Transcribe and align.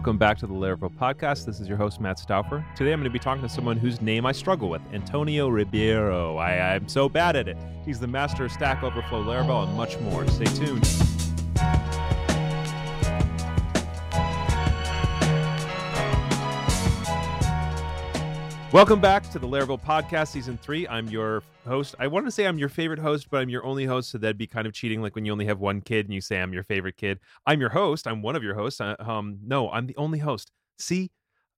Welcome 0.00 0.16
back 0.16 0.38
to 0.38 0.46
the 0.46 0.54
Laravel 0.54 0.90
podcast. 0.96 1.44
This 1.44 1.60
is 1.60 1.68
your 1.68 1.76
host, 1.76 2.00
Matt 2.00 2.18
Stauffer. 2.18 2.64
Today 2.74 2.94
I'm 2.94 3.00
going 3.00 3.04
to 3.04 3.12
be 3.12 3.18
talking 3.18 3.42
to 3.42 3.50
someone 3.50 3.76
whose 3.76 4.00
name 4.00 4.24
I 4.24 4.32
struggle 4.32 4.70
with, 4.70 4.80
Antonio 4.94 5.48
Ribeiro. 5.48 6.38
I, 6.38 6.74
I'm 6.74 6.88
so 6.88 7.06
bad 7.06 7.36
at 7.36 7.48
it. 7.48 7.58
He's 7.84 8.00
the 8.00 8.06
master 8.06 8.46
of 8.46 8.50
Stack 8.50 8.82
Overflow, 8.82 9.22
Laravel, 9.22 9.68
and 9.68 9.76
much 9.76 9.98
more. 9.98 10.26
Stay 10.28 10.46
tuned. 10.46 10.86
Welcome 18.72 19.00
back 19.00 19.28
to 19.30 19.40
the 19.40 19.48
Laravel 19.48 19.82
Podcast, 19.82 20.28
Season 20.28 20.56
3. 20.56 20.86
I'm 20.86 21.08
your 21.08 21.42
host. 21.66 21.96
I 21.98 22.06
want 22.06 22.26
to 22.26 22.30
say 22.30 22.46
I'm 22.46 22.56
your 22.56 22.68
favorite 22.68 23.00
host, 23.00 23.26
but 23.28 23.40
I'm 23.40 23.48
your 23.48 23.64
only 23.64 23.84
host, 23.84 24.10
so 24.10 24.18
that'd 24.18 24.38
be 24.38 24.46
kind 24.46 24.64
of 24.64 24.72
cheating, 24.72 25.02
like 25.02 25.16
when 25.16 25.24
you 25.24 25.32
only 25.32 25.46
have 25.46 25.58
one 25.58 25.80
kid 25.80 26.06
and 26.06 26.14
you 26.14 26.20
say 26.20 26.40
I'm 26.40 26.52
your 26.52 26.62
favorite 26.62 26.96
kid. 26.96 27.18
I'm 27.44 27.60
your 27.60 27.70
host. 27.70 28.06
I'm 28.06 28.22
one 28.22 28.36
of 28.36 28.44
your 28.44 28.54
hosts. 28.54 28.80
Uh, 28.80 28.94
um, 29.00 29.40
no, 29.44 29.68
I'm 29.70 29.88
the 29.88 29.96
only 29.96 30.20
host. 30.20 30.52
See? 30.78 31.10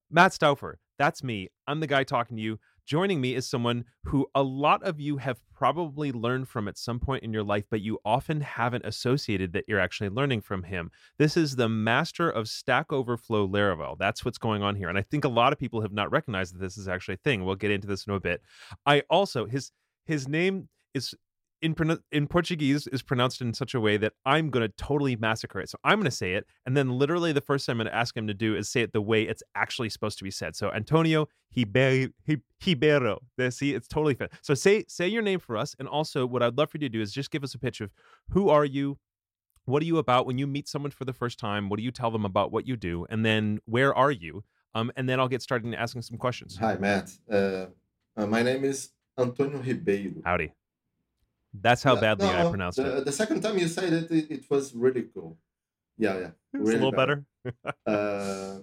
Matt 0.09 0.33
Stauffer. 0.33 0.79
That's 0.97 1.23
me. 1.23 1.49
I'm 1.67 1.81
the 1.81 1.87
guy 1.87 2.03
talking 2.03 2.35
to 2.35 2.41
you. 2.41 2.59
Joining 2.85 3.21
me 3.21 3.35
is 3.35 3.49
someone 3.49 3.85
who 4.05 4.27
a 4.35 4.43
lot 4.43 4.83
of 4.83 4.99
you 4.99 5.17
have 5.17 5.39
probably 5.53 6.11
learned 6.11 6.49
from 6.49 6.67
at 6.67 6.77
some 6.77 6.99
point 6.99 7.23
in 7.23 7.31
your 7.31 7.43
life, 7.43 7.65
but 7.69 7.81
you 7.81 7.99
often 8.03 8.41
haven't 8.41 8.85
associated 8.85 9.53
that 9.53 9.65
you're 9.67 9.79
actually 9.79 10.09
learning 10.09 10.41
from 10.41 10.63
him. 10.63 10.91
This 11.17 11.37
is 11.37 11.55
the 11.55 11.69
master 11.69 12.29
of 12.29 12.49
Stack 12.49 12.91
Overflow 12.91 13.47
Laravel. 13.47 13.97
That's 13.97 14.25
what's 14.25 14.37
going 14.37 14.63
on 14.63 14.75
here. 14.75 14.89
And 14.89 14.97
I 14.97 15.01
think 15.01 15.23
a 15.23 15.29
lot 15.29 15.53
of 15.53 15.59
people 15.59 15.81
have 15.81 15.93
not 15.93 16.11
recognized 16.11 16.55
that 16.55 16.59
this 16.59 16.77
is 16.77 16.87
actually 16.87 17.15
a 17.15 17.17
thing. 17.17 17.45
We'll 17.45 17.55
get 17.55 17.71
into 17.71 17.87
this 17.87 18.05
in 18.05 18.13
a 18.13 18.19
bit. 18.19 18.41
I 18.85 19.03
also, 19.09 19.45
his 19.45 19.71
his 20.05 20.27
name 20.27 20.67
is 20.93 21.15
in 21.63 21.75
in 22.11 22.27
Portuguese 22.27 22.85
is 22.87 23.01
pronounced 23.01 23.41
in 23.41 23.53
such 23.53 23.73
a 23.73 23.79
way 23.79 23.97
that 23.97 24.13
I'm 24.25 24.49
going 24.49 24.67
to 24.67 24.73
totally 24.77 25.15
massacre 25.15 25.59
it. 25.61 25.69
So 25.69 25.79
I'm 25.83 25.97
going 25.97 26.05
to 26.05 26.11
say 26.11 26.33
it, 26.33 26.45
and 26.65 26.75
then 26.75 26.89
literally 26.99 27.31
the 27.31 27.41
first 27.41 27.65
thing 27.65 27.73
I'm 27.73 27.77
going 27.77 27.87
to 27.87 27.95
ask 27.95 28.15
him 28.15 28.27
to 28.27 28.33
do 28.33 28.55
is 28.55 28.69
say 28.69 28.81
it 28.81 28.93
the 28.93 29.01
way 29.01 29.23
it's 29.23 29.41
actually 29.55 29.89
supposed 29.89 30.17
to 30.17 30.23
be 30.23 30.31
said. 30.31 30.55
So 30.55 30.71
Antonio 30.71 31.27
Hiber- 31.55 32.11
Ribeiro. 32.65 33.19
See, 33.49 33.73
it's 33.73 33.87
totally 33.87 34.13
fit. 34.13 34.31
So 34.41 34.53
say 34.53 34.83
say 34.87 35.07
your 35.07 35.21
name 35.21 35.39
for 35.39 35.57
us, 35.57 35.75
and 35.79 35.87
also 35.87 36.25
what 36.25 36.43
I'd 36.43 36.57
love 36.57 36.69
for 36.69 36.77
you 36.77 36.89
to 36.89 36.89
do 36.89 37.01
is 37.01 37.13
just 37.13 37.31
give 37.31 37.43
us 37.43 37.55
a 37.55 37.59
pitch 37.59 37.81
of 37.81 37.91
who 38.29 38.49
are 38.49 38.65
you, 38.65 38.99
what 39.65 39.81
are 39.81 39.85
you 39.85 39.97
about 39.97 40.25
when 40.25 40.37
you 40.37 40.45
meet 40.45 40.67
someone 40.67 40.91
for 40.91 41.05
the 41.05 41.13
first 41.13 41.39
time, 41.39 41.69
what 41.69 41.77
do 41.77 41.83
you 41.83 41.91
tell 41.91 42.11
them 42.11 42.25
about 42.25 42.51
what 42.51 42.67
you 42.67 42.75
do, 42.75 43.07
and 43.09 43.25
then 43.25 43.59
where 43.65 43.95
are 43.95 44.11
you, 44.11 44.43
um, 44.75 44.91
and 44.97 45.07
then 45.07 45.19
I'll 45.19 45.29
get 45.29 45.41
started 45.41 45.73
asking 45.75 46.01
some 46.01 46.17
questions. 46.17 46.57
Hi, 46.57 46.75
Matt. 46.75 47.11
Uh, 47.31 47.67
uh, 48.17 48.27
my 48.27 48.43
name 48.43 48.65
is 48.65 48.89
Antonio 49.17 49.59
Ribeiro. 49.59 50.21
Howdy. 50.25 50.53
That's 51.53 51.83
how 51.83 51.95
yeah, 51.95 52.01
badly 52.01 52.27
no, 52.27 52.47
I 52.47 52.49
pronounced 52.49 52.77
the, 52.77 52.97
it. 52.97 53.05
The 53.05 53.11
second 53.11 53.41
time 53.41 53.57
you 53.57 53.67
said 53.67 53.93
it, 53.93 54.11
it, 54.11 54.31
it 54.31 54.49
was 54.49 54.73
really 54.73 55.03
cool. 55.13 55.37
Yeah, 55.97 56.17
yeah. 56.17 56.31
It's 56.53 56.67
really 56.67 56.75
a 56.75 56.83
little 56.83 56.91
better. 56.91 57.25
uh, 57.85 58.59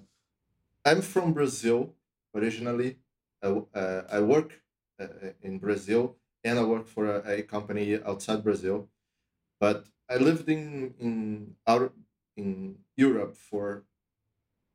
I'm 0.85 1.03
from 1.03 1.33
Brazil 1.33 1.95
originally. 2.35 2.99
Uh, 3.43 3.61
uh, 3.75 4.03
I 4.11 4.21
work 4.21 4.61
uh, 5.01 5.07
in 5.43 5.59
Brazil 5.59 6.17
and 6.43 6.59
I 6.59 6.65
work 6.65 6.87
for 6.87 7.07
a, 7.07 7.39
a, 7.39 7.43
company 7.43 8.01
outside 8.05 8.43
Brazil. 8.43 8.89
But 9.61 9.87
I 10.09 10.17
lived 10.17 10.49
in 10.49 10.95
in 10.99 11.57
out 11.67 11.95
in 12.37 12.77
Europe 12.97 13.37
for 13.37 13.85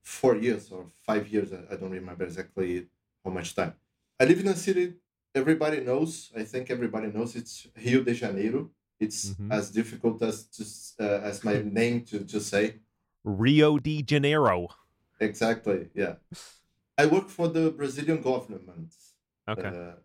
four 0.03 0.35
years 0.35 0.71
or 0.71 0.85
five 1.05 1.27
years. 1.27 1.51
I, 1.51 1.73
I 1.73 1.75
don't 1.75 1.91
remember 1.91 2.23
exactly 2.23 2.87
how 3.23 3.31
much 3.31 3.55
time. 3.55 3.73
I 4.19 4.25
live 4.25 4.39
in 4.39 4.47
a 4.47 4.55
city 4.55 4.93
everybody 5.35 5.81
knows. 5.81 6.31
I 6.35 6.43
think 6.43 6.71
everybody 6.71 7.07
knows 7.07 7.35
it's 7.35 7.67
Rio 7.75 8.01
de 8.01 8.13
Janeiro. 8.13 8.71
It's 8.99 9.29
mm-hmm. 9.29 9.51
as 9.51 9.69
difficult 9.69 10.21
as 10.23 10.45
just 10.45 10.99
uh, 10.99 11.19
as 11.29 11.43
my 11.43 11.61
name 11.79 12.01
to 12.05 12.23
to 12.23 12.39
say. 12.39 12.79
Rio 13.23 13.77
de 13.77 14.01
Janeiro. 14.01 14.69
Exactly. 15.19 15.89
Yeah. 15.93 16.15
I 16.97 17.05
work 17.05 17.29
for 17.29 17.47
the 17.47 17.71
Brazilian 17.71 18.21
government. 18.21 18.93
Okay. 19.47 19.67
Uh, 19.67 19.95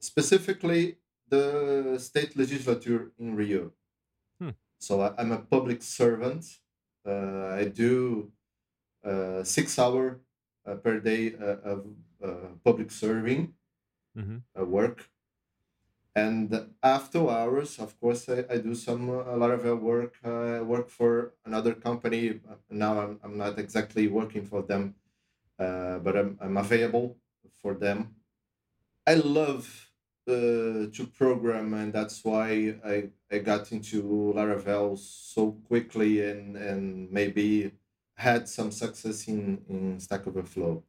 specifically, 0.00 0.98
the 1.28 1.98
state 1.98 2.36
legislature 2.36 3.12
in 3.18 3.34
Rio. 3.34 3.72
Hmm. 4.40 4.50
So 4.78 5.00
I, 5.00 5.20
am 5.20 5.32
a 5.32 5.38
public 5.38 5.82
servant. 5.82 6.44
Uh, 7.06 7.48
I 7.60 7.64
do 7.64 8.30
uh, 9.04 9.42
six 9.42 9.78
hour 9.78 10.20
uh, 10.66 10.74
per 10.74 11.00
day 11.00 11.34
uh, 11.34 11.72
of 11.72 11.86
uh, 12.22 12.48
public 12.64 12.90
serving 12.90 13.54
mm-hmm. 14.18 14.38
uh, 14.60 14.64
work. 14.64 15.08
And 16.14 16.52
after 16.82 17.20
hours, 17.30 17.78
of 17.78 17.98
course, 18.00 18.28
I, 18.28 18.44
I 18.50 18.58
do 18.58 18.74
some 18.74 19.08
a 19.08 19.36
lot 19.36 19.52
of 19.52 19.64
uh, 19.64 19.76
work. 19.76 20.16
I 20.24 20.60
work 20.60 20.88
for 20.90 21.34
another 21.44 21.74
company. 21.74 22.40
Now 22.70 23.00
I'm, 23.00 23.20
I'm 23.22 23.36
not 23.38 23.58
exactly 23.58 24.08
working 24.08 24.44
for 24.44 24.62
them, 24.62 24.96
uh, 25.58 25.98
but 25.98 26.16
I'm, 26.16 26.38
I'm 26.40 26.56
available 26.56 27.16
for 27.62 27.74
them. 27.74 28.16
I 29.06 29.14
love 29.14 29.90
uh, 30.28 30.90
to 30.92 31.10
program, 31.16 31.72
and 31.74 31.92
that's 31.92 32.24
why 32.24 32.74
I, 32.84 33.10
I 33.30 33.38
got 33.38 33.72
into 33.72 34.02
Laravel 34.36 34.98
so 34.98 35.52
quickly 35.68 36.28
and, 36.28 36.56
and 36.56 37.10
maybe 37.10 37.72
had 38.14 38.48
some 38.48 38.70
success 38.72 39.28
in, 39.28 39.62
in 39.68 40.00
Stack 40.00 40.26
Overflow. 40.26 40.82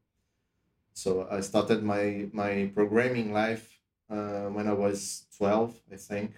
So 0.93 1.27
I 1.29 1.41
started 1.41 1.83
my 1.83 2.29
my 2.33 2.71
programming 2.75 3.31
life 3.33 3.79
uh, 4.09 4.47
when 4.55 4.67
I 4.67 4.73
was 4.73 5.25
twelve, 5.37 5.81
I 5.91 5.95
think, 5.97 6.33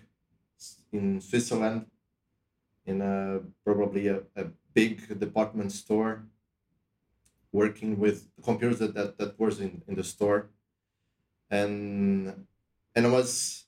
in 0.91 1.21
Switzerland, 1.21 1.87
in 2.85 3.01
a 3.01 3.41
probably 3.65 4.07
a, 4.07 4.23
a 4.35 4.45
big 4.73 5.19
department 5.19 5.71
store, 5.71 6.25
working 7.51 7.99
with 7.99 8.29
computers 8.43 8.79
that, 8.79 8.93
that, 8.93 9.17
that 9.17 9.39
was 9.39 9.59
in, 9.59 9.83
in 9.87 9.95
the 9.95 10.03
store, 10.03 10.49
and 11.49 12.47
and 12.95 13.07
I 13.07 13.09
was 13.09 13.65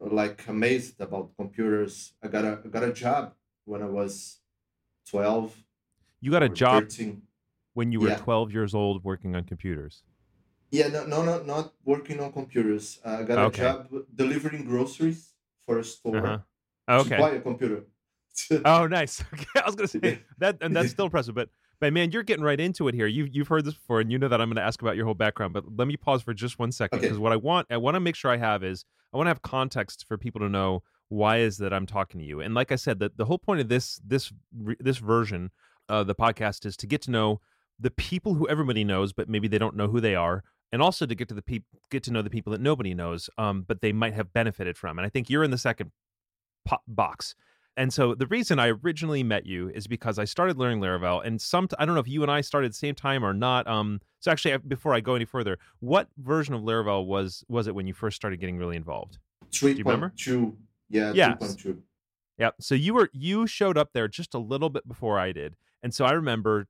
like 0.00 0.46
amazed 0.48 1.00
about 1.00 1.36
computers. 1.36 2.14
I 2.22 2.28
got 2.28 2.44
a 2.44 2.60
I 2.64 2.68
got 2.68 2.84
a 2.84 2.92
job 2.92 3.34
when 3.64 3.82
I 3.82 3.86
was 3.86 4.40
twelve. 5.08 5.56
You 6.20 6.30
got 6.32 6.42
a 6.42 6.48
job 6.48 6.84
13 6.84 7.27
when 7.78 7.92
you 7.92 8.00
were 8.00 8.08
yeah. 8.08 8.16
12 8.16 8.52
years 8.52 8.74
old 8.74 9.04
working 9.04 9.36
on 9.36 9.44
computers? 9.44 10.02
Yeah, 10.72 10.88
no, 10.88 11.06
no, 11.06 11.22
no 11.22 11.34
not 11.44 11.74
working 11.84 12.18
on 12.18 12.32
computers. 12.32 12.98
I 13.04 13.22
got 13.22 13.38
okay. 13.38 13.62
a 13.62 13.66
job 13.66 13.86
delivering 14.12 14.64
groceries 14.64 15.20
for 15.64 15.78
a 15.78 15.84
store. 15.84 16.26
Uh-huh. 16.26 17.02
Okay. 17.02 17.18
Buy 17.18 17.30
a 17.30 17.40
computer. 17.40 17.84
oh, 18.64 18.88
nice. 18.88 19.22
Okay, 19.32 19.60
I 19.62 19.66
was 19.66 19.76
gonna 19.76 19.86
say 19.86 20.20
that, 20.38 20.58
and 20.60 20.74
that's 20.74 20.90
still 20.96 21.04
impressive. 21.04 21.36
But, 21.36 21.50
but 21.80 21.92
man, 21.92 22.10
you're 22.10 22.24
getting 22.24 22.44
right 22.44 22.58
into 22.58 22.88
it 22.88 22.94
here. 22.96 23.06
You've 23.06 23.28
you've 23.34 23.46
heard 23.46 23.64
this 23.64 23.74
before, 23.74 24.00
and 24.00 24.10
you 24.10 24.18
know 24.18 24.26
that 24.26 24.40
I'm 24.40 24.48
going 24.48 24.56
to 24.56 24.68
ask 24.70 24.82
about 24.82 24.96
your 24.96 25.04
whole 25.04 25.14
background. 25.14 25.52
But 25.54 25.64
let 25.76 25.86
me 25.86 25.96
pause 25.96 26.22
for 26.22 26.34
just 26.34 26.58
one 26.58 26.72
second 26.72 27.00
because 27.00 27.16
okay. 27.16 27.22
what 27.22 27.32
I 27.32 27.36
want, 27.36 27.68
I 27.70 27.76
want 27.76 27.94
to 27.94 28.00
make 28.00 28.16
sure 28.16 28.32
I 28.32 28.38
have 28.38 28.64
is 28.64 28.84
I 29.14 29.16
want 29.16 29.26
to 29.26 29.30
have 29.30 29.42
context 29.42 30.04
for 30.08 30.18
people 30.18 30.40
to 30.40 30.48
know 30.48 30.82
why 31.10 31.38
is 31.38 31.58
that 31.58 31.72
I'm 31.72 31.86
talking 31.86 32.18
to 32.18 32.26
you. 32.26 32.40
And 32.40 32.54
like 32.54 32.72
I 32.72 32.76
said, 32.76 32.98
the 32.98 33.12
the 33.14 33.24
whole 33.24 33.38
point 33.38 33.60
of 33.60 33.68
this 33.68 34.00
this 34.04 34.32
this 34.80 34.98
version 34.98 35.52
of 35.88 36.08
the 36.08 36.14
podcast 36.14 36.66
is 36.66 36.76
to 36.78 36.86
get 36.86 37.02
to 37.02 37.10
know 37.12 37.40
the 37.80 37.90
people 37.90 38.34
who 38.34 38.48
everybody 38.48 38.84
knows, 38.84 39.12
but 39.12 39.28
maybe 39.28 39.48
they 39.48 39.58
don't 39.58 39.76
know 39.76 39.88
who 39.88 40.00
they 40.00 40.14
are, 40.14 40.42
and 40.72 40.82
also 40.82 41.06
to 41.06 41.14
get 41.14 41.28
to 41.28 41.34
the 41.34 41.42
people, 41.42 41.80
get 41.90 42.02
to 42.04 42.12
know 42.12 42.22
the 42.22 42.30
people 42.30 42.52
that 42.52 42.60
nobody 42.60 42.94
knows, 42.94 43.30
um, 43.38 43.64
but 43.66 43.80
they 43.80 43.92
might 43.92 44.14
have 44.14 44.32
benefited 44.32 44.76
from. 44.76 44.98
And 44.98 45.06
I 45.06 45.08
think 45.08 45.30
you're 45.30 45.44
in 45.44 45.50
the 45.50 45.58
second 45.58 45.92
po- 46.66 46.82
box. 46.86 47.34
And 47.76 47.92
so 47.92 48.12
the 48.12 48.26
reason 48.26 48.58
I 48.58 48.70
originally 48.70 49.22
met 49.22 49.46
you 49.46 49.70
is 49.70 49.86
because 49.86 50.18
I 50.18 50.24
started 50.24 50.58
learning 50.58 50.80
Laravel, 50.80 51.24
and 51.24 51.40
some 51.40 51.68
I 51.78 51.86
don't 51.86 51.94
know 51.94 52.00
if 52.00 52.08
you 52.08 52.22
and 52.22 52.30
I 52.30 52.40
started 52.40 52.66
at 52.66 52.72
the 52.72 52.78
same 52.78 52.96
time 52.96 53.24
or 53.24 53.32
not. 53.32 53.68
Um, 53.68 54.00
so 54.18 54.32
actually, 54.32 54.58
before 54.58 54.94
I 54.94 55.00
go 55.00 55.14
any 55.14 55.24
further, 55.24 55.58
what 55.78 56.08
version 56.18 56.54
of 56.54 56.62
Laravel 56.62 57.06
was 57.06 57.44
was 57.48 57.68
it 57.68 57.74
when 57.76 57.86
you 57.86 57.94
first 57.94 58.16
started 58.16 58.40
getting 58.40 58.58
really 58.58 58.74
involved? 58.74 59.18
Three 59.52 59.80
point 59.80 60.16
two. 60.16 60.56
Yeah. 60.90 61.12
Yeah. 61.12 61.34
Two. 61.34 61.82
Yeah. 62.36 62.50
So 62.58 62.74
you 62.74 62.94
were 62.94 63.10
you 63.12 63.46
showed 63.46 63.78
up 63.78 63.90
there 63.92 64.08
just 64.08 64.34
a 64.34 64.38
little 64.38 64.70
bit 64.70 64.88
before 64.88 65.20
I 65.20 65.30
did, 65.30 65.54
and 65.82 65.94
so 65.94 66.04
I 66.04 66.12
remember 66.12 66.66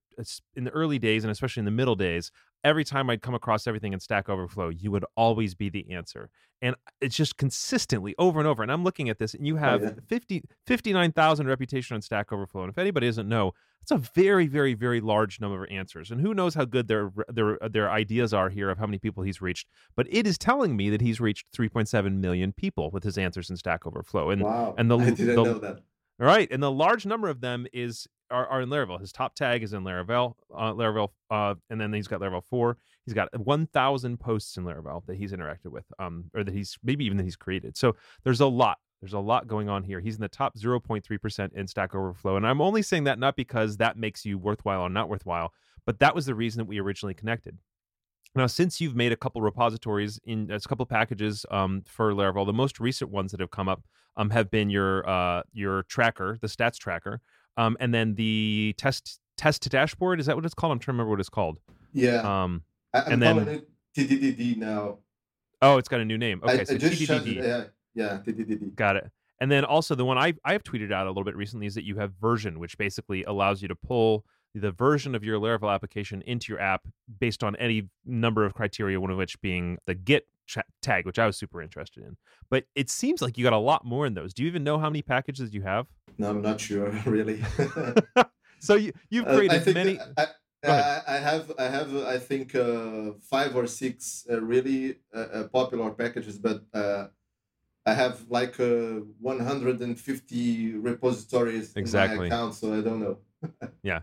in 0.55 0.65
the 0.65 0.71
early 0.71 0.99
days 0.99 1.25
and 1.25 1.31
especially 1.31 1.61
in 1.61 1.65
the 1.65 1.71
middle 1.71 1.95
days, 1.95 2.31
every 2.65 2.85
time 2.85 3.09
I'd 3.09 3.23
come 3.23 3.35
across 3.35 3.67
everything 3.67 3.93
in 3.93 4.01
Stack 4.01 4.29
Overflow, 4.29 4.69
you 4.71 4.91
would 4.91 5.05
always 5.17 5.55
be 5.55 5.69
the 5.69 5.91
answer. 5.93 6.31
And 6.61 6.75
it's 7.01 7.17
just 7.17 7.37
consistently 7.37 8.15
over 8.19 8.41
and 8.41 8.49
over. 8.49 8.63
And 8.63 8.73
I'm 8.73 8.83
looking 8.83 9.09
at 9.09 9.19
this, 9.19 9.35
and 9.35 9.47
you 9.47 9.57
oh, 9.57 9.61
have 9.61 9.83
oh, 9.83 9.85
yeah. 9.85 9.93
50, 10.09 10.43
59,000 10.67 11.47
reputation 11.47 11.95
on 11.95 12.03
Stack 12.03 12.33
Overflow. 12.33 12.63
And 12.63 12.71
if 12.71 12.79
anybody 12.79 13.07
doesn't 13.07 13.29
know, 13.29 13.53
it's 13.81 13.93
a 13.93 13.99
very, 13.99 14.49
very, 14.49 14.75
very 14.75 15.01
large 15.01 15.41
number 15.41 15.65
of 15.65 15.71
answers. 15.71 16.11
And 16.11 16.21
who 16.21 16.35
knows 16.35 16.55
how 16.55 16.65
good 16.65 16.89
their 16.89 17.11
their 17.29 17.59
their 17.71 17.91
ideas 17.91 18.35
are 18.35 18.51
here 18.51 18.69
of 18.71 18.77
how 18.79 18.87
many 18.87 18.99
people 18.99 19.23
he's 19.23 19.41
reached. 19.41 19.69
But 19.97 20.09
it 20.11 20.27
is 20.27 20.37
telling 20.37 20.77
me 20.77 20.91
that 20.91 21.01
he's 21.01 21.21
reached 21.21 21.47
3.7 21.57 22.17
million 22.17 22.53
people 22.53 22.91
with 22.91 23.05
his 23.05 23.17
answers 23.17 23.49
in 23.49 23.57
Stack 23.57 23.87
Overflow. 23.87 24.31
And 24.31 24.43
wow, 24.43 24.75
and 24.77 24.91
the, 24.91 24.99
I 24.99 25.05
didn't 25.11 25.27
the, 25.27 25.35
know 25.35 25.59
that. 25.61 25.81
All 26.21 26.27
right, 26.27 26.49
and 26.51 26.61
the 26.61 26.71
large 26.71 27.07
number 27.07 27.29
of 27.29 27.41
them 27.41 27.67
is 27.73 28.09
are, 28.31 28.47
are 28.47 28.63
in 28.63 28.69
Laravel. 28.69 29.01
His 29.01 29.13
top 29.13 29.35
tag 29.35 29.63
is 29.63 29.73
in 29.73 29.83
Laravel, 29.83 30.35
uh, 30.55 30.73
Laravel, 30.73 31.09
uh, 31.31 31.55
and 31.71 31.81
then 31.81 31.93
he's 31.93 32.09
got 32.09 32.21
Laravel 32.21 32.45
four. 32.45 32.79
He's 33.05 33.15
got 33.15 33.29
one 33.39 33.67
thousand 33.67 34.19
posts 34.19 34.57
in 34.57 34.65
Laravel 34.65 35.05
that 35.07 35.17
he's 35.17 35.33
interacted 35.33 35.71
with, 35.71 35.85
um, 35.99 36.25
or 36.35 36.45
that 36.45 36.55
he's 36.55 36.79
maybe 36.83 37.05
even 37.05 37.17
that 37.19 37.25
he's 37.25 37.37
created. 37.37 37.77
So 37.77 37.97
there's 38.25 38.41
a 38.41 38.47
lot. 38.47 38.79
There's 39.01 39.13
a 39.13 39.19
lot 39.19 39.47
going 39.47 39.69
on 39.69 39.85
here. 39.85 40.01
He's 40.01 40.17
in 40.17 40.21
the 40.21 40.29
top 40.29 40.57
0.3% 40.59 41.53
in 41.55 41.69
Stack 41.69 41.95
Overflow. 41.95 42.37
And 42.37 42.45
I'm 42.45 42.61
only 42.61 42.83
saying 42.83 43.05
that 43.05 43.21
not 43.21 43.37
because 43.37 43.77
that 43.77 43.97
makes 43.97 44.25
you 44.25 44.39
worthwhile 44.39 44.81
or 44.81 44.89
not 44.89 45.09
worthwhile, 45.09 45.53
but 45.87 46.01
that 46.01 46.17
was 46.17 46.27
the 46.27 46.35
reason 46.35 46.59
that 46.59 46.65
we 46.65 46.81
originally 46.81 47.15
connected. 47.15 47.57
Now, 48.35 48.47
since 48.47 48.81
you've 48.81 48.97
made 48.97 49.13
a 49.13 49.17
couple 49.17 49.41
repositories 49.41 50.21
in 50.25 50.51
a 50.51 50.61
couple 50.61 50.85
packages 50.85 51.47
um, 51.51 51.83
for 51.87 52.13
Laravel, 52.13 52.45
the 52.45 52.53
most 52.53 52.79
recent 52.79 53.11
ones 53.11 53.31
that 53.31 53.41
have 53.41 53.51
come 53.51 53.69
up 53.69 53.83
um, 54.17 54.31
have 54.31 54.51
been 54.51 54.69
your 54.69 55.09
uh, 55.09 55.43
your 55.53 55.85
tracker, 55.85 56.39
the 56.41 56.47
stats 56.47 56.77
tracker, 56.77 57.21
um, 57.59 57.77
and 57.81 57.93
then 57.93 58.15
the 58.15 58.75
test 58.79 59.21
test 59.37 59.63
to 59.63 59.69
dashboard. 59.69 60.21
Is 60.21 60.27
that 60.27 60.37
what 60.37 60.45
it's 60.47 60.55
called? 60.55 60.73
I'm 60.73 60.79
trying 60.79 60.95
to 60.95 60.97
remember 60.97 61.11
what 61.11 61.21
it's 61.21 61.29
called. 61.29 61.59
Yeah. 61.93 62.21
Um, 62.23 62.63
I, 62.95 63.01
and 63.01 63.21
then, 63.21 63.39
it 63.49 63.69
TDDD 63.97 64.57
now. 64.57 64.99
Oh, 65.61 65.77
it's 65.77 65.89
got 65.89 66.01
a 66.01 66.05
new 66.05 66.17
name. 66.17 66.41
Okay, 66.43 66.61
I, 66.61 66.65
so 66.65 66.75
I 66.75 66.79
TDDD. 66.79 67.37
yeah, 67.37 67.65
yeah, 67.95 68.19
TDDD. 68.25 68.75
Got 68.77 68.97
it. 68.97 69.11
And 69.41 69.51
then 69.51 69.65
also 69.65 69.95
the 69.95 70.05
one 70.05 70.17
I 70.17 70.35
I've 70.45 70.63
tweeted 70.63 70.93
out 70.93 71.07
a 71.07 71.11
little 71.11 71.25
bit 71.25 71.37
recently 71.37 71.67
is 71.67 71.75
that 71.75 71.85
you 71.85 71.97
have 71.97 72.13
version, 72.21 72.59
which 72.61 72.79
basically 72.79 73.25
allows 73.25 73.61
you 73.61 73.69
to 73.69 73.75
pull 73.75 74.25
the 74.55 74.71
version 74.71 75.15
of 75.15 75.25
your 75.25 75.39
Laravel 75.39 75.73
application 75.73 76.23
into 76.23 76.53
your 76.53 76.61
app 76.61 76.83
based 77.21 77.45
on 77.45 77.55
any 77.57 77.89
number 78.07 78.45
of 78.45 78.55
criteria, 78.55 79.01
one 79.01 79.11
of 79.11 79.19
which 79.19 79.41
being 79.41 79.79
the 79.87 79.95
Git 79.95 80.27
tag, 80.83 81.07
which 81.07 81.19
I 81.19 81.27
was 81.27 81.37
super 81.37 81.63
interested 81.63 82.05
in. 82.05 82.17
But 82.51 82.65
it 82.75 82.91
seems 82.91 83.23
like 83.23 83.39
you 83.39 83.45
got 83.45 83.53
a 83.53 83.59
lot 83.59 83.85
more 83.85 84.07
in 84.07 84.15
those. 84.15 84.35
Do 84.35 84.43
you 84.43 84.49
even 84.49 84.65
know 84.65 84.79
how 84.79 84.89
many 84.89 85.03
packages 85.03 85.55
you 85.55 85.63
have? 85.63 85.87
No, 86.19 86.31
I'm 86.31 86.43
not 86.43 86.61
sure, 86.61 86.91
really. 87.07 87.43
so 88.61 88.75
you, 88.75 88.93
you've 89.11 89.27
uh, 89.27 89.37
created 89.37 89.69
uh, 89.69 89.73
many. 89.73 89.99
I, 90.17 90.27
I, 90.65 91.03
I, 91.07 91.19
have, 91.19 91.53
I 91.59 91.65
have, 91.65 91.95
I 91.97 92.19
think, 92.19 92.55
uh, 92.55 93.11
five 93.23 93.55
or 93.55 93.67
six 93.67 94.27
uh, 94.31 94.41
really 94.41 94.97
uh, 95.15 95.19
uh, 95.19 95.49
popular 95.49 95.91
packages, 95.91 96.39
but 96.39 96.63
I 96.75 97.09
have 97.95 98.27
like 98.29 98.57
150 98.59 100.75
repositories 100.75 101.73
exactly. 101.75 102.15
in 102.15 102.19
my 102.19 102.27
account, 102.27 102.55
so 102.55 102.77
I 102.77 102.83
don't 102.83 103.01
know. 103.01 103.19
yeah, 103.83 104.01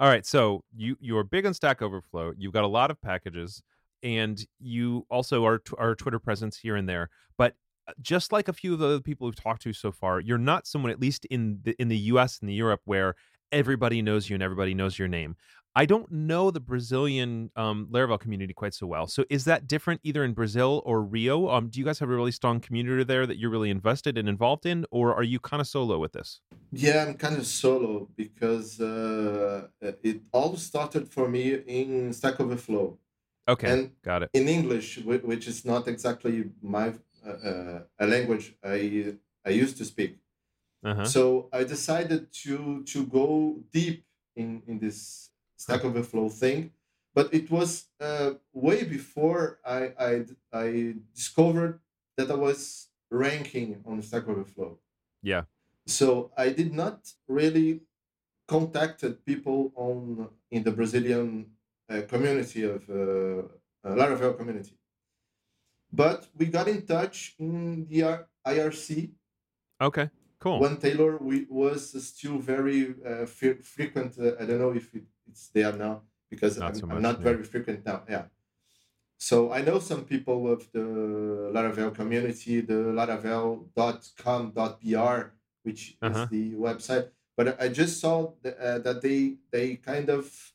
all 0.00 0.08
right, 0.08 0.26
so 0.26 0.64
you 0.74 0.96
you're 1.00 1.24
big 1.24 1.46
on 1.46 1.54
Stack 1.54 1.82
Overflow. 1.82 2.32
You've 2.36 2.52
got 2.52 2.64
a 2.64 2.68
lot 2.68 2.90
of 2.90 3.00
packages, 3.00 3.62
and 4.02 4.44
you 4.58 5.06
also 5.10 5.44
are 5.44 5.62
our 5.78 5.94
Twitter 5.94 6.18
presence 6.18 6.56
here 6.56 6.76
and 6.76 6.88
there. 6.88 7.10
But 7.38 7.54
uh, 7.88 7.92
just 8.00 8.32
like 8.32 8.48
a 8.48 8.52
few 8.52 8.72
of 8.72 8.78
the 8.78 8.86
other 8.86 9.00
people 9.00 9.26
we've 9.26 9.36
talked 9.36 9.62
to 9.62 9.72
so 9.72 9.92
far, 9.92 10.20
you're 10.20 10.38
not 10.38 10.66
someone, 10.66 10.90
at 10.90 11.00
least 11.00 11.24
in 11.26 11.60
the 11.62 11.74
in 11.80 11.88
the 11.88 11.98
U.S. 11.98 12.38
and 12.40 12.48
the 12.48 12.54
Europe, 12.54 12.80
where 12.84 13.14
everybody 13.50 14.02
knows 14.02 14.30
you 14.30 14.34
and 14.34 14.42
everybody 14.42 14.74
knows 14.74 14.98
your 14.98 15.08
name. 15.08 15.36
I 15.74 15.86
don't 15.86 16.10
know 16.12 16.50
the 16.50 16.60
Brazilian 16.60 17.50
um, 17.56 17.88
Laravel 17.90 18.20
community 18.20 18.52
quite 18.52 18.74
so 18.74 18.86
well. 18.86 19.06
So 19.06 19.24
is 19.30 19.44
that 19.46 19.66
different 19.66 20.02
either 20.04 20.22
in 20.22 20.34
Brazil 20.34 20.82
or 20.84 21.02
Rio? 21.02 21.48
Um, 21.48 21.68
do 21.68 21.78
you 21.78 21.84
guys 21.86 21.98
have 22.00 22.10
a 22.10 22.14
really 22.14 22.32
strong 22.32 22.60
community 22.60 23.04
there 23.04 23.26
that 23.26 23.38
you're 23.38 23.50
really 23.50 23.70
invested 23.70 24.18
and 24.18 24.28
involved 24.28 24.66
in, 24.66 24.84
or 24.90 25.14
are 25.14 25.22
you 25.22 25.40
kind 25.40 25.62
of 25.62 25.66
solo 25.66 25.98
with 25.98 26.12
this? 26.12 26.40
Yeah, 26.72 27.06
I'm 27.06 27.14
kind 27.14 27.38
of 27.38 27.46
solo 27.46 28.08
because 28.16 28.80
uh, 28.80 29.68
it 29.80 30.20
all 30.30 30.56
started 30.56 31.08
for 31.08 31.26
me 31.26 31.54
in 31.54 32.12
Stack 32.12 32.38
Overflow. 32.38 32.98
Okay, 33.48 33.70
and 33.70 33.90
got 34.02 34.22
it. 34.22 34.30
In 34.32 34.48
English, 34.48 34.98
which 35.04 35.48
is 35.48 35.64
not 35.64 35.88
exactly 35.88 36.50
my 36.62 36.94
uh, 37.26 37.30
uh, 37.30 37.82
a 37.98 38.06
language 38.06 38.54
I 38.64 39.16
I 39.44 39.50
used 39.50 39.76
to 39.78 39.84
speak. 39.84 40.18
Uh-huh. 40.84 41.04
So 41.04 41.48
I 41.52 41.64
decided 41.64 42.32
to 42.44 42.82
to 42.84 43.06
go 43.06 43.60
deep 43.72 44.04
in 44.36 44.62
in 44.66 44.78
this 44.78 45.30
Stack 45.56 45.84
Overflow 45.84 46.28
thing. 46.28 46.72
But 47.14 47.32
it 47.34 47.50
was 47.50 47.88
uh, 48.00 48.32
way 48.52 48.84
before 48.84 49.60
I, 49.64 49.92
I, 49.98 50.24
I 50.52 50.94
discovered 51.14 51.80
that 52.16 52.30
I 52.30 52.34
was 52.34 52.88
ranking 53.10 53.82
on 53.86 54.00
Stack 54.02 54.26
Overflow. 54.28 54.78
Yeah. 55.22 55.42
So 55.86 56.32
I 56.36 56.48
did 56.50 56.72
not 56.72 57.12
really 57.28 57.82
contacted 58.48 59.24
people 59.24 59.72
on 59.76 60.30
in 60.50 60.62
the 60.62 60.72
Brazilian 60.72 61.50
community 62.02 62.64
of 62.64 62.88
uh, 62.88 63.42
Laravel 63.84 64.36
community, 64.36 64.78
but 65.92 66.26
we 66.36 66.46
got 66.46 66.68
in 66.68 66.86
touch 66.86 67.34
in 67.38 67.86
the 67.88 68.24
IRC. 68.46 69.10
Okay, 69.80 70.08
cool. 70.40 70.60
When 70.60 70.78
Taylor 70.78 71.18
we, 71.18 71.46
was 71.50 71.92
still 72.06 72.38
very 72.38 72.94
uh, 73.06 73.26
frequent. 73.26 74.18
Uh, 74.18 74.32
I 74.40 74.46
don't 74.46 74.58
know 74.58 74.72
if 74.72 74.94
it 74.94 75.04
it's 75.32 75.48
there 75.48 75.72
now 75.72 76.02
because 76.30 76.58
not 76.58 76.68
I'm, 76.68 76.74
so 76.74 76.86
much, 76.86 76.96
I'm, 76.96 77.02
not 77.02 77.18
yeah. 77.18 77.24
very 77.24 77.42
frequent 77.42 77.84
now. 77.84 78.02
Yeah. 78.08 78.24
So 79.18 79.52
I 79.52 79.60
know 79.62 79.78
some 79.78 80.04
people 80.04 80.50
of 80.52 80.70
the 80.72 81.50
Laravel 81.54 81.94
community, 81.94 82.60
the 82.60 82.92
laravel.com.br, 82.98 85.20
which 85.62 85.96
uh-huh. 86.02 86.22
is 86.22 86.28
the 86.28 86.54
website. 86.54 87.08
But 87.36 87.60
I 87.60 87.68
just 87.68 88.00
saw 88.00 88.32
the, 88.42 88.58
uh, 88.58 88.78
that 88.80 89.00
they 89.00 89.36
they 89.50 89.76
kind 89.76 90.10
of 90.10 90.51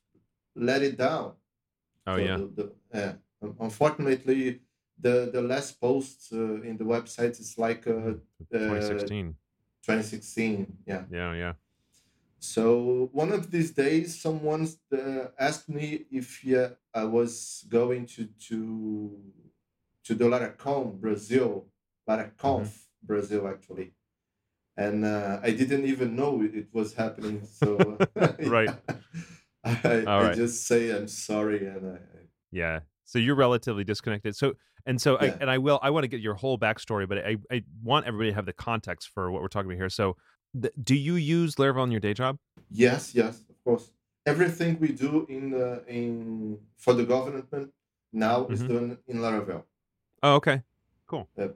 let 0.58 0.82
it 0.82 0.98
down. 0.98 1.34
Oh 2.06 2.16
so 2.16 2.22
yeah. 2.24 2.38
The, 2.38 2.74
the, 2.92 3.00
uh, 3.00 3.14
unfortunately, 3.60 4.62
the 5.00 5.30
the 5.32 5.42
last 5.42 5.80
post 5.80 6.30
uh, 6.34 6.62
in 6.62 6.78
the 6.78 6.84
website 6.84 7.40
is 7.40 7.58
like 7.58 7.88
uh, 7.88 8.18
2016. 8.52 9.36
2016. 9.84 10.78
Yeah. 10.86 11.04
Yeah, 11.12 11.34
yeah. 11.34 11.54
So 12.40 13.10
one 13.14 13.32
of 13.32 13.50
these 13.50 13.72
days, 13.72 14.22
someone 14.22 14.68
uh, 14.94 15.28
asked 15.40 15.70
me 15.70 16.06
if 16.12 16.44
yeah, 16.44 16.70
I 16.94 17.04
was 17.06 17.66
going 17.68 18.06
to 18.08 18.28
to 18.48 19.18
to 20.06 20.16
the 20.16 20.26
Laracon 20.26 21.00
Brazil, 21.00 21.66
Laraconf 22.08 22.68
mm-hmm. 22.68 23.06
Brazil 23.08 23.48
actually, 23.48 23.94
and 24.78 25.04
uh, 25.04 25.40
I 25.42 25.52
didn't 25.52 25.86
even 25.86 26.16
know 26.16 26.42
it, 26.44 26.54
it 26.56 26.68
was 26.72 26.94
happening. 26.94 27.42
So 27.46 27.98
right, 28.40 28.70
I, 29.84 30.04
I, 30.08 30.34
just 30.34 30.68
say 30.68 30.92
I'm 30.92 31.08
sorry, 31.08 31.66
and 31.68 31.96
I, 31.96 32.00
yeah. 32.52 32.80
So 33.06 33.20
you're 33.20 33.36
relatively 33.36 33.84
disconnected. 33.84 34.36
So 34.36 34.54
and 34.86 35.02
so 35.02 35.18
yeah. 35.22 35.28
I, 35.28 35.38
and 35.42 35.50
I 35.50 35.58
will 35.58 35.80
I 35.82 35.90
want 35.90 36.04
to 36.06 36.08
get 36.08 36.22
your 36.22 36.34
whole 36.34 36.58
backstory, 36.58 37.08
but 37.08 37.20
I 37.20 37.38
I 37.52 37.64
want 37.84 38.06
everybody 38.06 38.30
to 38.32 38.36
have 38.36 38.46
the 38.46 38.54
context 38.54 39.12
for 39.14 39.32
what 39.32 39.42
we're 39.42 39.48
talking 39.48 39.70
about 39.70 39.78
here. 39.78 39.90
So 39.90 40.16
do 40.84 40.96
you 40.96 41.16
use 41.16 41.56
Laravel 41.56 41.84
in 41.84 41.92
your 41.92 42.00
day 42.00 42.14
job? 42.14 42.38
Yes, 42.70 43.14
yes, 43.14 43.44
of 43.50 43.64
course. 43.64 43.92
Everything 44.26 44.78
we 44.80 44.90
do 44.90 45.26
in 45.30 45.54
uh, 45.54 45.80
in 45.88 46.58
for 46.78 46.94
the 46.94 47.04
government 47.04 47.50
now 48.14 48.44
mm-hmm. 48.44 48.54
is 48.54 48.62
done 48.62 48.98
in 49.08 49.18
Laravel. 49.18 49.64
Oh, 50.24 50.36
okay, 50.36 50.64
cool. 51.06 51.30
Uh, 51.38 51.50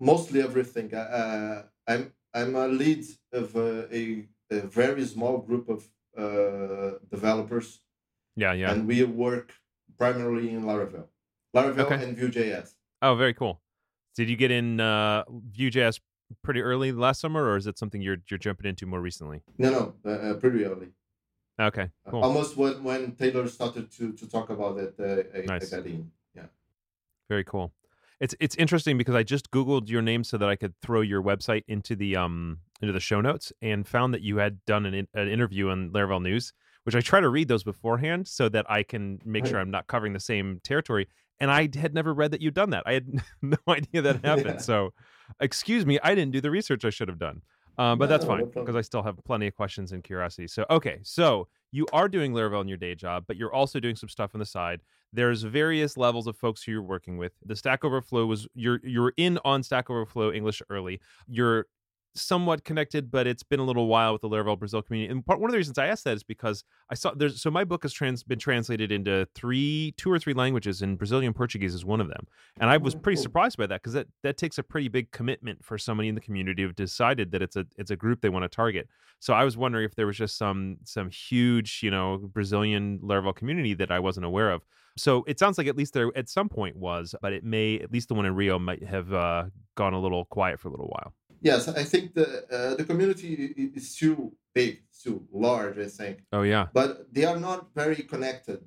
mostly 0.00 0.42
everything. 0.42 0.92
Uh, 0.94 1.62
I'm 1.86 2.12
I'm 2.34 2.54
a 2.54 2.68
lead 2.68 3.04
of 3.32 3.56
uh, 3.56 3.86
a, 3.92 4.26
a 4.50 4.60
very 4.60 5.04
small 5.06 5.38
group 5.38 5.68
of 5.68 5.80
uh, 5.80 5.88
developers. 7.10 7.80
Yeah, 8.36 8.52
yeah. 8.52 8.70
And 8.70 8.86
we 8.86 9.02
work 9.04 9.52
primarily 9.98 10.50
in 10.50 10.64
Laravel, 10.64 11.06
Laravel 11.54 11.80
okay. 11.80 12.02
and 12.02 12.16
Vue.js. 12.16 12.74
Oh, 13.02 13.14
very 13.14 13.34
cool. 13.34 13.60
Did 14.14 14.28
you 14.28 14.36
get 14.36 14.50
in 14.50 14.80
uh, 14.80 15.24
Vue.js 15.28 16.00
pretty 16.42 16.62
early 16.62 16.92
last 16.92 17.20
summer, 17.20 17.44
or 17.44 17.56
is 17.56 17.66
it 17.66 17.78
something 17.78 18.00
you're 18.00 18.18
you're 18.30 18.38
jumping 18.38 18.66
into 18.66 18.86
more 18.86 19.00
recently? 19.00 19.42
No, 19.58 19.70
no, 19.70 19.94
uh, 20.04 20.30
uh 20.30 20.34
pretty 20.34 20.64
early. 20.64 20.88
Okay, 21.60 21.90
uh, 22.06 22.10
cool. 22.10 22.22
almost 22.22 22.56
when 22.56 22.82
when 22.82 23.12
Taylor 23.12 23.46
started 23.48 23.90
to 23.92 24.12
to 24.12 24.28
talk 24.28 24.50
about 24.50 24.78
it, 24.78 24.94
uh, 24.98 25.40
nice. 25.46 25.72
I 25.72 25.76
got 25.76 25.86
in. 25.86 26.10
Yeah. 26.34 26.46
Very 27.28 27.44
cool. 27.44 27.72
It's 28.20 28.34
it's 28.40 28.56
interesting 28.56 28.96
because 28.98 29.14
I 29.14 29.22
just 29.22 29.50
googled 29.50 29.88
your 29.88 30.02
name 30.02 30.24
so 30.24 30.38
that 30.38 30.48
I 30.48 30.56
could 30.56 30.74
throw 30.80 31.02
your 31.02 31.22
website 31.22 31.64
into 31.68 31.94
the 31.94 32.16
um 32.16 32.60
into 32.80 32.92
the 32.92 33.00
show 33.00 33.20
notes 33.20 33.52
and 33.62 33.86
found 33.86 34.14
that 34.14 34.22
you 34.22 34.36
had 34.38 34.64
done 34.66 34.86
an 34.86 35.06
an 35.14 35.28
interview 35.28 35.70
on 35.70 35.90
Laravel 35.90 36.22
News, 36.22 36.52
which 36.84 36.94
I 36.94 37.00
try 37.00 37.20
to 37.20 37.28
read 37.28 37.48
those 37.48 37.64
beforehand 37.64 38.28
so 38.28 38.48
that 38.50 38.70
I 38.70 38.82
can 38.82 39.18
make 39.24 39.46
sure 39.46 39.58
I'm 39.58 39.70
not 39.70 39.86
covering 39.86 40.12
the 40.12 40.20
same 40.20 40.60
territory. 40.62 41.08
And 41.38 41.50
I 41.50 41.68
had 41.74 41.92
never 41.92 42.14
read 42.14 42.30
that 42.30 42.40
you'd 42.40 42.54
done 42.54 42.70
that. 42.70 42.84
I 42.86 42.94
had 42.94 43.06
no 43.42 43.58
idea 43.68 44.02
that 44.02 44.16
happened. 44.24 44.46
yeah. 44.46 44.58
So 44.58 44.92
excuse 45.40 45.84
me, 45.84 45.98
I 46.02 46.14
didn't 46.14 46.32
do 46.32 46.40
the 46.40 46.50
research 46.50 46.84
I 46.84 46.90
should 46.90 47.08
have 47.08 47.18
done. 47.18 47.42
Um, 47.78 47.98
but 47.98 48.06
no, 48.06 48.10
that's 48.10 48.24
fine 48.24 48.46
because 48.46 48.74
no 48.74 48.78
I 48.78 48.82
still 48.82 49.02
have 49.02 49.16
plenty 49.24 49.46
of 49.46 49.54
questions 49.54 49.92
and 49.92 50.02
curiosity. 50.02 50.48
So, 50.48 50.64
okay, 50.70 50.98
so 51.02 51.48
you 51.72 51.86
are 51.92 52.08
doing 52.08 52.32
Laravel 52.32 52.62
in 52.62 52.68
your 52.68 52.78
day 52.78 52.94
job, 52.94 53.24
but 53.26 53.36
you're 53.36 53.52
also 53.52 53.80
doing 53.80 53.96
some 53.96 54.08
stuff 54.08 54.30
on 54.34 54.38
the 54.38 54.46
side. 54.46 54.80
There's 55.12 55.42
various 55.42 55.96
levels 55.96 56.26
of 56.26 56.36
folks 56.36 56.62
who 56.62 56.72
you're 56.72 56.82
working 56.82 57.18
with. 57.18 57.32
The 57.44 57.54
Stack 57.54 57.84
Overflow 57.84 58.26
was 58.26 58.48
you're 58.54 58.80
you're 58.82 59.12
in 59.16 59.38
on 59.44 59.62
Stack 59.62 59.90
Overflow 59.90 60.32
English 60.32 60.62
early. 60.70 61.00
You're 61.28 61.66
somewhat 62.18 62.64
connected, 62.64 63.10
but 63.10 63.26
it's 63.26 63.42
been 63.42 63.60
a 63.60 63.64
little 63.64 63.86
while 63.86 64.12
with 64.12 64.22
the 64.22 64.28
Laravel 64.28 64.58
Brazil 64.58 64.82
community. 64.82 65.10
And 65.10 65.24
part, 65.24 65.40
one 65.40 65.50
of 65.50 65.52
the 65.52 65.58
reasons 65.58 65.78
I 65.78 65.86
asked 65.86 66.04
that 66.04 66.16
is 66.16 66.22
because 66.22 66.64
I 66.90 66.94
saw 66.94 67.12
there's 67.14 67.40
so 67.40 67.50
my 67.50 67.64
book 67.64 67.82
has 67.82 67.92
trans, 67.92 68.22
been 68.22 68.38
translated 68.38 68.92
into 68.92 69.26
three, 69.34 69.94
two 69.96 70.10
or 70.10 70.18
three 70.18 70.34
languages, 70.34 70.82
and 70.82 70.98
Brazilian 70.98 71.32
Portuguese 71.32 71.74
is 71.74 71.84
one 71.84 72.00
of 72.00 72.08
them. 72.08 72.26
And 72.60 72.70
I 72.70 72.76
was 72.76 72.94
oh, 72.94 72.98
pretty 72.98 73.20
surprised 73.20 73.56
by 73.56 73.66
that 73.66 73.82
because 73.82 73.94
that 73.94 74.08
that 74.22 74.36
takes 74.36 74.58
a 74.58 74.62
pretty 74.62 74.88
big 74.88 75.10
commitment 75.10 75.64
for 75.64 75.78
somebody 75.78 76.08
in 76.08 76.14
the 76.14 76.20
community 76.20 76.62
who 76.62 76.72
decided 76.72 77.30
that 77.32 77.42
it's 77.42 77.56
a 77.56 77.66
it's 77.76 77.90
a 77.90 77.96
group 77.96 78.20
they 78.20 78.28
want 78.28 78.44
to 78.44 78.48
target. 78.48 78.88
So 79.18 79.32
I 79.34 79.44
was 79.44 79.56
wondering 79.56 79.84
if 79.84 79.94
there 79.94 80.06
was 80.06 80.16
just 80.16 80.36
some 80.36 80.78
some 80.84 81.10
huge 81.10 81.80
you 81.82 81.90
know 81.90 82.18
Brazilian 82.18 82.98
Laravel 83.00 83.34
community 83.34 83.74
that 83.74 83.90
I 83.90 83.98
wasn't 83.98 84.26
aware 84.26 84.50
of. 84.50 84.62
So 84.98 85.24
it 85.26 85.38
sounds 85.38 85.58
like 85.58 85.66
at 85.66 85.76
least 85.76 85.92
there 85.92 86.10
at 86.16 86.28
some 86.28 86.48
point 86.48 86.76
was, 86.76 87.14
but 87.20 87.32
it 87.32 87.44
may 87.44 87.78
at 87.80 87.92
least 87.92 88.08
the 88.08 88.14
one 88.14 88.24
in 88.24 88.34
Rio 88.34 88.58
might 88.58 88.82
have 88.84 89.12
uh, 89.12 89.44
gone 89.74 89.92
a 89.92 90.00
little 90.00 90.24
quiet 90.24 90.58
for 90.58 90.68
a 90.68 90.70
little 90.70 90.88
while. 90.88 91.12
Yes, 91.40 91.68
I 91.68 91.84
think 91.84 92.14
the 92.14 92.44
uh, 92.50 92.74
the 92.76 92.84
community 92.84 93.70
is 93.74 93.94
too 93.96 94.32
big, 94.54 94.82
too 95.02 95.26
large. 95.32 95.78
I 95.78 95.86
think. 95.86 96.24
Oh 96.32 96.42
yeah. 96.42 96.66
But 96.72 97.12
they 97.12 97.24
are 97.24 97.38
not 97.38 97.68
very 97.74 98.02
connected. 98.02 98.60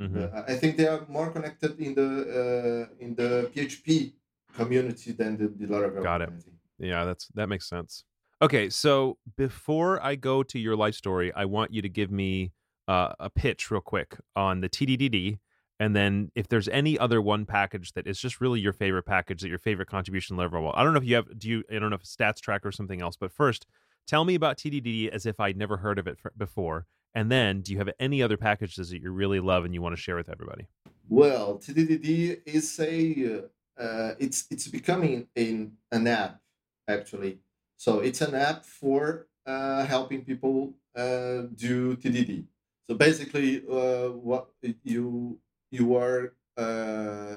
Mm-hmm. 0.00 0.24
Uh, 0.24 0.42
I 0.46 0.54
think 0.56 0.76
they 0.76 0.86
are 0.86 1.04
more 1.08 1.30
connected 1.30 1.78
in 1.80 1.94
the 1.94 2.08
uh, 2.42 3.04
in 3.04 3.14
the 3.14 3.50
PHP 3.54 4.12
community 4.54 5.12
than 5.12 5.36
the, 5.36 5.48
the 5.48 5.66
Laravel 5.72 6.02
Got 6.02 6.20
community. 6.20 6.52
it. 6.78 6.86
Yeah, 6.86 7.04
that's 7.04 7.28
that 7.34 7.48
makes 7.48 7.68
sense. 7.68 8.04
Okay, 8.42 8.68
so 8.68 9.16
before 9.36 10.02
I 10.02 10.14
go 10.14 10.42
to 10.42 10.58
your 10.58 10.76
life 10.76 10.94
story, 10.94 11.32
I 11.34 11.46
want 11.46 11.72
you 11.72 11.80
to 11.80 11.88
give 11.88 12.10
me 12.10 12.52
uh, 12.86 13.12
a 13.18 13.30
pitch 13.30 13.70
real 13.70 13.80
quick 13.80 14.18
on 14.34 14.60
the 14.60 14.68
TDDD, 14.68 15.38
and 15.78 15.94
then 15.94 16.30
if 16.34 16.48
there's 16.48 16.68
any 16.68 16.98
other 16.98 17.20
one 17.20 17.44
package 17.46 17.92
that 17.92 18.06
is 18.06 18.18
just 18.18 18.40
really 18.40 18.60
your 18.60 18.72
favorite 18.72 19.04
package 19.04 19.42
that 19.42 19.48
your 19.48 19.58
favorite 19.58 19.88
contribution 19.88 20.36
level. 20.36 20.72
I 20.74 20.82
don't 20.82 20.92
know 20.92 20.98
if 20.98 21.04
you 21.04 21.16
have 21.16 21.38
do 21.38 21.48
you 21.48 21.64
I 21.70 21.78
don't 21.78 21.90
know 21.90 21.96
if 21.96 22.04
stats 22.04 22.40
track 22.40 22.64
or 22.64 22.72
something 22.72 23.00
else, 23.00 23.16
but 23.16 23.32
first 23.32 23.66
tell 24.06 24.24
me 24.24 24.34
about 24.34 24.56
TDDD 24.56 25.08
as 25.08 25.26
if 25.26 25.40
I'd 25.40 25.56
never 25.56 25.78
heard 25.78 25.98
of 25.98 26.06
it 26.06 26.18
before, 26.36 26.86
and 27.14 27.30
then 27.30 27.60
do 27.60 27.72
you 27.72 27.78
have 27.78 27.90
any 27.98 28.22
other 28.22 28.36
packages 28.36 28.90
that 28.90 29.02
you 29.02 29.10
really 29.10 29.40
love 29.40 29.64
and 29.64 29.74
you 29.74 29.82
want 29.82 29.94
to 29.94 30.00
share 30.00 30.16
with 30.16 30.28
everybody? 30.28 30.66
Well, 31.08 31.58
TDDD 31.58 32.40
is 32.46 32.78
a 32.80 33.44
uh, 33.78 34.14
it's 34.18 34.46
it's 34.50 34.68
becoming 34.68 35.28
an 35.36 35.72
an 35.92 36.06
app 36.06 36.40
actually 36.88 37.40
so 37.76 38.00
it's 38.00 38.20
an 38.20 38.34
app 38.34 38.64
for 38.64 39.26
uh, 39.46 39.84
helping 39.84 40.24
people 40.24 40.74
uh, 40.96 41.42
do 41.54 41.96
TDD. 41.96 42.44
So 42.88 42.94
basically, 42.94 43.62
uh, 43.70 44.10
what 44.10 44.48
you 44.82 45.38
you 45.70 45.96
are 45.96 46.34
uh, 46.56 47.36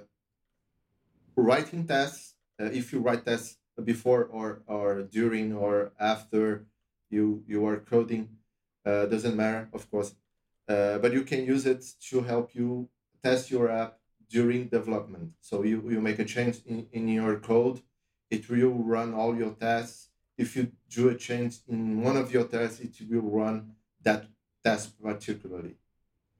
writing 1.35 1.85
tests. 1.87 2.35
Uh, 2.59 2.65
if 2.65 2.91
you 2.93 2.99
write 2.99 3.25
tests 3.25 3.57
before 3.83 4.25
or 4.25 4.61
or 4.67 5.03
during 5.03 5.53
or 5.53 5.91
after 5.99 6.65
you 7.09 7.43
you 7.47 7.65
are 7.65 7.77
coding, 7.77 8.29
uh, 8.85 9.05
doesn't 9.05 9.35
matter, 9.35 9.69
of 9.73 9.89
course. 9.89 10.13
but 10.67 11.11
you 11.17 11.23
can 11.23 11.41
use 11.45 11.65
it 11.65 11.81
to 12.09 12.21
help 12.21 12.53
you 12.53 12.89
test 13.23 13.49
your 13.49 13.67
app 13.69 13.97
during 14.29 14.67
development. 14.67 15.33
So 15.41 15.63
you, 15.63 15.77
you 15.89 15.99
make 15.99 16.19
a 16.19 16.25
change 16.25 16.57
in, 16.65 16.85
in 16.91 17.07
your 17.07 17.39
code, 17.39 17.81
it 18.29 18.47
will 18.49 18.77
run 18.95 19.13
all 19.13 19.35
your 19.35 19.53
tests 19.65 20.09
if 20.39 20.55
you 20.55 20.71
do 20.89 21.09
a 21.09 21.15
change 21.15 21.57
in 21.67 22.01
one 22.01 22.15
of 22.15 22.31
your 22.31 22.45
tests, 22.45 22.79
it 22.79 22.95
will 23.09 23.29
run 23.29 23.75
that 24.01 24.25
test 24.63 24.99
particularly. 25.03 25.75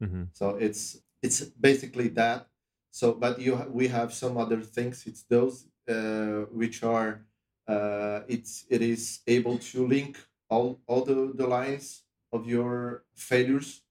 Mm-hmm. 0.01 0.24
So 0.34 0.55
it's 0.55 1.01
it's 1.22 1.42
basically 1.42 2.10
that. 2.10 2.48
So, 2.92 3.14
but 3.14 3.40
you 3.40 3.56
we 3.70 3.88
have 3.88 4.14
some 4.14 4.38
other 4.38 4.62
things. 4.62 5.06
It's 5.06 5.24
those 5.24 5.66
uh, 5.88 6.46
which 6.52 6.84
are 6.84 7.26
uh, 7.68 8.22
it's 8.28 8.66
it 8.70 8.82
is 8.82 9.20
able 9.28 9.58
to 9.60 9.88
link 9.88 10.18
all 10.50 10.82
all 10.88 11.06
the, 11.06 11.34
the 11.36 11.48
lines 11.48 12.04
of 12.32 12.48
your 12.48 13.04
failures. 13.16 13.82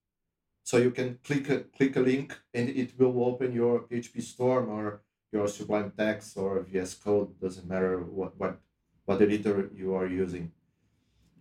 So 0.65 0.77
you 0.77 0.91
can 0.91 1.19
click 1.25 1.49
a 1.49 1.61
click 1.61 1.97
a 1.97 2.01
link 2.01 2.39
and 2.53 2.69
it 2.69 2.99
will 2.99 3.25
open 3.25 3.53
your 3.53 3.81
PHP 3.89 4.21
Storm 4.23 4.69
or 4.69 5.03
your 5.33 5.49
Sublime 5.49 5.93
Text 5.97 6.37
or 6.37 6.61
VS 6.61 6.95
Code. 6.95 7.41
Doesn't 7.41 7.69
matter 7.69 8.01
what 8.01 8.39
what 8.39 8.61
what 9.05 9.23
editor 9.23 9.71
you 9.75 9.95
are 9.95 10.07
using. 10.07 10.53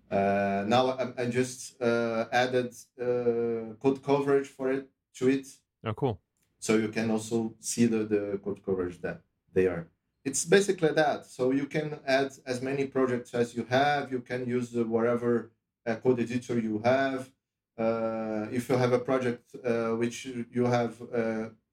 Uh, 0.10 0.64
now 0.68 0.92
I, 0.92 1.24
I 1.24 1.26
just 1.26 1.82
uh, 1.82 2.26
added 2.32 2.74
uh, 3.02 3.76
code 3.82 4.02
coverage 4.02 4.48
for 4.48 4.72
it 4.72 4.90
to 5.16 5.28
it. 5.30 5.48
Oh, 5.86 5.94
cool! 5.94 6.20
So 6.60 6.78
you 6.78 6.90
can 6.90 7.12
also 7.12 7.54
see 7.60 7.86
the, 7.86 8.04
the 8.06 8.40
code 8.44 8.64
coverage 8.66 9.00
that 9.02 9.22
they 9.54 9.68
are. 9.68 9.88
It's 10.26 10.44
basically 10.44 10.90
that. 10.90 11.26
So 11.26 11.52
you 11.52 11.66
can 11.66 12.00
add 12.06 12.32
as 12.46 12.62
many 12.62 12.86
projects 12.86 13.34
as 13.34 13.56
you 13.56 13.66
have. 13.70 14.12
You 14.12 14.20
can 14.20 14.48
use 14.48 14.74
whatever 14.74 15.52
uh, 15.86 15.96
code 15.96 16.20
editor 16.20 16.60
you 16.60 16.82
have. 16.84 17.30
Uh, 17.78 18.48
if 18.52 18.68
you 18.70 18.76
have 18.76 18.92
a 18.92 19.00
project 19.00 19.56
uh, 19.64 19.92
which 19.92 20.26
you 20.26 20.66
have 20.66 20.94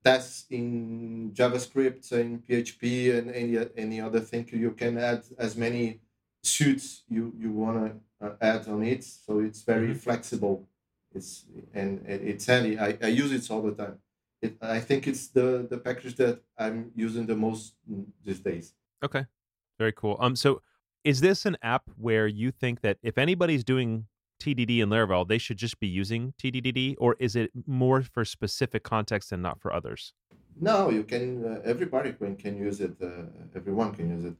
tests 0.04 0.44
in 0.50 1.32
JavaScript 1.32 2.12
and 2.12 2.46
PHP 2.46 3.16
and 3.16 3.30
any 3.30 3.58
any 3.76 4.00
other 4.00 4.20
thing. 4.20 4.46
You 4.52 4.72
can 4.72 4.98
add 4.98 5.22
as 5.38 5.56
many 5.56 6.00
suits 6.42 7.04
you 7.08 7.32
you 7.38 7.50
want 7.50 7.76
to 8.20 8.26
uh, 8.26 8.34
add 8.40 8.68
on 8.68 8.82
it. 8.84 9.02
So 9.04 9.40
it's 9.40 9.62
very 9.62 9.88
mm-hmm. 9.88 9.98
flexible. 10.06 10.68
It's 11.14 11.44
and, 11.72 12.04
and 12.06 12.28
it's 12.28 12.46
handy. 12.46 12.78
I, 12.78 12.98
I 13.02 13.08
use 13.08 13.32
it 13.32 13.50
all 13.50 13.62
the 13.62 13.72
time. 13.72 13.98
It, 14.42 14.56
I 14.60 14.80
think 14.80 15.06
it's 15.06 15.28
the 15.28 15.66
the 15.70 15.78
package 15.78 16.16
that 16.16 16.40
I'm 16.58 16.90
using 16.94 17.26
the 17.26 17.36
most 17.36 17.74
these 18.24 18.40
days. 18.40 18.74
Okay, 19.02 19.24
very 19.78 19.92
cool. 19.92 20.16
Um, 20.20 20.36
so 20.36 20.62
is 21.04 21.20
this 21.20 21.46
an 21.46 21.56
app 21.62 21.84
where 21.96 22.26
you 22.26 22.50
think 22.50 22.80
that 22.80 22.98
if 23.02 23.18
anybody's 23.18 23.64
doing 23.64 24.06
TDD 24.40 24.80
in 24.80 24.88
Laravel, 24.88 25.26
they 25.28 25.38
should 25.38 25.56
just 25.56 25.78
be 25.78 25.86
using 25.86 26.34
TDDD, 26.42 26.96
or 26.98 27.16
is 27.18 27.36
it 27.36 27.50
more 27.66 28.02
for 28.02 28.24
specific 28.24 28.82
context 28.82 29.32
and 29.32 29.42
not 29.42 29.60
for 29.60 29.72
others? 29.72 30.12
No, 30.60 30.90
you 30.90 31.04
can. 31.04 31.44
Uh, 31.44 31.60
everybody 31.64 32.12
can, 32.12 32.36
can 32.36 32.56
use 32.56 32.80
it. 32.80 32.96
Uh, 33.02 33.26
everyone 33.54 33.92
can 33.92 34.10
use 34.10 34.24
it. 34.30 34.36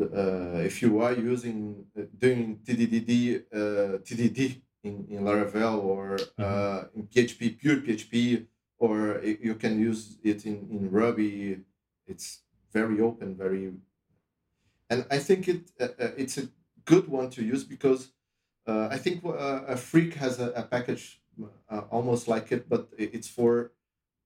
Uh, 0.00 0.58
if 0.58 0.80
you 0.80 1.00
are 1.00 1.12
using 1.12 1.84
uh, 1.98 2.02
doing 2.18 2.58
TDDD, 2.64 3.42
uh, 3.52 3.98
TDD 3.98 4.60
in, 4.86 5.06
in 5.10 5.24
Laravel 5.24 5.82
or 5.82 6.14
uh, 6.38 6.42
mm-hmm. 6.42 7.00
in 7.00 7.06
PHP, 7.08 7.58
pure 7.58 7.76
PHP, 7.76 8.46
or 8.78 9.20
you 9.22 9.54
can 9.54 9.80
use 9.80 10.18
it 10.22 10.46
in, 10.46 10.68
in 10.70 10.90
Ruby. 10.90 11.58
It's 12.06 12.40
very 12.72 13.00
open, 13.00 13.36
very, 13.36 13.72
and 14.90 15.06
I 15.10 15.18
think 15.18 15.48
it 15.48 15.62
it's 16.22 16.38
a 16.38 16.48
good 16.84 17.08
one 17.08 17.28
to 17.30 17.42
use 17.42 17.64
because 17.64 18.12
uh, 18.66 18.88
I 18.90 18.98
think 18.98 19.24
uh, 19.24 19.74
a 19.74 19.76
Freek 19.76 20.14
has 20.14 20.40
a, 20.40 20.50
a 20.50 20.62
package 20.62 21.20
uh, 21.70 21.82
almost 21.90 22.28
like 22.28 22.50
it, 22.52 22.68
but 22.68 22.88
it's 22.96 23.28
for 23.28 23.72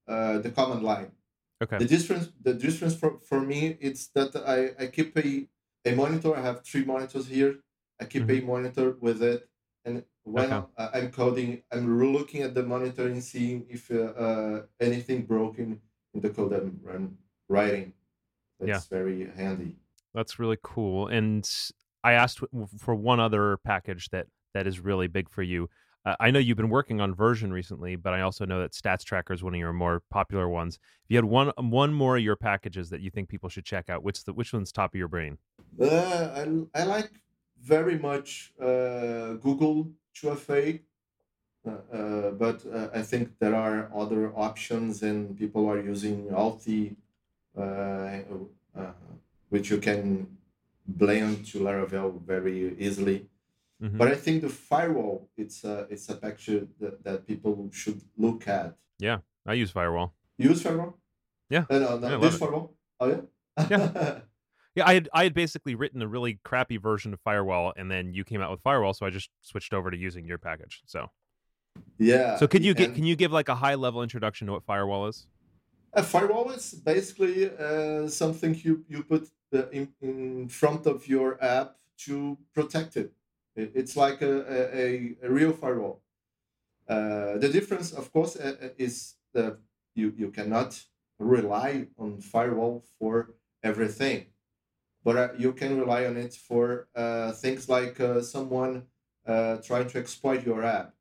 uh, 0.07 0.39
the 0.39 0.51
command 0.51 0.83
line. 0.83 1.11
Okay. 1.63 1.77
The 1.77 1.85
difference, 1.85 2.29
the 2.41 2.53
difference 2.53 2.95
for, 2.95 3.19
for 3.29 3.39
me, 3.39 3.77
it's 3.79 4.07
that 4.15 4.35
I, 4.35 4.83
I 4.83 4.87
keep 4.87 5.15
a, 5.17 5.47
a 5.85 5.95
monitor. 5.95 6.35
I 6.35 6.41
have 6.41 6.63
three 6.63 6.83
monitors 6.83 7.27
here. 7.27 7.55
I 7.99 8.05
keep 8.05 8.23
mm-hmm. 8.23 8.45
a 8.45 8.51
monitor 8.53 8.95
with 8.99 9.21
it, 9.21 9.47
and 9.85 10.03
when 10.23 10.51
okay. 10.51 10.65
I'm 10.77 11.11
coding, 11.11 11.63
I'm 11.71 12.13
looking 12.13 12.41
at 12.41 12.53
the 12.53 12.63
monitor 12.63 13.07
and 13.07 13.23
seeing 13.23 13.65
if 13.69 13.89
uh, 13.91 14.13
uh, 14.25 14.61
anything 14.79 15.23
broken 15.23 15.79
in 16.13 16.21
the 16.21 16.29
code 16.29 16.53
I'm 16.53 17.17
writing. 17.47 17.93
That's 18.59 18.87
yeah. 18.91 18.97
very 18.97 19.29
handy. 19.35 19.75
That's 20.13 20.39
really 20.39 20.57
cool. 20.61 21.07
And 21.07 21.49
I 22.03 22.13
asked 22.13 22.41
for 22.77 22.95
one 22.95 23.19
other 23.19 23.57
package 23.63 24.09
that 24.09 24.27
that 24.53 24.67
is 24.67 24.79
really 24.79 25.07
big 25.07 25.29
for 25.29 25.43
you. 25.43 25.69
Uh, 26.03 26.15
I 26.19 26.31
know 26.31 26.39
you've 26.39 26.57
been 26.57 26.69
working 26.69 26.99
on 26.99 27.13
version 27.13 27.53
recently, 27.53 27.95
but 27.95 28.13
I 28.13 28.21
also 28.21 28.43
know 28.43 28.59
that 28.61 28.71
Stats 28.71 29.03
Tracker 29.03 29.33
is 29.33 29.43
one 29.43 29.53
of 29.53 29.59
your 29.59 29.71
more 29.71 30.01
popular 30.09 30.49
ones. 30.49 30.79
If 31.03 31.11
you 31.11 31.17
had 31.17 31.25
one 31.25 31.51
um, 31.57 31.69
one 31.69 31.93
more 31.93 32.17
of 32.17 32.23
your 32.23 32.35
packages 32.35 32.89
that 32.89 33.01
you 33.01 33.11
think 33.11 33.29
people 33.29 33.49
should 33.49 33.65
check 33.65 33.89
out, 33.89 34.03
which 34.03 34.23
the 34.23 34.33
which 34.33 34.51
one's 34.51 34.71
top 34.71 34.93
of 34.93 34.97
your 34.97 35.07
brain? 35.07 35.37
Uh, 35.79 36.65
I, 36.75 36.81
I 36.81 36.83
like 36.85 37.11
very 37.61 37.99
much 37.99 38.51
uh, 38.59 39.33
Google 39.33 39.91
2FA, 40.15 40.81
uh, 41.65 41.69
uh, 41.69 42.31
but 42.31 42.65
uh, 42.65 42.89
I 42.93 43.01
think 43.03 43.37
there 43.39 43.55
are 43.55 43.89
other 43.95 44.31
options, 44.35 45.03
and 45.03 45.37
people 45.37 45.69
are 45.69 45.79
using 45.79 46.27
Authy, 46.29 46.95
which 49.49 49.69
you 49.69 49.77
can 49.77 50.37
blend 50.87 51.45
to 51.47 51.59
Laravel 51.59 52.21
very 52.21 52.75
easily. 52.79 53.27
Mm-hmm. 53.81 53.97
But 53.97 54.07
I 54.09 54.15
think 54.15 54.41
the 54.41 54.49
firewall 54.49 55.29
it's 55.37 55.63
a 55.63 55.87
it's 55.89 56.07
a 56.09 56.15
picture 56.15 56.67
that, 56.79 57.03
that 57.03 57.27
people 57.27 57.69
should 57.71 58.01
look 58.17 58.47
at. 58.47 58.75
Yeah, 58.99 59.19
I 59.45 59.53
use 59.53 59.71
firewall. 59.71 60.13
use 60.37 60.61
firewall? 60.61 60.97
Yeah. 61.49 61.65
Uh, 61.69 61.79
no, 61.79 61.97
no, 61.97 62.09
yeah, 62.09 62.17
this 62.17 62.37
firewall. 62.37 62.73
Oh 62.99 63.07
yeah. 63.09 63.21
yeah. 63.69 64.19
Yeah, 64.75 64.87
I 64.87 64.93
had 64.93 65.09
I 65.13 65.23
had 65.23 65.33
basically 65.33 65.75
written 65.75 66.01
a 66.01 66.07
really 66.07 66.39
crappy 66.43 66.77
version 66.77 67.13
of 67.13 67.19
firewall, 67.21 67.73
and 67.75 67.91
then 67.91 68.13
you 68.13 68.23
came 68.23 68.41
out 68.41 68.51
with 68.51 68.61
firewall, 68.61 68.93
so 68.93 69.05
I 69.05 69.09
just 69.09 69.29
switched 69.41 69.73
over 69.73 69.91
to 69.91 69.97
using 69.97 70.25
your 70.25 70.37
package. 70.37 70.81
So. 70.85 71.07
Yeah. 71.97 72.35
So 72.37 72.47
could 72.47 72.65
you 72.65 72.73
get 72.73 72.95
can 72.95 73.05
you 73.05 73.15
give 73.15 73.31
like 73.31 73.49
a 73.49 73.55
high 73.55 73.75
level 73.75 74.03
introduction 74.03 74.47
to 74.47 74.53
what 74.53 74.63
firewall 74.63 75.07
is? 75.07 75.27
A 75.93 76.03
firewall 76.03 76.51
is 76.51 76.73
basically 76.73 77.49
uh, 77.49 78.07
something 78.07 78.55
you 78.63 78.83
you 78.87 79.03
put 79.03 79.29
in, 79.71 79.89
in 80.01 80.47
front 80.49 80.85
of 80.85 81.07
your 81.07 81.41
app 81.43 81.75
to 82.05 82.37
protect 82.53 82.97
it. 82.97 83.13
It's 83.55 83.97
like 83.97 84.21
a, 84.21 84.33
a, 84.73 85.15
a 85.23 85.29
real 85.29 85.51
firewall. 85.51 86.01
Uh, 86.87 87.37
the 87.37 87.49
difference, 87.49 87.91
of 87.91 88.11
course, 88.11 88.35
uh, 88.35 88.55
uh, 88.61 88.67
is 88.77 89.15
that 89.33 89.57
you, 89.95 90.13
you 90.17 90.29
cannot 90.31 90.81
rely 91.19 91.87
on 91.97 92.19
firewall 92.19 92.83
for 92.97 93.33
everything, 93.63 94.25
but 95.03 95.17
uh, 95.17 95.29
you 95.37 95.53
can 95.53 95.79
rely 95.79 96.05
on 96.05 96.17
it 96.17 96.33
for 96.33 96.87
uh, 96.95 97.31
things 97.31 97.67
like 97.69 97.99
uh, 97.99 98.21
someone 98.21 98.83
trying 99.25 99.87
to 99.87 99.97
exploit 99.97 100.45
your 100.45 100.63
app. 100.63 100.93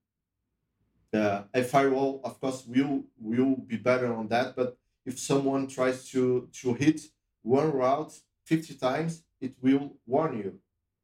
a 1.13 1.65
firewall, 1.65 2.21
of 2.25 2.41
course, 2.41 2.65
will 2.67 3.05
will 3.19 3.57
be 3.57 3.77
better 3.77 4.13
on 4.15 4.29
that. 4.29 4.55
But 4.57 4.77
if 5.05 5.19
someone 5.19 5.67
tries 5.67 6.09
to 6.11 6.49
to 6.63 6.75
hit 6.75 7.01
one 7.43 7.73
route 7.73 8.13
50 8.45 8.75
times, 8.75 9.23
it 9.41 9.55
will 9.63 9.97
warn 10.07 10.39
you. 10.39 10.61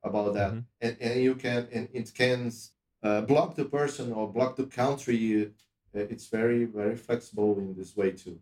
about 0.07 0.35
that, 0.35 0.53
mm-hmm. 0.53 0.61
and, 0.81 0.97
and 1.01 1.23
you 1.23 1.35
can 1.35 1.67
and 1.73 1.89
it 1.93 2.15
can 2.15 2.53
uh, 3.03 3.21
block 3.23 3.57
the 3.57 3.65
person 3.65 4.13
or 4.13 4.33
block 4.33 4.57
the 4.57 4.67
country. 4.67 5.51
Uh, 5.95 6.13
it's 6.13 6.29
very 6.29 6.65
very 6.65 6.97
flexible 6.97 7.59
in 7.59 7.75
this 7.75 7.97
way 7.97 8.13
too, 8.13 8.39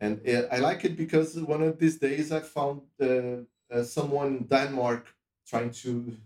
and 0.00 0.20
uh, 0.28 0.42
I 0.52 0.58
like 0.58 0.84
it 0.84 0.96
because 0.96 1.38
one 1.54 1.62
of 1.62 1.78
these 1.78 1.98
days 1.98 2.32
I 2.32 2.40
found 2.40 2.82
uh, 3.00 3.44
uh, 3.70 3.82
someone 3.82 4.28
in 4.38 4.44
Denmark 4.44 5.06
trying 5.46 5.70
to 5.70 6.16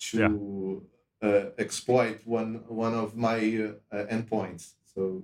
to 0.00 0.82
yeah. 1.22 1.44
exploit 1.58 2.20
one 2.24 2.64
one 2.68 2.94
of 2.94 3.16
my 3.16 3.38
endpoints. 3.92 4.74
So 4.84 5.22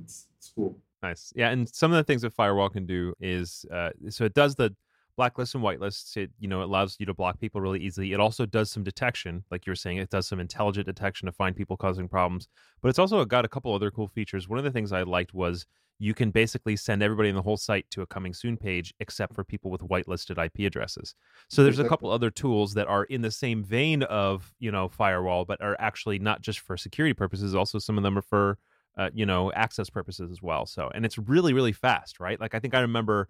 it's 0.00 0.28
it's 0.38 0.52
cool. 0.54 0.78
Nice. 1.02 1.32
Yeah, 1.34 1.50
and 1.50 1.68
some 1.68 1.90
of 1.92 1.96
the 1.96 2.04
things 2.04 2.22
that 2.22 2.32
firewall 2.32 2.68
can 2.68 2.86
do 2.86 3.12
is 3.20 3.66
uh, 3.72 3.90
so 4.08 4.24
it 4.24 4.34
does 4.34 4.54
the 4.54 4.74
blacklist 5.22 5.54
and 5.54 5.62
whitelists. 5.62 6.16
It 6.16 6.30
you 6.40 6.48
know 6.48 6.62
allows 6.62 6.96
you 6.98 7.06
to 7.06 7.14
block 7.14 7.38
people 7.38 7.60
really 7.60 7.80
easily. 7.80 8.12
It 8.12 8.18
also 8.18 8.44
does 8.44 8.70
some 8.70 8.82
detection, 8.82 9.44
like 9.52 9.66
you 9.66 9.70
were 9.70 9.76
saying. 9.76 9.98
It 9.98 10.10
does 10.10 10.26
some 10.26 10.40
intelligent 10.40 10.86
detection 10.86 11.26
to 11.26 11.32
find 11.32 11.54
people 11.54 11.76
causing 11.76 12.08
problems. 12.08 12.48
But 12.80 12.88
it's 12.88 12.98
also 12.98 13.24
got 13.24 13.44
a 13.44 13.48
couple 13.48 13.72
other 13.72 13.90
cool 13.92 14.08
features. 14.08 14.48
One 14.48 14.58
of 14.58 14.64
the 14.64 14.72
things 14.72 14.92
I 14.92 15.02
liked 15.02 15.32
was 15.32 15.64
you 16.00 16.14
can 16.14 16.32
basically 16.32 16.74
send 16.74 17.00
everybody 17.00 17.28
in 17.28 17.36
the 17.36 17.42
whole 17.42 17.56
site 17.56 17.88
to 17.90 18.02
a 18.02 18.06
coming 18.06 18.34
soon 18.34 18.56
page 18.56 18.92
except 18.98 19.32
for 19.34 19.44
people 19.44 19.70
with 19.70 19.82
whitelisted 19.82 20.44
IP 20.44 20.66
addresses. 20.66 21.14
So 21.48 21.62
there's 21.62 21.78
a 21.78 21.88
couple 21.88 22.10
other 22.10 22.30
tools 22.30 22.74
that 22.74 22.88
are 22.88 23.04
in 23.04 23.22
the 23.22 23.30
same 23.30 23.62
vein 23.62 24.02
of, 24.02 24.52
you 24.58 24.72
know, 24.72 24.88
firewall 24.88 25.44
but 25.44 25.60
are 25.60 25.76
actually 25.78 26.18
not 26.18 26.40
just 26.40 26.58
for 26.58 26.76
security 26.76 27.14
purposes, 27.14 27.54
also 27.54 27.78
some 27.78 27.96
of 27.96 28.02
them 28.02 28.18
are 28.18 28.22
for 28.22 28.58
uh, 28.98 29.10
you 29.14 29.24
know, 29.24 29.50
access 29.52 29.88
purposes 29.88 30.30
as 30.30 30.42
well. 30.42 30.66
So, 30.66 30.90
and 30.94 31.06
it's 31.06 31.16
really, 31.16 31.54
really 31.54 31.72
fast, 31.72 32.20
right? 32.20 32.38
Like 32.38 32.54
I 32.54 32.58
think 32.58 32.74
I 32.74 32.80
remember 32.80 33.28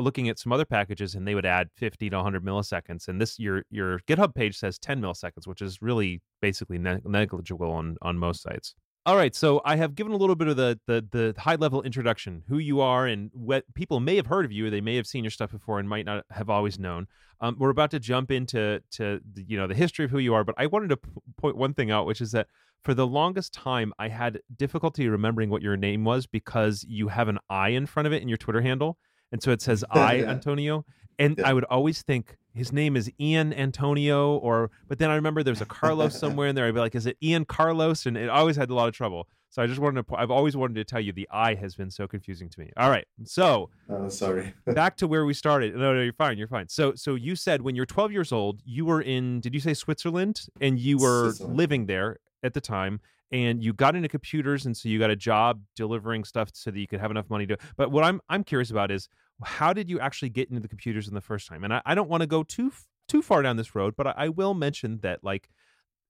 looking 0.00 0.28
at 0.28 0.38
some 0.38 0.52
other 0.52 0.64
packages 0.64 1.14
and 1.14 1.26
they 1.26 1.34
would 1.34 1.46
add 1.46 1.68
50 1.76 2.10
to 2.10 2.16
100 2.16 2.44
milliseconds 2.44 3.08
and 3.08 3.20
this 3.20 3.38
your 3.38 3.64
your 3.70 3.98
github 4.00 4.34
page 4.34 4.56
says 4.56 4.78
10 4.78 5.00
milliseconds 5.00 5.46
which 5.46 5.60
is 5.60 5.82
really 5.82 6.22
basically 6.40 6.78
ne- 6.78 7.00
negligible 7.04 7.70
on 7.70 7.96
on 8.02 8.18
most 8.18 8.42
sites. 8.42 8.74
All 9.06 9.16
right 9.16 9.34
so 9.34 9.60
i 9.64 9.76
have 9.76 9.94
given 9.94 10.12
a 10.12 10.16
little 10.16 10.36
bit 10.36 10.48
of 10.48 10.56
the 10.56 10.78
the, 10.86 11.06
the 11.10 11.34
high 11.40 11.56
level 11.56 11.82
introduction 11.82 12.44
who 12.48 12.58
you 12.58 12.80
are 12.80 13.06
and 13.06 13.30
what 13.34 13.64
people 13.74 14.00
may 14.00 14.16
have 14.16 14.26
heard 14.26 14.44
of 14.44 14.52
you 14.52 14.70
they 14.70 14.80
may 14.80 14.96
have 14.96 15.06
seen 15.06 15.24
your 15.24 15.30
stuff 15.30 15.50
before 15.50 15.78
and 15.78 15.88
might 15.88 16.06
not 16.06 16.24
have 16.30 16.48
always 16.48 16.78
known. 16.78 17.06
Um, 17.40 17.56
we're 17.58 17.70
about 17.70 17.90
to 17.90 17.98
jump 17.98 18.30
into 18.30 18.80
to 18.92 19.20
the, 19.34 19.44
you 19.46 19.56
know 19.56 19.66
the 19.66 19.74
history 19.74 20.04
of 20.04 20.10
who 20.10 20.18
you 20.18 20.34
are 20.34 20.44
but 20.44 20.54
i 20.56 20.66
wanted 20.66 20.88
to 20.88 20.96
p- 20.98 21.10
point 21.36 21.56
one 21.56 21.74
thing 21.74 21.90
out 21.90 22.06
which 22.06 22.20
is 22.20 22.30
that 22.30 22.46
for 22.82 22.94
the 22.94 23.06
longest 23.06 23.52
time 23.52 23.92
i 23.98 24.08
had 24.08 24.40
difficulty 24.56 25.08
remembering 25.08 25.50
what 25.50 25.60
your 25.60 25.76
name 25.76 26.04
was 26.04 26.26
because 26.26 26.84
you 26.88 27.08
have 27.08 27.28
an 27.28 27.38
i 27.50 27.70
in 27.70 27.86
front 27.86 28.06
of 28.06 28.12
it 28.12 28.22
in 28.22 28.28
your 28.28 28.38
twitter 28.38 28.60
handle 28.60 28.96
and 29.34 29.42
so 29.42 29.50
it 29.50 29.60
says 29.60 29.84
I 29.90 30.14
yeah. 30.14 30.30
Antonio, 30.30 30.86
and 31.18 31.36
yeah. 31.36 31.48
I 31.48 31.52
would 31.52 31.64
always 31.64 32.00
think 32.02 32.38
his 32.54 32.72
name 32.72 32.96
is 32.96 33.10
Ian 33.20 33.52
Antonio, 33.52 34.36
or 34.36 34.70
but 34.88 34.98
then 34.98 35.10
I 35.10 35.16
remember 35.16 35.42
there's 35.42 35.60
a 35.60 35.66
Carlos 35.66 36.18
somewhere 36.18 36.48
in 36.48 36.54
there. 36.54 36.66
I'd 36.66 36.74
be 36.74 36.80
like, 36.80 36.94
is 36.94 37.04
it 37.04 37.18
Ian 37.22 37.44
Carlos? 37.44 38.06
And 38.06 38.16
it 38.16 38.30
always 38.30 38.56
had 38.56 38.70
a 38.70 38.74
lot 38.74 38.88
of 38.88 38.94
trouble. 38.94 39.28
So 39.50 39.60
I 39.60 39.66
just 39.66 39.80
wanted 39.80 40.06
to. 40.06 40.14
I've 40.16 40.30
always 40.30 40.56
wanted 40.56 40.74
to 40.76 40.84
tell 40.84 41.00
you 41.00 41.12
the 41.12 41.28
I 41.30 41.54
has 41.54 41.74
been 41.74 41.90
so 41.90 42.06
confusing 42.06 42.48
to 42.48 42.60
me. 42.60 42.70
All 42.76 42.90
right, 42.90 43.06
so 43.24 43.70
oh, 43.90 44.08
sorry. 44.08 44.54
back 44.66 44.96
to 44.98 45.08
where 45.08 45.24
we 45.24 45.34
started. 45.34 45.74
No, 45.74 45.94
no, 45.94 46.00
you're 46.00 46.12
fine. 46.12 46.38
You're 46.38 46.48
fine. 46.48 46.68
So, 46.68 46.94
so 46.94 47.16
you 47.16 47.34
said 47.34 47.62
when 47.62 47.74
you're 47.74 47.86
12 47.86 48.12
years 48.12 48.32
old, 48.32 48.62
you 48.64 48.84
were 48.84 49.02
in. 49.02 49.40
Did 49.40 49.52
you 49.52 49.60
say 49.60 49.74
Switzerland? 49.74 50.46
And 50.60 50.78
you 50.78 50.98
were 50.98 51.34
living 51.40 51.86
there 51.86 52.18
at 52.44 52.54
the 52.54 52.60
time 52.60 53.00
and 53.34 53.64
you 53.64 53.72
got 53.72 53.96
into 53.96 54.08
computers 54.08 54.64
and 54.64 54.76
so 54.76 54.88
you 54.88 54.98
got 54.98 55.10
a 55.10 55.16
job 55.16 55.60
delivering 55.74 56.24
stuff 56.24 56.50
so 56.52 56.70
that 56.70 56.78
you 56.78 56.86
could 56.86 57.00
have 57.00 57.10
enough 57.10 57.28
money 57.28 57.46
to 57.46 57.56
but 57.76 57.90
what 57.90 58.04
i'm 58.04 58.20
i'm 58.28 58.44
curious 58.44 58.70
about 58.70 58.90
is 58.90 59.08
how 59.42 59.72
did 59.72 59.88
you 59.88 59.98
actually 60.00 60.28
get 60.28 60.48
into 60.48 60.60
the 60.60 60.68
computers 60.68 61.08
in 61.08 61.14
the 61.14 61.20
first 61.20 61.48
time? 61.48 61.64
And 61.64 61.74
I, 61.74 61.82
I 61.84 61.94
don't 61.94 62.08
want 62.08 62.22
to 62.22 62.26
go 62.26 62.42
too 62.42 62.72
too 63.08 63.22
far 63.22 63.42
down 63.42 63.56
this 63.56 63.74
road, 63.74 63.94
but 63.96 64.06
I, 64.06 64.14
I, 64.16 64.28
will 64.30 64.54
mention 64.54 64.98
that 65.02 65.22
like 65.22 65.50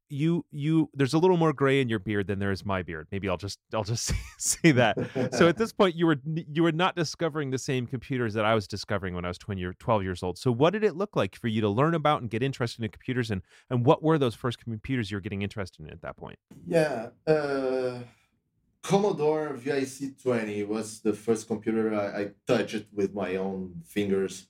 you 0.09 0.45
you 0.53 0.91
there's 0.95 1.15
a 1.15 1.19
little 1.19 1.37
more 1.37 1.53
gray 1.53 1.81
in 1.81 1.89
your 1.89 1.99
beard 1.99 2.27
than 2.27 2.39
there 2.39 2.53
is 2.53 2.65
my 2.65 2.83
beard. 2.83 3.09
Maybe 3.11 3.29
I'll 3.29 3.37
just 3.37 3.59
I'll 3.73 3.85
just 3.85 4.13
say 4.39 4.73
that. 4.73 4.97
so 5.33 5.49
at 5.49 5.57
this 5.57 5.73
point, 5.73 5.97
you 5.97 6.07
were 6.07 6.17
you 6.25 6.63
were 6.63 6.73
not 6.73 6.95
discovering 6.95 7.51
the 7.51 7.59
same 7.59 7.87
computers 7.87 8.35
that 8.35 8.45
I 8.45 8.55
was 8.55 8.69
discovering 8.69 9.15
when 9.15 9.25
I 9.25 9.29
was 9.29 9.39
20 9.39 9.61
year, 9.61 9.75
12 9.79 10.03
years 10.03 10.23
old. 10.23 10.39
So 10.39 10.53
what 10.53 10.73
did 10.73 10.85
it 10.85 10.95
look 10.95 11.17
like 11.17 11.37
for 11.37 11.49
you 11.49 11.61
to 11.63 11.69
learn 11.69 11.95
about 11.95 12.21
and 12.21 12.31
get 12.31 12.43
interested 12.43 12.85
in 12.85 12.91
computers, 12.91 13.31
and 13.31 13.43
and 13.71 13.85
what 13.85 14.03
were 14.03 14.19
those 14.19 14.35
first 14.35 14.59
computers 14.59 15.11
you 15.11 15.17
were 15.17 15.23
getting 15.23 15.43
interested 15.43 15.85
in 15.85 15.91
at 15.91 16.03
that 16.03 16.17
point? 16.17 16.39
Yeah. 16.67 17.09
Uh 17.27 18.01
Commodore 18.85 19.55
VIC-20 19.55 20.69
was 20.69 21.01
the 21.01 21.15
first 21.15 21.49
computer 21.49 21.95
I, 21.95 22.21
I 22.21 22.31
touched 22.47 22.85
with 22.93 23.15
my 23.15 23.37
own 23.37 23.83
fingers. 23.87 24.47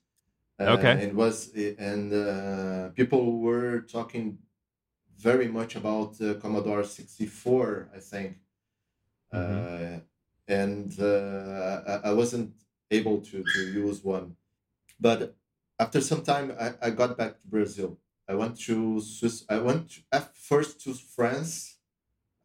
Uh, 0.59 0.77
okay. 0.77 1.05
It 1.05 1.15
was, 1.15 1.53
and 1.79 2.13
uh, 2.13 2.89
people 2.97 3.39
were 3.39 3.83
talking 3.83 4.39
very 5.17 5.47
much 5.47 5.77
about 5.77 6.21
uh, 6.21 6.35
Commodore 6.35 6.83
64, 6.83 7.91
I 7.95 7.99
think. 8.01 8.39
Mm-hmm. 9.33 9.95
Uh, 9.95 10.01
and 10.49 10.93
uh, 11.01 12.01
I, 12.03 12.09
I, 12.11 12.13
wasn't 12.13 12.55
able 12.91 13.21
to, 13.21 13.45
to 13.55 13.61
use 13.73 14.03
one. 14.03 14.37
But 14.99 15.37
after 15.79 16.01
some 16.01 16.23
time, 16.23 16.53
I, 16.61 16.73
I 16.83 16.91
got 16.91 17.17
back 17.17 17.41
to 17.41 17.47
Brazil. 17.47 17.99
I 18.29 18.35
went 18.35 18.59
to 18.63 19.01
Swiss. 19.01 19.45
I 19.49 19.59
went 19.59 19.91
to, 19.91 20.29
first 20.35 20.81
to 20.83 20.95
France. 20.95 21.74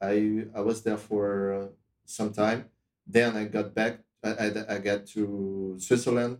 I 0.01 0.45
I 0.55 0.61
was 0.61 0.81
there 0.83 0.97
for 0.97 1.69
some 2.05 2.31
time. 2.33 2.69
Then 3.05 3.35
I 3.35 3.45
got 3.45 3.73
back. 3.73 3.99
I, 4.23 4.29
I, 4.29 4.75
I 4.75 4.77
got 4.79 5.05
to 5.07 5.75
Switzerland, 5.79 6.39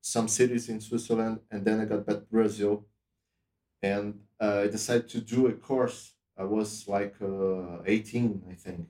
some 0.00 0.28
cities 0.28 0.68
in 0.68 0.80
Switzerland, 0.80 1.40
and 1.50 1.64
then 1.64 1.80
I 1.80 1.84
got 1.84 2.06
back 2.06 2.16
to 2.16 2.26
Brazil. 2.30 2.86
And 3.82 4.20
uh, 4.40 4.62
I 4.64 4.66
decided 4.68 5.08
to 5.10 5.20
do 5.20 5.46
a 5.46 5.52
course. 5.52 6.12
I 6.36 6.44
was 6.44 6.86
like 6.88 7.14
uh, 7.20 7.82
18, 7.84 8.42
I 8.50 8.54
think. 8.54 8.88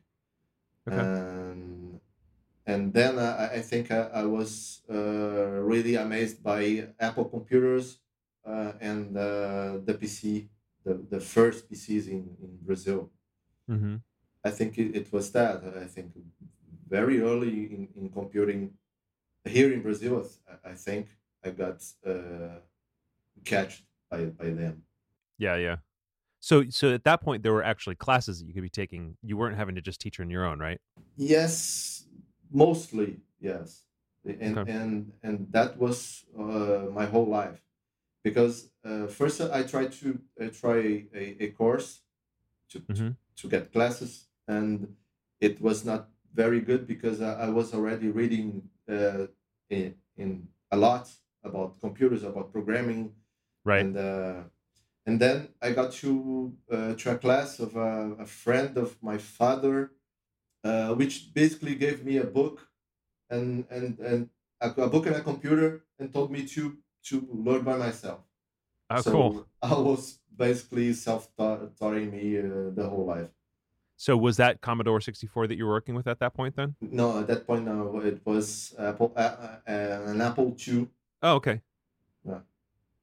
Okay. 0.89 0.99
And 0.99 2.01
and 2.67 2.93
then 2.93 3.19
I, 3.19 3.55
I 3.55 3.61
think 3.61 3.91
I, 3.91 4.03
I 4.23 4.25
was 4.25 4.83
uh, 4.89 5.59
really 5.73 5.97
amazed 5.97 6.43
by 6.43 6.89
Apple 7.01 7.25
computers 7.25 7.99
uh, 8.47 8.73
and 8.81 9.17
uh, 9.17 9.79
the 9.85 9.95
PC, 10.01 10.49
the, 10.85 10.95
the 11.11 11.21
first 11.21 11.69
PCs 11.69 12.07
in, 12.09 12.37
in 12.43 12.59
Brazil. 12.63 13.11
Mm-hmm. 13.71 13.97
I 14.45 14.51
think 14.51 14.79
it, 14.79 14.97
it 14.97 15.13
was 15.13 15.31
that. 15.33 15.63
I 15.81 15.85
think 15.85 16.13
very 16.89 17.23
early 17.23 17.67
in, 17.75 17.89
in 17.97 18.11
computing 18.11 18.73
here 19.45 19.73
in 19.73 19.83
Brazil, 19.83 20.27
I, 20.65 20.73
think 20.73 21.09
I 21.45 21.51
got 21.51 21.83
uh, 22.07 22.59
catched 23.45 23.85
by, 24.11 24.25
by 24.27 24.51
them. 24.51 24.83
Yeah, 25.39 25.57
yeah. 25.57 25.77
So, 26.41 26.65
so 26.71 26.95
at 26.95 27.05
that 27.05 27.23
point, 27.23 27.43
there 27.43 27.53
were 27.53 27.63
actually 27.63 27.97
classes 27.97 28.41
that 28.41 28.47
you 28.47 28.55
could 28.55 28.63
be 28.63 28.71
taking. 28.71 29.17
You 29.23 29.37
weren't 29.37 29.57
having 29.57 29.75
to 29.75 29.81
just 29.81 30.01
teach 30.01 30.21
on 30.21 30.31
your 30.31 30.45
own, 30.45 30.59
right? 30.59 30.81
Yes, 31.17 32.05
mostly 32.51 33.19
yes, 33.41 33.85
and 34.25 34.59
okay. 34.59 34.73
and 34.73 35.13
and 35.23 35.47
that 35.51 35.77
was 35.77 36.25
uh, 36.39 36.87
my 36.93 37.07
whole 37.07 37.27
life, 37.27 37.61
because 38.25 38.71
uh, 38.85 39.07
first 39.07 39.41
I 39.41 39.63
tried 39.65 39.93
to 39.93 40.19
uh, 40.41 40.47
try 40.49 41.05
a, 41.15 41.37
a 41.45 41.49
course 41.51 42.01
to, 42.71 42.81
mm-hmm. 42.81 43.11
To 43.40 43.48
get 43.48 43.72
classes 43.72 44.26
and 44.48 44.94
it 45.40 45.61
was 45.61 45.85
not 45.85 46.09
very 46.35 46.61
good 46.61 46.87
because 46.87 47.20
I, 47.20 47.46
I 47.46 47.48
was 47.48 47.74
already 47.74 48.09
reading 48.09 48.68
uh, 48.88 49.26
in, 49.68 49.94
in, 50.16 50.48
a 50.72 50.76
lot 50.76 51.09
about 51.42 51.81
computers, 51.81 52.22
about 52.22 52.53
programming, 52.53 53.12
right? 53.64 53.85
And 53.85 53.96
uh, 53.96 54.42
and 55.05 55.18
then 55.18 55.48
I 55.61 55.72
got 55.72 55.90
to 55.94 56.53
uh, 56.70 56.94
to 56.94 57.11
a 57.11 57.18
class 57.18 57.59
of 57.59 57.74
a, 57.74 58.12
a 58.20 58.26
friend 58.26 58.79
of 58.79 58.96
my 59.03 59.18
father, 59.18 59.90
uh, 60.62 60.94
which 60.94 61.35
basically 61.35 61.74
gave 61.74 62.05
me 62.05 62.18
a 62.18 62.24
book, 62.24 62.68
and 63.31 63.64
and 63.68 63.98
and 63.98 64.29
a, 64.61 64.68
a, 64.83 64.88
book 64.88 65.07
and 65.07 65.16
a 65.16 65.22
computer, 65.22 65.83
and 65.98 66.12
told 66.12 66.31
me 66.31 66.46
to 66.46 66.76
to 67.07 67.26
learn 67.33 67.62
by 67.62 67.76
myself. 67.76 68.20
Oh, 68.90 69.00
so 69.00 69.11
cool! 69.11 69.46
I 69.61 69.74
was 69.74 70.20
basically 70.37 70.93
self 70.93 71.29
taught 71.37 71.81
me 71.81 72.38
uh, 72.38 72.71
the 72.75 72.87
whole 72.88 73.07
life. 73.07 73.31
So 73.97 74.16
was 74.16 74.38
that 74.38 74.62
Commodore 74.62 75.03
64 75.03 75.47
that 75.49 75.57
you 75.59 75.66
were 75.66 75.73
working 75.73 75.95
with 75.95 76.07
at 76.07 76.21
that 76.21 76.33
point 76.33 76.57
then? 76.57 76.75
No, 76.81 77.19
at 77.21 77.27
that 77.27 77.47
point, 77.47 77.66
no. 77.66 78.01
It 78.01 78.23
was 78.25 78.75
Apple, 78.79 79.12
uh, 79.14 79.19
uh, 79.21 79.59
an 79.66 80.23
Apple 80.23 80.57
II. 80.66 80.88
Oh, 81.23 81.35
okay. 81.35 81.61
Yeah. 82.27 82.38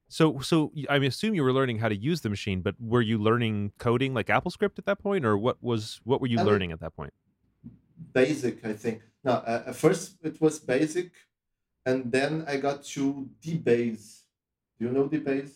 So, 0.08 0.40
so 0.40 0.72
I 0.90 0.96
assume 0.96 1.36
you 1.36 1.44
were 1.44 1.52
learning 1.52 1.78
how 1.78 1.88
to 1.88 1.96
use 1.96 2.22
the 2.22 2.28
machine, 2.28 2.62
but 2.62 2.74
were 2.80 3.00
you 3.00 3.16
learning 3.16 3.74
coding 3.78 4.12
like 4.12 4.26
AppleScript 4.26 4.76
at 4.78 4.86
that 4.86 4.98
point, 4.98 5.24
or 5.24 5.38
what 5.38 5.62
was 5.62 6.00
what 6.02 6.20
were 6.20 6.26
you 6.26 6.40
I 6.40 6.42
learning 6.42 6.70
mean, 6.70 6.74
at 6.74 6.80
that 6.80 6.96
point? 6.96 7.12
Basic, 8.12 8.64
I 8.64 8.72
think. 8.72 9.02
No, 9.22 9.34
uh, 9.34 9.64
at 9.68 9.76
first 9.76 10.16
it 10.22 10.40
was 10.40 10.58
basic, 10.58 11.12
and 11.86 12.10
then 12.10 12.44
I 12.48 12.56
got 12.56 12.82
to 12.84 13.28
DBase. 13.40 14.22
Do 14.80 14.86
you 14.86 14.90
know 14.90 15.08
DBase? 15.08 15.50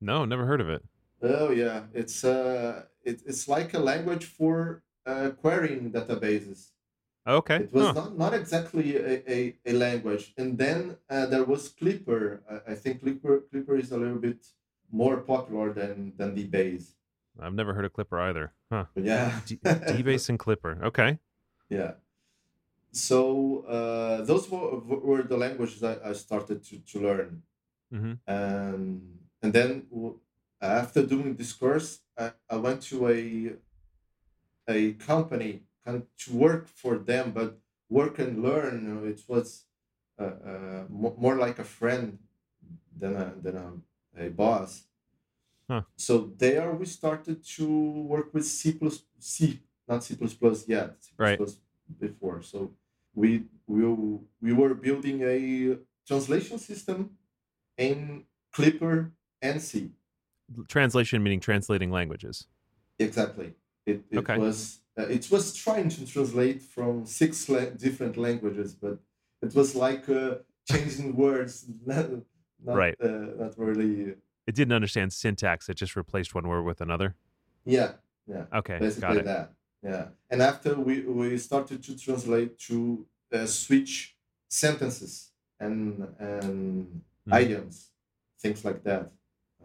No, 0.00 0.24
never 0.24 0.46
heard 0.46 0.60
of 0.60 0.68
it. 0.68 0.82
Oh 1.22 1.50
yeah, 1.50 1.82
it's 1.92 2.24
uh, 2.24 2.84
it, 3.04 3.22
it's 3.26 3.48
like 3.48 3.74
a 3.74 3.78
language 3.78 4.24
for 4.24 4.82
uh, 5.06 5.30
querying 5.30 5.92
databases. 5.92 6.70
Okay. 7.26 7.56
It 7.56 7.72
was 7.72 7.86
huh. 7.86 7.92
not, 7.92 8.18
not 8.18 8.34
exactly 8.34 8.96
a, 8.96 9.30
a, 9.30 9.56
a 9.66 9.72
language. 9.72 10.32
And 10.38 10.56
then 10.56 10.96
uh, 11.08 11.26
there 11.26 11.44
was 11.44 11.68
Clipper. 11.68 12.42
I, 12.50 12.72
I, 12.72 12.74
think 12.74 13.02
Clipper 13.02 13.44
Clipper 13.50 13.76
is 13.76 13.92
a 13.92 13.98
little 13.98 14.18
bit 14.18 14.46
more 14.90 15.18
popular 15.18 15.72
than 15.72 16.14
than 16.16 16.34
DBase. 16.34 16.94
I've 17.38 17.54
never 17.54 17.74
heard 17.74 17.84
of 17.84 17.92
Clipper 17.92 18.18
either. 18.20 18.52
Huh. 18.72 18.86
Yeah. 18.94 19.40
D- 19.46 19.56
DBase 19.64 20.28
and 20.30 20.38
Clipper. 20.38 20.78
Okay. 20.84 21.18
Yeah. 21.68 21.92
So 22.92 23.64
uh, 23.68 24.24
those 24.24 24.50
were, 24.50 24.78
were 24.80 25.22
the 25.22 25.36
languages 25.36 25.82
I, 25.84 25.96
I 26.04 26.12
started 26.12 26.64
to, 26.64 26.78
to 26.78 27.00
learn. 27.00 27.42
Mm-hmm. 27.94 28.12
And, 28.26 29.18
and 29.42 29.52
then 29.52 29.86
after 30.60 31.04
doing 31.06 31.34
this 31.34 31.52
course, 31.52 32.00
I, 32.18 32.32
I 32.48 32.56
went 32.56 32.82
to 32.82 33.08
a 33.08 33.52
a 34.68 34.92
company 34.92 35.62
kind 35.84 35.96
of 35.96 36.04
to 36.24 36.32
work 36.36 36.68
for 36.68 36.98
them, 36.98 37.32
but 37.32 37.58
work 37.88 38.18
and 38.18 38.42
learn. 38.42 39.04
It 39.06 39.22
was 39.26 39.64
uh, 40.18 40.24
uh, 40.24 40.84
more 40.88 41.36
like 41.36 41.58
a 41.58 41.64
friend 41.64 42.18
than 42.96 43.16
a 43.16 43.32
than 43.42 43.56
a, 43.56 44.26
a 44.26 44.28
boss. 44.30 44.84
Huh. 45.68 45.82
So 45.96 46.32
there 46.36 46.72
we 46.72 46.86
started 46.86 47.44
to 47.56 47.66
work 47.66 48.34
with 48.34 48.44
C 48.44 48.72
plus 48.72 49.02
C, 49.18 49.60
not 49.88 50.04
C 50.04 50.16
plus 50.16 50.34
plus 50.34 50.68
yet. 50.68 50.96
C++ 51.00 51.12
right. 51.16 51.40
Before, 51.98 52.42
so 52.42 52.70
we 53.14 53.44
we 53.66 53.82
we 54.40 54.52
were 54.52 54.74
building 54.74 55.22
a 55.22 55.78
translation 56.06 56.58
system 56.58 57.10
in 57.76 58.24
Clipper 58.52 59.12
and 59.42 59.60
C. 59.60 59.90
Translation 60.68 61.22
meaning 61.22 61.40
translating 61.40 61.90
languages. 61.90 62.46
Exactly. 62.98 63.54
It, 63.86 64.02
it 64.10 64.18
okay. 64.18 64.38
was 64.38 64.80
uh, 64.98 65.06
it 65.06 65.30
was 65.30 65.54
trying 65.54 65.88
to 65.88 66.06
translate 66.06 66.62
from 66.62 67.06
six 67.06 67.48
la- 67.48 67.70
different 67.70 68.16
languages, 68.16 68.74
but 68.74 68.98
it 69.42 69.54
was 69.54 69.74
like 69.74 70.08
uh, 70.08 70.36
changing 70.70 71.16
words, 71.16 71.66
not, 71.86 72.10
not, 72.64 72.76
right? 72.76 72.96
Uh, 73.02 73.08
not 73.38 73.58
really. 73.58 74.14
It 74.46 74.54
didn't 74.54 74.72
understand 74.72 75.12
syntax. 75.12 75.68
It 75.68 75.74
just 75.74 75.96
replaced 75.96 76.34
one 76.34 76.46
word 76.48 76.64
with 76.64 76.80
another. 76.80 77.14
Yeah. 77.64 77.92
Yeah. 78.26 78.44
Okay. 78.54 78.78
Basically 78.78 79.08
got 79.08 79.16
it. 79.16 79.24
that. 79.24 79.52
Yeah. 79.82 80.06
And 80.28 80.42
after 80.42 80.74
we 80.74 81.00
we 81.02 81.38
started 81.38 81.82
to 81.84 81.96
translate 81.96 82.58
to 82.68 83.06
uh, 83.32 83.46
switch 83.46 84.16
sentences 84.48 85.30
and 85.58 86.06
and 86.18 87.02
mm-hmm. 87.28 87.34
idioms, 87.34 87.90
things 88.40 88.64
like 88.64 88.82
that. 88.84 89.10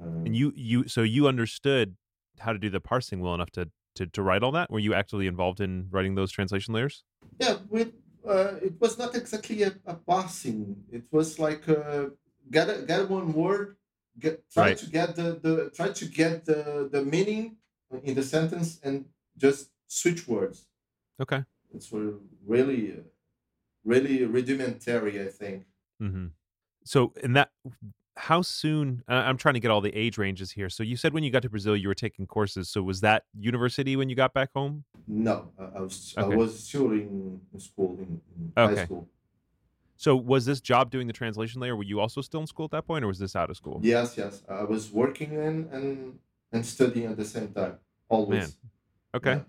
Um, 0.02 0.26
and 0.26 0.36
you 0.36 0.52
you 0.56 0.88
so 0.88 1.02
you 1.02 1.28
understood 1.28 1.96
how 2.40 2.52
to 2.54 2.60
do 2.60 2.70
the 2.70 2.80
parsing 2.80 3.20
well 3.22 3.34
enough 3.34 3.52
to 3.52 3.70
to, 3.96 4.06
to 4.06 4.22
write 4.22 4.44
all 4.44 4.52
that? 4.52 4.70
Were 4.70 4.80
you 4.80 4.94
actually 4.94 5.28
involved 5.28 5.60
in 5.60 5.88
writing 5.90 6.16
those 6.16 6.32
translation 6.32 6.74
layers? 6.74 7.04
Yeah, 7.40 7.58
with, 7.70 7.94
uh, 8.28 8.56
it 8.62 8.80
was 8.80 8.98
not 8.98 9.16
exactly 9.16 9.64
a, 9.64 9.74
a 9.86 9.96
parsing. 9.96 10.84
It 10.92 11.04
was 11.12 11.40
like 11.40 11.68
uh, 11.70 12.08
get 12.52 12.88
get 12.88 13.10
one 13.10 13.34
word, 13.34 13.78
get 14.20 14.44
try 14.52 14.68
right. 14.68 14.78
to 14.78 14.90
get 14.90 15.16
the, 15.16 15.40
the 15.42 15.72
try 15.74 15.90
to 15.90 16.06
get 16.06 16.46
the, 16.46 16.90
the 16.92 17.04
meaning 17.04 17.58
in 18.04 18.16
the 18.16 18.24
sentence 18.24 18.80
and 18.84 19.06
just 19.38 19.70
switch 19.88 20.28
words. 20.28 20.66
Okay, 21.22 21.44
it's 21.74 21.92
really 22.46 23.04
really 23.86 24.26
rudimentary, 24.26 25.22
I 25.22 25.28
think. 25.28 25.66
Mm-hmm. 26.02 26.28
So 26.84 27.14
in 27.24 27.34
that 27.34 27.50
how 28.18 28.42
soon 28.42 29.04
uh, 29.10 29.14
i'm 29.14 29.38
trying 29.38 29.56
to 29.56 29.60
get 29.60 29.72
all 29.72 29.82
the 29.82 29.96
age 29.96 30.18
ranges 30.18 30.52
here. 30.52 30.70
So 30.70 30.84
you 30.84 30.96
said 30.96 31.14
when 31.14 31.24
you 31.24 31.32
got 31.32 31.42
to 31.42 31.50
brazil 31.50 31.76
you 31.76 31.88
were 31.88 31.96
taking 31.96 32.26
courses. 32.26 32.70
So 32.70 32.82
was 32.82 33.02
that 33.02 33.24
university 33.38 33.96
when 33.96 34.10
you 34.10 34.16
got 34.16 34.34
back 34.34 34.50
home? 34.54 34.84
No 35.08 35.50
i 35.60 35.80
was 35.80 36.14
okay. 36.18 36.34
i 36.34 36.36
was 36.36 36.60
still 36.60 36.92
in 36.92 37.42
school 37.58 37.98
in, 38.00 38.22
in 38.38 38.54
okay. 38.58 38.76
high 38.76 38.86
school. 38.86 39.08
So 39.98 40.16
was 40.16 40.46
this 40.46 40.60
job 40.60 40.92
doing 40.92 41.08
the 41.08 41.14
translation 41.14 41.62
layer 41.62 41.76
were 41.76 41.84
you 41.84 42.00
also 42.00 42.22
still 42.22 42.42
in 42.42 42.48
school 42.48 42.66
at 42.66 42.72
that 42.72 42.88
point 42.88 43.04
or 43.04 43.08
was 43.08 43.20
this 43.20 43.36
out 43.36 43.50
of 43.50 43.58
school? 43.58 43.80
Yes 43.84 44.18
yes. 44.18 44.44
I 44.50 44.64
was 44.64 44.92
working 44.92 45.38
and 45.38 45.72
and, 45.72 46.20
and 46.52 46.66
studying 46.66 47.08
at 47.08 47.18
the 47.18 47.26
same 47.26 47.50
time 47.50 47.80
always. 48.10 48.40
Man. 48.40 48.52
okay. 49.16 49.34
Yeah. 49.34 49.40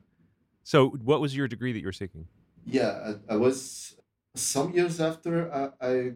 so 0.64 0.88
what 0.88 1.20
was 1.20 1.36
your 1.36 1.48
degree 1.48 1.72
that 1.72 1.80
you 1.80 1.86
were 1.86 1.92
seeking? 1.92 2.26
Yeah 2.64 3.14
i, 3.30 3.34
I 3.34 3.36
was 3.36 3.96
some 4.34 4.72
years 4.72 5.00
after 5.00 5.50
I, 5.52 5.86
I 5.86 6.12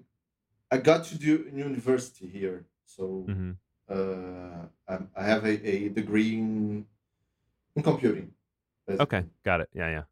I 0.70 0.78
got 0.78 1.04
to 1.04 1.18
do 1.18 1.50
university 1.52 2.28
here, 2.28 2.64
so 2.84 3.26
mm-hmm. 3.28 3.52
uh, 3.88 4.66
I, 4.88 4.98
I, 5.16 5.24
have 5.24 5.44
a, 5.44 5.68
a 5.68 5.88
degree 5.88 6.34
in 6.34 6.86
in 7.76 7.82
computing. 7.82 8.32
Basically. 8.86 9.02
Okay, 9.02 9.24
got 9.44 9.60
it. 9.60 9.68
Yeah, 9.74 9.88
yeah. 9.88 10.02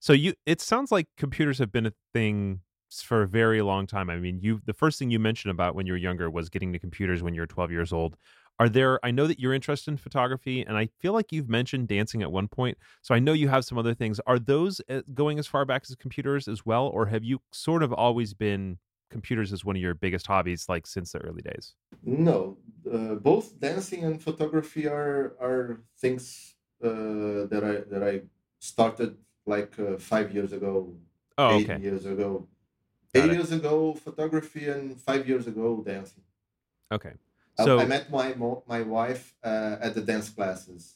So 0.00 0.12
you, 0.12 0.34
it 0.46 0.60
sounds 0.60 0.92
like 0.92 1.08
computers 1.16 1.58
have 1.58 1.72
been 1.72 1.86
a 1.86 1.92
thing 2.12 2.60
for 2.90 3.22
a 3.22 3.28
very 3.28 3.60
long 3.62 3.86
time. 3.86 4.08
I 4.08 4.16
mean, 4.16 4.38
you, 4.40 4.60
the 4.64 4.72
first 4.72 4.98
thing 4.98 5.10
you 5.10 5.18
mentioned 5.18 5.50
about 5.50 5.74
when 5.74 5.86
you 5.86 5.92
were 5.92 5.98
younger 5.98 6.30
was 6.30 6.48
getting 6.48 6.72
to 6.72 6.78
computers 6.78 7.22
when 7.22 7.34
you 7.34 7.40
were 7.40 7.46
12 7.46 7.70
years 7.70 7.92
old. 7.92 8.16
Are 8.60 8.68
there? 8.68 8.98
I 9.04 9.12
know 9.12 9.28
that 9.28 9.38
you're 9.38 9.54
interested 9.54 9.92
in 9.92 9.96
photography, 9.98 10.62
and 10.66 10.76
I 10.76 10.88
feel 10.98 11.12
like 11.12 11.30
you've 11.30 11.48
mentioned 11.48 11.86
dancing 11.86 12.22
at 12.22 12.32
one 12.32 12.48
point. 12.48 12.76
So 13.02 13.14
I 13.14 13.20
know 13.20 13.32
you 13.32 13.48
have 13.48 13.64
some 13.64 13.78
other 13.78 13.94
things. 13.94 14.20
Are 14.26 14.38
those 14.38 14.80
uh, 14.90 15.02
going 15.14 15.38
as 15.38 15.46
far 15.46 15.64
back 15.64 15.82
as 15.88 15.94
computers 15.94 16.48
as 16.48 16.66
well, 16.66 16.88
or 16.88 17.06
have 17.06 17.22
you 17.22 17.40
sort 17.52 17.84
of 17.84 17.92
always 17.92 18.34
been 18.34 18.78
computers 19.10 19.52
as 19.52 19.64
one 19.64 19.76
of 19.76 19.82
your 19.82 19.94
biggest 19.94 20.26
hobbies, 20.26 20.68
like 20.68 20.86
since 20.86 21.12
the 21.12 21.18
early 21.18 21.42
days? 21.42 21.74
No, 22.04 22.56
uh, 22.92 23.14
both 23.14 23.58
dancing 23.60 24.04
and 24.04 24.22
photography 24.22 24.86
are 24.86 25.34
are 25.40 25.80
things 25.98 26.54
uh, 26.82 27.46
that 27.50 27.62
I 27.64 27.74
that 27.90 28.02
I 28.02 28.22
started 28.60 29.16
like 29.46 29.78
uh, 29.78 29.96
five 29.98 30.32
years 30.34 30.52
ago. 30.52 30.94
Oh, 31.36 31.56
eight 31.56 31.70
okay. 31.70 31.82
years 31.82 32.04
ago. 32.04 32.48
Got 33.14 33.24
eight 33.24 33.30
it. 33.30 33.34
years 33.34 33.52
ago, 33.52 33.94
photography, 33.94 34.68
and 34.68 35.00
five 35.00 35.28
years 35.28 35.46
ago, 35.46 35.82
dancing. 35.86 36.24
Okay. 36.92 37.12
So 37.64 37.78
I, 37.78 37.82
I 37.82 37.86
met 37.86 38.10
my 38.10 38.34
my 38.66 38.82
wife 38.82 39.34
uh, 39.42 39.76
at 39.80 39.94
the 39.94 40.02
dance 40.02 40.28
classes. 40.28 40.94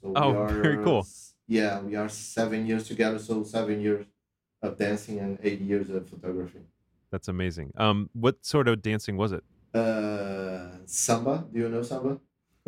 So 0.00 0.12
oh, 0.16 0.36
are, 0.42 0.48
very 0.48 0.82
cool. 0.84 1.06
Yeah, 1.46 1.80
we 1.80 1.96
are 1.96 2.08
seven 2.08 2.66
years 2.66 2.86
together. 2.88 3.18
So 3.18 3.42
seven 3.44 3.80
years 3.80 4.06
of 4.62 4.76
dancing 4.78 5.18
and 5.18 5.38
eight 5.42 5.60
years 5.60 5.90
of 5.90 6.08
photography. 6.08 6.60
That's 7.10 7.28
amazing. 7.28 7.72
Um, 7.76 8.10
what 8.12 8.44
sort 8.44 8.68
of 8.68 8.82
dancing 8.82 9.16
was 9.16 9.32
it? 9.32 9.42
Uh, 9.74 10.68
samba. 10.86 11.44
Do 11.52 11.58
you 11.60 11.68
know 11.68 11.82
samba? 11.82 12.20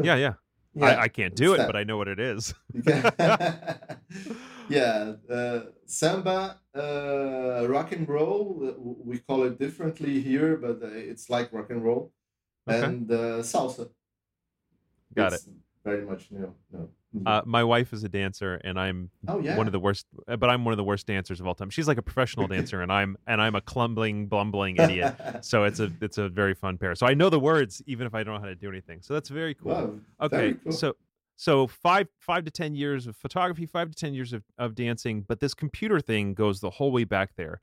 yeah, 0.02 0.16
yeah. 0.16 0.34
yeah 0.74 0.86
I, 0.86 1.02
I 1.02 1.08
can't 1.08 1.34
do 1.34 1.54
it, 1.54 1.58
that. 1.58 1.66
but 1.66 1.76
I 1.76 1.84
know 1.84 1.96
what 1.96 2.08
it 2.08 2.18
is. 2.18 2.54
yeah, 4.68 5.12
uh, 5.30 5.60
samba, 5.86 6.58
uh, 6.74 7.66
rock 7.68 7.92
and 7.92 8.08
roll. 8.08 8.74
We 9.04 9.18
call 9.18 9.44
it 9.44 9.58
differently 9.58 10.20
here, 10.20 10.56
but 10.56 10.82
uh, 10.82 10.88
it's 10.92 11.28
like 11.30 11.52
rock 11.52 11.70
and 11.70 11.84
roll, 11.84 12.12
okay. 12.68 12.82
and 12.84 13.10
uh, 13.10 13.42
salsa. 13.42 13.90
Got 15.14 15.34
it's 15.34 15.46
it. 15.46 15.52
Very 15.84 16.04
much 16.04 16.30
new. 16.30 16.54
No. 16.72 16.88
Uh, 17.26 17.42
my 17.44 17.62
wife 17.62 17.92
is 17.92 18.04
a 18.04 18.08
dancer, 18.08 18.54
and 18.64 18.80
I'm 18.80 19.10
oh, 19.28 19.38
yeah. 19.38 19.56
one 19.56 19.66
of 19.66 19.72
the 19.72 19.78
worst. 19.78 20.06
Uh, 20.26 20.36
but 20.36 20.48
I'm 20.48 20.64
one 20.64 20.72
of 20.72 20.78
the 20.78 20.84
worst 20.84 21.06
dancers 21.06 21.40
of 21.40 21.46
all 21.46 21.54
time. 21.54 21.68
She's 21.68 21.86
like 21.86 21.98
a 21.98 22.02
professional 22.02 22.46
dancer, 22.56 22.80
and 22.80 22.90
I'm 22.90 23.16
and 23.26 23.40
I'm 23.40 23.54
a 23.54 23.60
clumbling, 23.60 24.26
blumbling 24.28 24.76
idiot. 24.78 25.16
so 25.42 25.64
it's 25.64 25.80
a 25.80 25.92
it's 26.00 26.18
a 26.18 26.28
very 26.28 26.54
fun 26.54 26.78
pair. 26.78 26.94
So 26.94 27.06
I 27.06 27.14
know 27.14 27.28
the 27.28 27.40
words, 27.40 27.82
even 27.86 28.06
if 28.06 28.14
I 28.14 28.22
don't 28.22 28.34
know 28.34 28.40
how 28.40 28.46
to 28.46 28.54
do 28.54 28.68
anything. 28.68 29.02
So 29.02 29.14
that's 29.14 29.28
very 29.28 29.54
cool. 29.54 29.72
Wow, 29.72 29.94
okay, 30.22 30.36
very 30.36 30.54
cool. 30.54 30.72
so 30.72 30.96
so 31.36 31.66
five 31.66 32.08
five 32.18 32.44
to 32.44 32.50
ten 32.50 32.74
years 32.74 33.06
of 33.06 33.16
photography, 33.16 33.66
five 33.66 33.90
to 33.90 33.94
ten 33.94 34.14
years 34.14 34.32
of, 34.32 34.42
of 34.58 34.74
dancing, 34.74 35.22
but 35.22 35.40
this 35.40 35.54
computer 35.54 36.00
thing 36.00 36.34
goes 36.34 36.60
the 36.60 36.70
whole 36.70 36.92
way 36.92 37.04
back 37.04 37.36
there. 37.36 37.60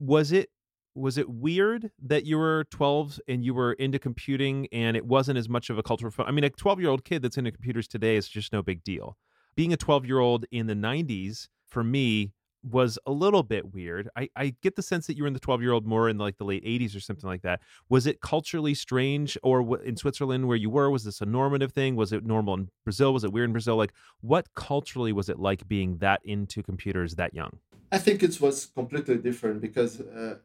Was 0.00 0.32
it 0.32 0.50
was 0.98 1.16
it 1.16 1.28
weird 1.28 1.90
that 2.02 2.24
you 2.24 2.36
were 2.36 2.66
12 2.70 3.20
and 3.28 3.44
you 3.44 3.54
were 3.54 3.72
into 3.74 3.98
computing 3.98 4.66
and 4.72 4.96
it 4.96 5.06
wasn't 5.06 5.38
as 5.38 5.48
much 5.48 5.70
of 5.70 5.78
a 5.78 5.82
cultural? 5.82 6.12
I 6.18 6.32
mean, 6.32 6.44
a 6.44 6.50
12 6.50 6.80
year 6.80 6.90
old 6.90 7.04
kid 7.04 7.22
that's 7.22 7.38
into 7.38 7.52
computers 7.52 7.86
today 7.86 8.16
is 8.16 8.28
just 8.28 8.52
no 8.52 8.62
big 8.62 8.82
deal. 8.82 9.16
Being 9.54 9.72
a 9.72 9.76
12 9.76 10.06
year 10.06 10.18
old 10.18 10.44
in 10.50 10.66
the 10.66 10.74
90s 10.74 11.48
for 11.66 11.84
me 11.84 12.32
was 12.64 12.98
a 13.06 13.12
little 13.12 13.44
bit 13.44 13.72
weird. 13.72 14.08
I, 14.16 14.28
I 14.34 14.54
get 14.62 14.74
the 14.74 14.82
sense 14.82 15.06
that 15.06 15.16
you 15.16 15.22
were 15.22 15.28
in 15.28 15.32
the 15.32 15.40
12 15.40 15.62
year 15.62 15.72
old 15.72 15.86
more 15.86 16.08
in 16.08 16.18
like 16.18 16.38
the 16.38 16.44
late 16.44 16.64
80s 16.64 16.96
or 16.96 17.00
something 17.00 17.28
like 17.28 17.42
that. 17.42 17.60
Was 17.88 18.06
it 18.06 18.20
culturally 18.20 18.74
strange 18.74 19.38
or 19.42 19.80
in 19.84 19.96
Switzerland 19.96 20.48
where 20.48 20.56
you 20.56 20.68
were? 20.68 20.90
Was 20.90 21.04
this 21.04 21.20
a 21.20 21.26
normative 21.26 21.72
thing? 21.72 21.94
Was 21.94 22.12
it 22.12 22.24
normal 22.24 22.54
in 22.54 22.68
Brazil? 22.84 23.12
Was 23.12 23.22
it 23.22 23.32
weird 23.32 23.48
in 23.48 23.52
Brazil? 23.52 23.76
Like, 23.76 23.92
what 24.20 24.52
culturally 24.54 25.12
was 25.12 25.28
it 25.28 25.38
like 25.38 25.68
being 25.68 25.98
that 25.98 26.20
into 26.24 26.62
computers 26.62 27.14
that 27.14 27.32
young? 27.32 27.58
I 27.92 27.98
think 27.98 28.22
it 28.22 28.40
was 28.40 28.66
completely 28.66 29.16
different 29.16 29.62
because 29.62 30.00
uh, 30.00 30.38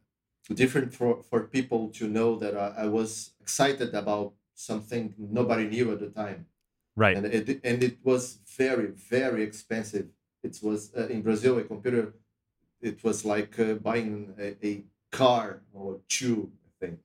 different 0.50 0.94
for, 0.94 1.24
for 1.30 1.44
people 1.44 1.90
to 1.90 2.08
know 2.08 2.36
that 2.36 2.58
I, 2.58 2.84
I, 2.84 2.86
was 2.88 3.32
excited 3.40 3.94
about 3.94 4.34
something 4.54 5.14
nobody 5.18 5.68
knew 5.68 5.92
at 5.92 6.00
the 6.00 6.10
time. 6.10 6.48
Right. 6.96 7.16
And 7.16 7.26
it, 7.26 7.62
and 7.64 7.82
it 7.82 7.98
was 8.04 8.40
very, 8.58 8.88
very 8.88 9.44
expensive. 9.44 10.08
It 10.44 10.60
was 10.62 10.92
uh, 10.98 11.08
in 11.08 11.22
Brazil, 11.22 11.58
a 11.58 11.64
computer, 11.64 12.14
it 12.82 13.04
was 13.04 13.24
like 13.24 13.58
uh, 13.60 13.76
buying 13.76 14.34
a, 14.38 14.66
a, 14.66 14.84
car 15.12 15.62
or 15.74 16.00
two, 16.10 16.52
I 16.66 16.86
think. 16.86 17.00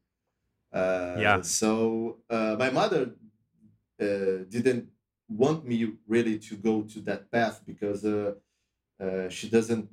Uh, 0.73 1.15
yeah. 1.19 1.43
So 1.43 2.17
uh, 2.31 2.57
my 2.59 2.71
mother 2.71 3.11
uh, 4.01 4.45
didn't 4.49 4.89
want 5.29 5.67
me 5.67 5.93
really 6.07 6.39
to 6.39 6.57
go 6.57 6.83
to 6.83 7.01
that 7.01 7.31
path 7.31 7.61
because 7.67 8.07
uh, 8.07 8.33
she 9.29 9.51
doesn't, 9.51 9.91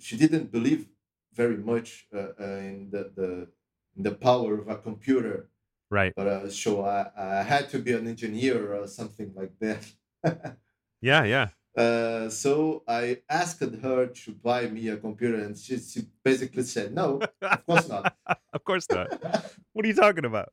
she 0.00 0.16
didn't 0.16 0.50
believe 0.50 0.88
very 1.34 1.56
much 1.56 2.06
uh, 2.14 2.28
uh, 2.40 2.44
in 2.44 2.88
the, 2.90 3.12
the 3.14 3.48
the 3.96 4.12
power 4.12 4.58
of 4.58 4.68
a 4.68 4.76
computer. 4.76 5.48
Right. 5.90 6.12
But 6.16 6.26
uh, 6.26 6.50
so 6.50 6.84
I, 6.84 7.10
I 7.16 7.42
had 7.42 7.68
to 7.70 7.78
be 7.78 7.92
an 7.92 8.06
engineer 8.06 8.74
or 8.74 8.86
something 8.86 9.32
like 9.36 9.52
that. 9.60 9.84
yeah, 11.02 11.24
yeah. 11.24 11.48
Uh, 11.76 12.28
so 12.28 12.82
I 12.86 13.18
asked 13.28 13.60
her 13.60 14.06
to 14.06 14.32
buy 14.32 14.66
me 14.66 14.88
a 14.88 14.96
computer, 14.96 15.38
and 15.38 15.56
she, 15.56 15.78
she 15.78 16.02
basically 16.22 16.64
said, 16.64 16.94
"No, 16.94 17.20
of 17.42 17.66
course 17.66 17.88
not. 17.88 18.14
of 18.52 18.64
course 18.64 18.86
not. 18.90 19.08
what 19.72 19.84
are 19.84 19.88
you 19.88 19.94
talking 19.94 20.24
about?" 20.24 20.50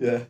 Yeah. 0.00 0.24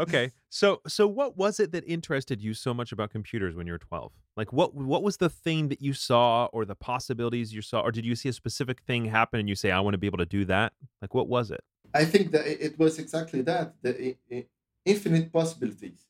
Okay. 0.00 0.30
So 0.48 0.80
so 0.86 1.06
what 1.06 1.36
was 1.36 1.60
it 1.60 1.72
that 1.72 1.84
interested 1.86 2.40
you 2.40 2.54
so 2.54 2.72
much 2.72 2.90
about 2.90 3.10
computers 3.10 3.54
when 3.54 3.66
you 3.66 3.74
were 3.74 3.78
12? 3.78 4.12
Like 4.36 4.52
what 4.52 4.74
what 4.74 5.02
was 5.02 5.18
the 5.18 5.28
thing 5.28 5.68
that 5.68 5.82
you 5.82 5.92
saw 5.92 6.46
or 6.46 6.64
the 6.64 6.74
possibilities 6.74 7.52
you 7.52 7.60
saw 7.60 7.80
or 7.80 7.92
did 7.92 8.06
you 8.06 8.16
see 8.16 8.30
a 8.30 8.32
specific 8.32 8.80
thing 8.80 9.04
happen 9.04 9.38
and 9.38 9.48
you 9.48 9.54
say 9.54 9.70
I 9.70 9.80
want 9.80 9.94
to 9.94 9.98
be 9.98 10.06
able 10.06 10.18
to 10.18 10.26
do 10.26 10.46
that? 10.46 10.72
Like 11.02 11.12
what 11.14 11.28
was 11.28 11.50
it? 11.50 11.62
I 11.94 12.04
think 12.06 12.30
that 12.32 12.46
it 12.46 12.78
was 12.78 12.98
exactly 12.98 13.42
that, 13.42 13.74
the 13.82 14.16
infinite 14.84 15.32
possibilities. 15.32 16.06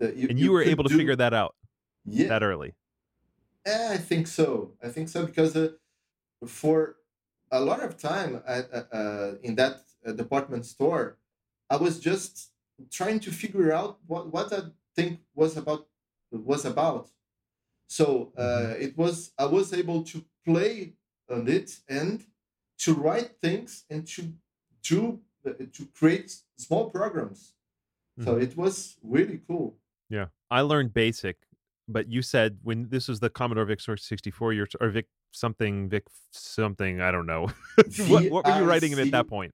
You, 0.00 0.28
and 0.28 0.38
you, 0.38 0.46
you 0.46 0.52
were 0.52 0.62
able 0.62 0.84
to 0.84 0.90
do... 0.90 0.96
figure 0.96 1.16
that 1.16 1.32
out 1.32 1.54
yeah. 2.04 2.28
that 2.28 2.42
early. 2.42 2.74
Yeah, 3.66 3.90
I 3.92 3.96
think 3.96 4.26
so. 4.26 4.72
I 4.82 4.88
think 4.88 5.08
so 5.08 5.26
because 5.26 5.56
uh, 5.56 5.68
for 6.46 6.96
a 7.50 7.60
lot 7.60 7.80
of 7.82 7.96
time 7.98 8.42
uh, 8.46 8.62
uh, 8.92 9.34
in 9.42 9.54
that 9.56 9.82
uh, 10.06 10.12
department 10.12 10.66
store, 10.66 11.18
I 11.70 11.76
was 11.76 12.00
just 12.00 12.51
trying 12.90 13.20
to 13.20 13.30
figure 13.30 13.72
out 13.72 13.98
what, 14.06 14.32
what 14.32 14.50
that 14.50 14.72
thing 14.96 15.18
was 15.34 15.56
about 15.56 15.86
was 16.30 16.64
about. 16.64 17.10
So 17.88 18.32
uh, 18.38 18.42
mm-hmm. 18.42 18.82
it 18.82 18.96
was 18.96 19.32
I 19.38 19.46
was 19.46 19.72
able 19.72 20.02
to 20.04 20.24
play 20.46 20.94
on 21.30 21.48
it 21.48 21.78
and 21.88 22.24
to 22.78 22.94
write 22.94 23.32
things 23.40 23.84
and 23.90 24.06
to 24.08 24.32
do 24.82 25.20
to 25.44 25.84
create 25.94 26.34
small 26.56 26.90
programs. 26.90 27.52
Mm-hmm. 28.18 28.28
So 28.28 28.38
it 28.38 28.56
was 28.56 28.96
really 29.02 29.40
cool. 29.46 29.76
Yeah, 30.08 30.26
I 30.50 30.62
learned 30.62 30.94
BASIC 30.94 31.36
but 31.88 32.08
you 32.08 32.22
said 32.22 32.58
when 32.62 32.88
this 32.88 33.08
was 33.08 33.20
the 33.20 33.30
Commodore 33.30 33.64
VIC 33.64 33.80
64 33.98 34.52
years 34.52 34.70
or 34.80 34.88
VIC 34.90 35.06
something 35.32 35.88
VIC 35.88 36.06
something 36.32 37.00
I 37.00 37.10
don't 37.10 37.26
know. 37.26 37.50
what, 38.08 38.30
what, 38.30 38.46
were 38.46 38.58
you 38.58 38.64
writing 38.64 38.92
at 38.94 39.10
that 39.10 39.28
point? 39.28 39.52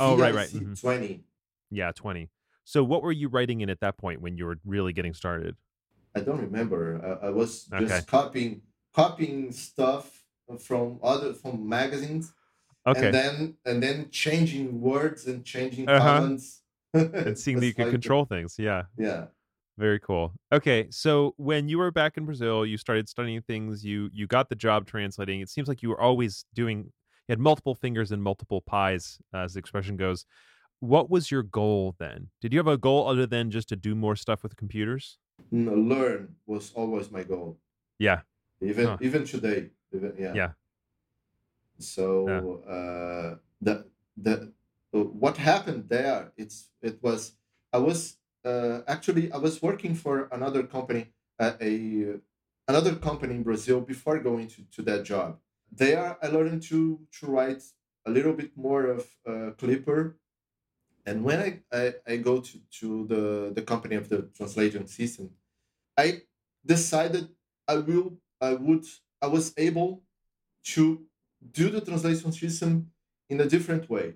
Oh, 0.00 0.16
right, 0.16 0.34
right. 0.34 0.48
Mm-hmm. 0.48 0.74
20. 0.74 1.20
Yeah, 1.70 1.92
20. 1.92 2.28
So 2.64 2.82
what 2.82 3.02
were 3.02 3.12
you 3.12 3.28
writing 3.28 3.60
in 3.60 3.70
at 3.70 3.80
that 3.80 3.98
point 3.98 4.20
when 4.20 4.36
you 4.36 4.46
were 4.46 4.58
really 4.64 4.92
getting 4.92 5.14
started? 5.14 5.56
I 6.16 6.20
don't 6.20 6.40
remember. 6.40 7.18
I, 7.22 7.26
I 7.26 7.30
was 7.30 7.64
just 7.64 7.92
okay. 7.92 8.00
copying 8.06 8.62
copying 8.94 9.52
stuff 9.52 10.24
from 10.60 10.98
other 11.02 11.34
from 11.34 11.68
magazines. 11.68 12.32
Okay. 12.86 13.06
And 13.06 13.14
then 13.14 13.56
and 13.64 13.82
then 13.82 14.08
changing 14.10 14.80
words 14.80 15.26
and 15.26 15.44
changing 15.44 15.88
uh-huh. 15.88 16.20
comments. 16.20 16.60
and 16.94 17.36
seeing 17.36 17.58
that 17.58 17.66
you 17.66 17.74
could 17.74 17.86
like 17.86 17.92
control 17.92 18.24
things. 18.24 18.54
Yeah. 18.58 18.84
Yeah. 18.96 19.26
Very 19.76 19.98
cool. 19.98 20.32
Okay, 20.52 20.86
so 20.90 21.34
when 21.36 21.68
you 21.68 21.78
were 21.78 21.90
back 21.90 22.16
in 22.16 22.24
Brazil, 22.24 22.64
you 22.64 22.76
started 22.76 23.08
studying 23.08 23.42
things. 23.42 23.84
You 23.84 24.08
you 24.12 24.28
got 24.28 24.48
the 24.48 24.54
job 24.54 24.86
translating. 24.86 25.40
It 25.40 25.48
seems 25.48 25.66
like 25.66 25.82
you 25.82 25.88
were 25.88 26.00
always 26.00 26.44
doing. 26.54 26.92
You 27.26 27.32
had 27.32 27.40
multiple 27.40 27.74
fingers 27.74 28.12
and 28.12 28.22
multiple 28.22 28.60
pies, 28.60 29.18
as 29.34 29.54
the 29.54 29.58
expression 29.58 29.96
goes. 29.96 30.26
What 30.84 31.08
was 31.08 31.30
your 31.30 31.42
goal 31.42 31.94
then? 31.98 32.28
Did 32.42 32.52
you 32.52 32.58
have 32.58 32.66
a 32.66 32.76
goal 32.76 33.08
other 33.08 33.26
than 33.26 33.50
just 33.50 33.68
to 33.70 33.76
do 33.76 33.94
more 33.94 34.16
stuff 34.16 34.42
with 34.42 34.56
computers? 34.56 35.18
No, 35.50 35.72
learn 35.72 36.36
was 36.46 36.72
always 36.74 37.10
my 37.10 37.22
goal. 37.22 37.58
Yeah. 37.98 38.20
Even 38.60 38.86
huh. 38.86 38.96
even 39.00 39.24
today. 39.24 39.70
Even, 39.94 40.12
yeah. 40.18 40.34
Yeah. 40.34 40.50
So 41.78 42.06
yeah. 42.28 42.72
Uh, 42.74 43.36
the 43.62 43.86
the 44.16 44.52
uh, 44.92 45.04
what 45.22 45.36
happened 45.38 45.88
there? 45.88 46.32
It's 46.36 46.68
it 46.82 47.02
was 47.02 47.32
I 47.72 47.78
was 47.78 48.16
uh, 48.44 48.80
actually 48.86 49.32
I 49.32 49.38
was 49.38 49.62
working 49.62 49.94
for 49.94 50.28
another 50.32 50.62
company 50.64 51.12
at 51.38 51.60
a 51.62 52.20
another 52.68 52.94
company 52.96 53.34
in 53.34 53.42
Brazil 53.42 53.80
before 53.80 54.18
going 54.18 54.48
to, 54.48 54.62
to 54.76 54.82
that 54.82 55.04
job. 55.04 55.38
There 55.72 56.16
I 56.22 56.26
learned 56.28 56.62
to 56.64 57.00
to 57.20 57.26
write 57.26 57.62
a 58.06 58.10
little 58.10 58.34
bit 58.34 58.52
more 58.56 58.84
of 58.96 59.06
uh, 59.26 59.50
Clipper. 59.56 60.18
And 61.06 61.22
when 61.22 61.40
I, 61.40 61.60
I, 61.80 61.94
I 62.06 62.16
go 62.16 62.40
to, 62.40 62.58
to 62.80 63.06
the, 63.06 63.52
the 63.54 63.62
company 63.62 63.96
of 63.96 64.08
the 64.08 64.22
translation 64.36 64.86
system, 64.86 65.30
I 65.96 66.22
decided 66.64 67.28
I 67.68 67.76
will 67.76 68.18
I 68.40 68.54
would 68.54 68.84
I 69.22 69.26
was 69.26 69.54
able 69.56 70.02
to 70.74 71.02
do 71.52 71.70
the 71.70 71.80
translation 71.80 72.32
system 72.32 72.90
in 73.28 73.40
a 73.40 73.46
different 73.46 73.88
way. 73.88 74.14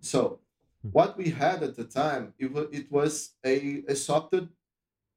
So 0.00 0.40
Hmm. 0.82 0.88
What 0.88 1.16
we 1.16 1.30
had 1.30 1.62
at 1.62 1.76
the 1.76 1.84
time, 1.84 2.34
it, 2.38 2.52
was, 2.52 2.66
it 2.72 2.90
was 2.90 3.34
a, 3.44 3.82
a 3.88 3.94
software 3.94 4.48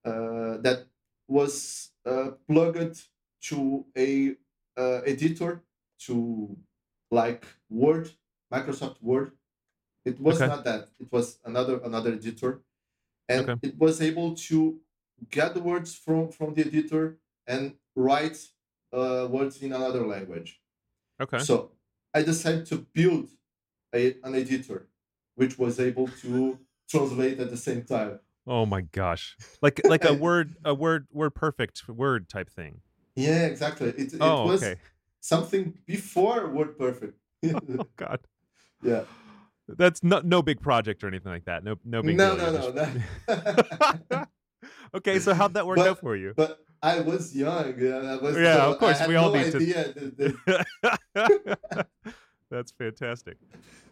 uh, 0.05 0.57
that 0.61 0.85
was 1.27 1.91
uh, 2.05 2.31
plugged 2.47 3.01
to 3.43 3.85
a 3.97 4.35
uh, 4.77 5.01
editor 5.05 5.63
to 5.99 6.57
like 7.11 7.45
Word, 7.69 8.09
Microsoft 8.51 9.01
Word. 9.01 9.31
It 10.05 10.19
was 10.19 10.41
okay. 10.41 10.47
not 10.47 10.63
that. 10.65 10.89
It 10.99 11.11
was 11.11 11.39
another 11.45 11.79
another 11.83 12.13
editor, 12.13 12.61
and 13.29 13.49
okay. 13.49 13.67
it 13.67 13.77
was 13.77 14.01
able 14.01 14.35
to 14.35 14.79
get 15.29 15.53
the 15.53 15.61
words 15.61 15.95
from 15.95 16.29
from 16.29 16.53
the 16.53 16.65
editor 16.65 17.17
and 17.47 17.75
write 17.95 18.37
uh, 18.91 19.27
words 19.29 19.61
in 19.61 19.73
another 19.73 20.05
language. 20.05 20.59
Okay. 21.21 21.39
So 21.39 21.71
I 22.13 22.21
decided 22.21 22.65
to 22.67 22.85
build 22.93 23.29
a, 23.93 24.15
an 24.23 24.35
editor 24.35 24.87
which 25.35 25.57
was 25.57 25.79
able 25.79 26.07
to 26.21 26.59
translate 26.89 27.39
at 27.39 27.49
the 27.49 27.57
same 27.57 27.83
time. 27.83 28.19
Oh 28.45 28.65
my 28.65 28.81
gosh! 28.81 29.37
Like 29.61 29.81
like 29.85 30.03
a 30.03 30.13
word 30.27 30.55
a 30.65 30.73
word 30.73 31.07
WordPerfect 31.15 31.87
word 31.87 32.27
type 32.27 32.49
thing. 32.49 32.81
Yeah, 33.15 33.45
exactly. 33.45 33.89
It, 33.89 34.13
it 34.13 34.17
oh, 34.19 34.47
was 34.47 34.63
okay. 34.63 34.79
something 35.21 35.77
before 35.85 36.49
WordPerfect. 36.49 37.13
oh 37.79 37.87
God. 37.95 38.19
Yeah. 38.81 39.03
That's 39.67 40.03
not 40.03 40.25
no 40.25 40.41
big 40.41 40.61
project 40.61 41.03
or 41.03 41.07
anything 41.07 41.31
like 41.31 41.45
that. 41.45 41.63
No 41.63 41.75
no 41.85 42.01
big 42.01 42.17
no, 42.17 42.35
deal. 42.35 42.51
No, 42.51 42.71
no, 42.71 43.91
no, 44.11 44.25
okay, 44.95 45.19
so 45.19 45.33
how'd 45.33 45.53
that 45.53 45.65
work 45.65 45.77
but, 45.77 45.87
out 45.87 45.99
for 45.99 46.15
you? 46.15 46.33
But 46.35 46.59
I 46.81 46.99
was 46.99 47.33
young. 47.35 47.75
Yeah, 47.79 47.95
I 47.95 48.17
was, 48.17 48.35
yeah 48.35 48.65
of 48.65 48.77
course. 48.77 49.05
we 49.07 49.15
all 49.15 49.33
no 49.33 49.41
need 49.41 49.51
to. 49.53 50.65
That's 52.51 52.71
fantastic. 52.71 53.37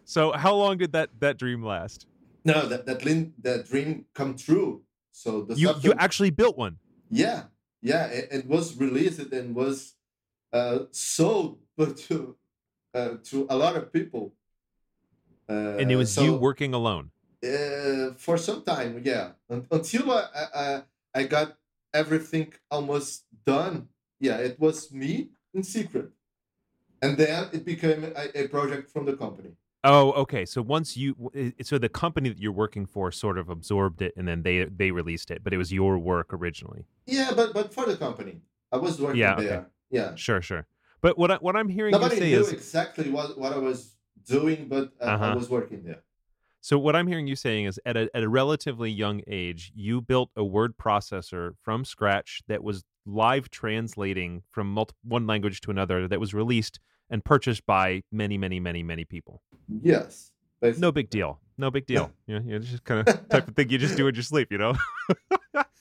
So, 0.04 0.32
how 0.32 0.54
long 0.54 0.76
did 0.76 0.92
that 0.92 1.08
that 1.20 1.38
dream 1.38 1.62
last? 1.62 2.06
No, 2.44 2.66
that 2.66 2.86
that, 2.86 3.04
lin- 3.04 3.32
that 3.42 3.66
dream 3.66 4.04
come 4.14 4.36
true. 4.36 4.82
So 5.12 5.42
the 5.42 5.54
you 5.54 5.72
you 5.80 5.94
actually 5.98 6.30
built 6.30 6.58
one. 6.58 6.76
Yeah, 7.10 7.44
yeah. 7.80 8.06
It, 8.06 8.28
it 8.30 8.46
was 8.46 8.76
released 8.76 9.20
and 9.20 9.54
was 9.54 9.94
uh, 10.52 10.80
sold, 10.90 11.58
but 11.76 11.96
to 12.08 12.36
uh, 12.94 13.14
to 13.24 13.46
a 13.48 13.56
lot 13.56 13.76
of 13.76 13.92
people. 13.92 14.34
Uh, 15.48 15.78
and 15.78 15.90
it 15.90 15.96
was 15.96 16.12
so, 16.12 16.22
you 16.22 16.34
working 16.34 16.74
alone. 16.74 17.10
Uh, 17.44 18.12
for 18.16 18.38
some 18.38 18.62
time, 18.62 19.02
yeah. 19.04 19.30
Until 19.48 20.12
I, 20.12 20.24
I 20.54 20.82
I 21.14 21.22
got 21.24 21.56
everything 21.92 22.52
almost 22.70 23.24
done. 23.44 23.88
Yeah, 24.20 24.36
it 24.36 24.58
was 24.60 24.92
me 24.92 25.30
in 25.52 25.62
secret, 25.62 26.10
and 27.02 27.16
then 27.18 27.48
it 27.52 27.64
became 27.64 28.04
a, 28.04 28.44
a 28.44 28.48
project 28.48 28.90
from 28.90 29.04
the 29.06 29.16
company. 29.16 29.50
Oh, 29.84 30.12
okay. 30.12 30.44
So 30.44 30.62
once 30.62 30.96
you, 30.96 31.16
so 31.62 31.76
the 31.76 31.88
company 31.88 32.28
that 32.28 32.38
you're 32.38 32.52
working 32.52 32.86
for 32.86 33.10
sort 33.10 33.36
of 33.36 33.48
absorbed 33.48 34.00
it, 34.00 34.14
and 34.16 34.28
then 34.28 34.42
they 34.42 34.64
they 34.64 34.92
released 34.92 35.30
it, 35.32 35.42
but 35.42 35.52
it 35.52 35.56
was 35.56 35.72
your 35.72 35.98
work 35.98 36.32
originally. 36.32 36.86
Yeah, 37.06 37.32
but 37.34 37.52
but 37.52 37.74
for 37.74 37.86
the 37.86 37.96
company, 37.96 38.40
I 38.70 38.76
was 38.76 39.00
working 39.00 39.18
yeah, 39.18 39.34
okay. 39.34 39.44
there. 39.44 39.66
Yeah, 39.90 40.14
sure, 40.14 40.40
sure. 40.40 40.66
But 41.00 41.18
what 41.18 41.32
I, 41.32 41.36
what 41.36 41.56
I'm 41.56 41.68
hearing 41.68 41.90
nobody 41.90 42.14
you 42.14 42.20
say 42.20 42.30
knew 42.30 42.40
is 42.40 42.52
exactly 42.52 43.10
what 43.10 43.36
what 43.36 43.52
I 43.52 43.58
was 43.58 43.91
doing, 44.26 44.68
but 44.68 44.92
uh, 45.00 45.04
uh-huh. 45.04 45.24
I 45.24 45.34
was 45.34 45.48
working 45.48 45.82
there. 45.84 46.02
So 46.60 46.78
what 46.78 46.94
I'm 46.94 47.08
hearing 47.08 47.26
you 47.26 47.34
saying 47.34 47.64
is 47.64 47.80
at 47.84 47.96
a 47.96 48.08
at 48.14 48.22
a 48.22 48.28
relatively 48.28 48.90
young 48.90 49.22
age, 49.26 49.72
you 49.74 50.00
built 50.00 50.30
a 50.36 50.44
word 50.44 50.76
processor 50.78 51.54
from 51.62 51.84
scratch 51.84 52.42
that 52.46 52.62
was 52.62 52.84
live 53.04 53.50
translating 53.50 54.42
from 54.50 54.72
multi- 54.72 54.94
one 55.02 55.26
language 55.26 55.60
to 55.62 55.70
another 55.70 56.06
that 56.06 56.20
was 56.20 56.32
released 56.32 56.78
and 57.10 57.24
purchased 57.24 57.66
by 57.66 58.02
many, 58.12 58.38
many, 58.38 58.60
many, 58.60 58.82
many 58.82 59.04
people. 59.04 59.42
Yes. 59.82 60.30
Basically. 60.60 60.80
No 60.80 60.92
big 60.92 61.10
deal. 61.10 61.40
No 61.58 61.70
big 61.70 61.86
deal. 61.86 62.12
yeah, 62.26 62.40
yeah, 62.44 62.58
just 62.58 62.84
kind 62.84 63.06
of 63.06 63.28
type 63.28 63.48
of 63.48 63.56
thing 63.56 63.68
you 63.68 63.78
just 63.78 63.96
do 63.96 64.06
in 64.06 64.14
your 64.14 64.22
sleep, 64.22 64.52
you 64.52 64.58
know. 64.58 64.74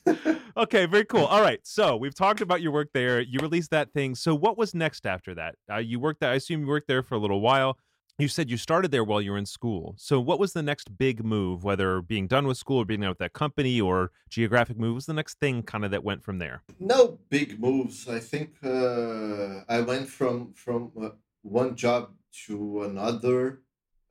okay, 0.57 0.85
very 0.85 1.05
cool. 1.05 1.25
All 1.25 1.41
right, 1.41 1.59
so 1.63 1.95
we've 1.95 2.15
talked 2.15 2.41
about 2.41 2.61
your 2.61 2.71
work 2.71 2.89
there. 2.93 3.21
You 3.21 3.39
released 3.39 3.69
that 3.71 3.93
thing. 3.93 4.15
So 4.15 4.35
what 4.35 4.57
was 4.57 4.73
next 4.73 5.05
after 5.05 5.35
that? 5.35 5.55
Uh, 5.71 5.77
you 5.77 5.99
worked 5.99 6.19
there. 6.19 6.31
I 6.31 6.35
assume 6.35 6.61
you 6.61 6.67
worked 6.67 6.87
there 6.87 7.03
for 7.03 7.15
a 7.15 7.19
little 7.19 7.39
while. 7.39 7.77
You 8.21 8.27
said 8.27 8.51
you 8.51 8.57
started 8.57 8.91
there 8.91 9.03
while 9.03 9.19
you 9.19 9.31
were 9.31 9.37
in 9.39 9.47
school. 9.47 9.95
So 9.97 10.19
what 10.19 10.37
was 10.37 10.53
the 10.53 10.61
next 10.61 10.95
big 10.95 11.25
move, 11.25 11.63
whether 11.63 12.03
being 12.03 12.27
done 12.27 12.45
with 12.45 12.55
school 12.55 12.81
or 12.81 12.85
being 12.85 12.99
done 12.99 13.09
with 13.09 13.17
that 13.17 13.33
company 13.33 13.81
or 13.81 14.11
geographic 14.29 14.77
move? 14.77 14.93
Was 14.93 15.07
the 15.07 15.13
next 15.15 15.39
thing 15.39 15.63
kind 15.63 15.83
of 15.83 15.89
that 15.89 16.03
went 16.03 16.23
from 16.23 16.37
there? 16.37 16.61
No 16.79 17.17
big 17.29 17.59
moves. 17.59 18.07
I 18.07 18.19
think 18.19 18.57
uh, 18.63 19.63
I 19.67 19.81
went 19.81 20.07
from 20.07 20.53
from 20.53 20.91
uh, 21.01 21.09
one 21.41 21.75
job 21.75 22.11
to 22.45 22.83
another 22.83 23.61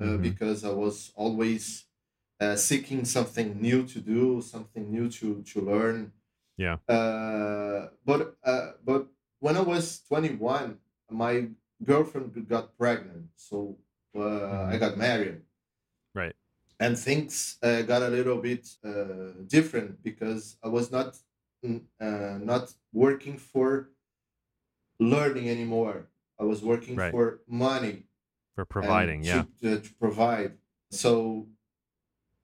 uh, 0.01 0.05
mm-hmm. 0.05 0.23
because 0.23 0.65
I 0.65 0.73
was 0.73 1.13
always 1.15 1.85
uh, 2.41 2.57
seeking 2.57 3.05
something 3.05 3.61
new 3.63 3.85
to 3.87 4.01
do, 4.01 4.43
something 4.43 4.91
new 4.91 5.09
to 5.19 5.43
to 5.53 5.61
learn. 5.61 6.11
Yeah. 6.57 6.79
Uh, 6.89 7.91
but 8.05 8.35
uh, 8.43 8.71
but 8.85 9.07
when 9.39 9.57
I 9.57 9.61
was 9.61 10.03
21, 10.09 10.79
my 11.11 11.47
girlfriend 11.85 12.49
got 12.49 12.77
pregnant, 12.77 13.29
so 13.37 13.79
uh, 14.15 14.19
mm-hmm. 14.19 14.73
I 14.73 14.77
got 14.79 14.97
married. 14.97 15.41
Right. 16.15 16.35
And 16.79 16.99
things 16.99 17.59
uh, 17.63 17.83
got 17.83 18.03
a 18.03 18.09
little 18.09 18.39
bit 18.39 18.67
uh, 18.85 19.33
different 19.47 20.03
because 20.03 20.57
I 20.65 20.69
was 20.69 20.91
not 20.91 21.17
mm, 21.65 21.83
uh, 22.01 22.39
not 22.43 22.73
working 22.93 23.37
for 23.37 23.91
learning 24.99 25.49
anymore. 25.49 26.09
I 26.39 26.45
was 26.45 26.63
working 26.63 26.97
right. 26.97 27.11
for 27.11 27.41
money. 27.47 28.05
For 28.55 28.65
providing, 28.65 29.25
yeah. 29.25 29.45
To, 29.63 29.81
to 29.81 29.95
provide. 29.95 30.53
So 30.91 31.49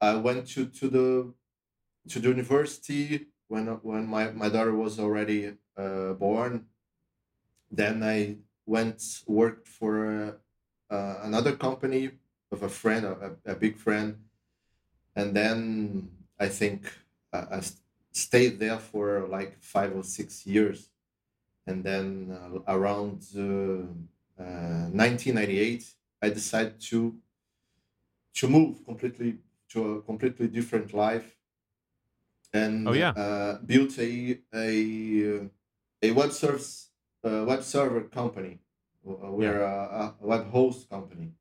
I 0.01 0.17
went 0.17 0.49
to, 0.49 0.67
to 0.67 0.89
the 0.89 1.35
to 2.09 2.21
the 2.21 2.29
university 2.29 3.27
when 3.49 3.67
when 3.83 4.07
my, 4.07 4.31
my 4.31 4.49
daughter 4.49 4.75
was 4.75 4.99
already 4.99 5.55
uh, 5.77 6.13
born. 6.13 6.67
Then 7.71 8.03
I 8.03 8.37
went 8.67 9.03
worked 9.27 9.67
for 9.67 10.41
uh, 10.91 11.21
another 11.23 11.57
company 11.57 12.11
of 12.53 12.63
a 12.63 12.69
friend, 12.69 13.05
a, 13.05 13.33
a 13.45 13.55
big 13.55 13.77
friend, 13.77 14.19
and 15.15 15.35
then 15.35 16.09
I 16.39 16.49
think 16.49 16.93
I, 17.33 17.39
I 17.39 17.61
stayed 18.13 18.59
there 18.59 18.79
for 18.79 19.27
like 19.29 19.59
five 19.61 19.95
or 19.97 20.05
six 20.05 20.47
years, 20.47 20.91
and 21.67 21.85
then 21.85 22.31
uh, 22.33 22.61
around 22.69 23.25
1998 23.35 25.81
uh, 25.81 25.85
I 26.27 26.31
decided 26.31 26.81
to 26.91 27.17
to 28.35 28.49
move 28.49 28.85
completely 28.85 29.39
to 29.71 29.97
a 29.97 30.03
completely 30.03 30.47
different 30.49 30.93
life 30.95 31.37
and 32.53 32.89
oh, 32.89 32.93
yeah. 32.93 33.11
uh, 33.11 33.59
built 33.65 33.99
a 33.99 34.39
a 34.55 35.49
a 36.03 36.11
web 36.13 36.33
service 36.33 36.91
uh, 37.25 37.45
web 37.47 37.63
server 37.63 38.03
company. 38.03 38.59
Uh, 39.07 39.31
we're 39.31 39.61
yeah. 39.61 39.87
a, 40.01 40.05
a, 40.05 40.15
web 40.21 40.51
host 40.51 40.91
company. 40.91 41.33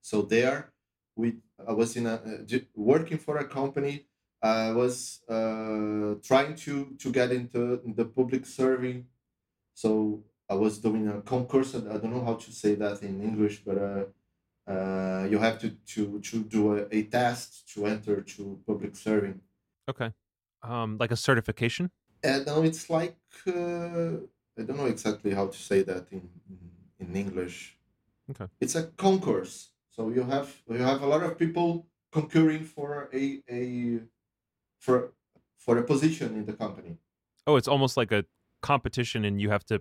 So 0.00 0.22
there, 0.22 0.72
we 1.16 1.36
I 1.66 1.72
was 1.72 1.96
in 1.96 2.06
a 2.06 2.14
uh, 2.14 2.58
working 2.74 3.18
for 3.18 3.38
a 3.38 3.44
company. 3.44 4.06
I 4.40 4.70
was 4.70 5.20
uh, 5.28 6.14
trying 6.22 6.54
to 6.64 6.96
to 6.98 7.10
get 7.10 7.32
into 7.32 7.80
the 7.84 8.04
public 8.04 8.46
serving. 8.46 9.06
So 9.74 10.22
I 10.48 10.54
was 10.54 10.78
doing 10.78 11.08
a 11.08 11.20
concourse. 11.22 11.74
I 11.74 11.80
don't 11.98 12.12
know 12.12 12.24
how 12.24 12.34
to 12.34 12.52
say 12.52 12.74
that 12.76 13.02
in 13.02 13.20
English, 13.20 13.62
but 13.64 13.78
uh, 13.78 14.04
uh, 14.70 15.26
you 15.30 15.38
have 15.38 15.58
to 15.58 15.70
to 15.94 16.20
to 16.20 16.44
do 16.44 16.78
a, 16.78 16.86
a 16.92 17.02
test 17.04 17.68
to 17.74 17.86
enter 17.86 18.20
to 18.20 18.60
public 18.66 18.94
serving. 18.96 19.40
Okay, 19.90 20.12
um, 20.62 20.98
like 20.98 21.10
a 21.10 21.16
certification. 21.16 21.90
And 22.22 22.46
now 22.46 22.62
it's 22.62 22.88
like 22.88 23.16
uh, 23.46 24.22
I 24.58 24.62
don't 24.64 24.76
know 24.76 24.86
exactly 24.86 25.32
how 25.32 25.46
to 25.48 25.56
say 25.56 25.82
that 25.82 26.06
in 26.12 26.28
in 26.48 26.58
English. 27.14 27.78
Okay, 28.30 28.46
it's 28.60 28.74
a 28.74 28.84
concourse. 28.96 29.70
So 29.90 30.10
you 30.10 30.22
have 30.22 30.54
you 30.70 30.78
have 30.78 31.02
a 31.02 31.06
lot 31.06 31.22
of 31.22 31.38
people 31.38 31.86
concurring 32.12 32.64
for 32.64 33.08
a 33.12 33.42
a 33.50 34.00
for 34.78 35.12
for 35.56 35.78
a 35.78 35.82
position 35.82 36.34
in 36.36 36.44
the 36.46 36.52
company. 36.52 36.98
Oh, 37.46 37.56
it's 37.56 37.68
almost 37.68 37.96
like 37.96 38.12
a 38.12 38.24
competition, 38.60 39.24
and 39.24 39.40
you 39.40 39.50
have 39.50 39.64
to 39.66 39.80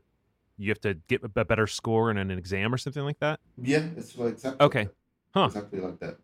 you 0.58 0.70
have 0.70 0.82
to 0.82 0.96
get 1.08 1.22
a 1.24 1.46
better 1.46 1.68
score 1.68 2.10
in 2.12 2.18
an 2.18 2.32
exam 2.32 2.74
or 2.74 2.78
something 2.78 3.04
like 3.04 3.20
that. 3.20 3.40
Yeah, 3.62 3.86
it's 3.96 4.18
exactly. 4.18 4.66
Okay, 4.66 4.80
like 4.80 4.90
huh? 5.34 5.46
Exactly 5.46 5.80
like 5.80 6.00
that. 6.00 6.18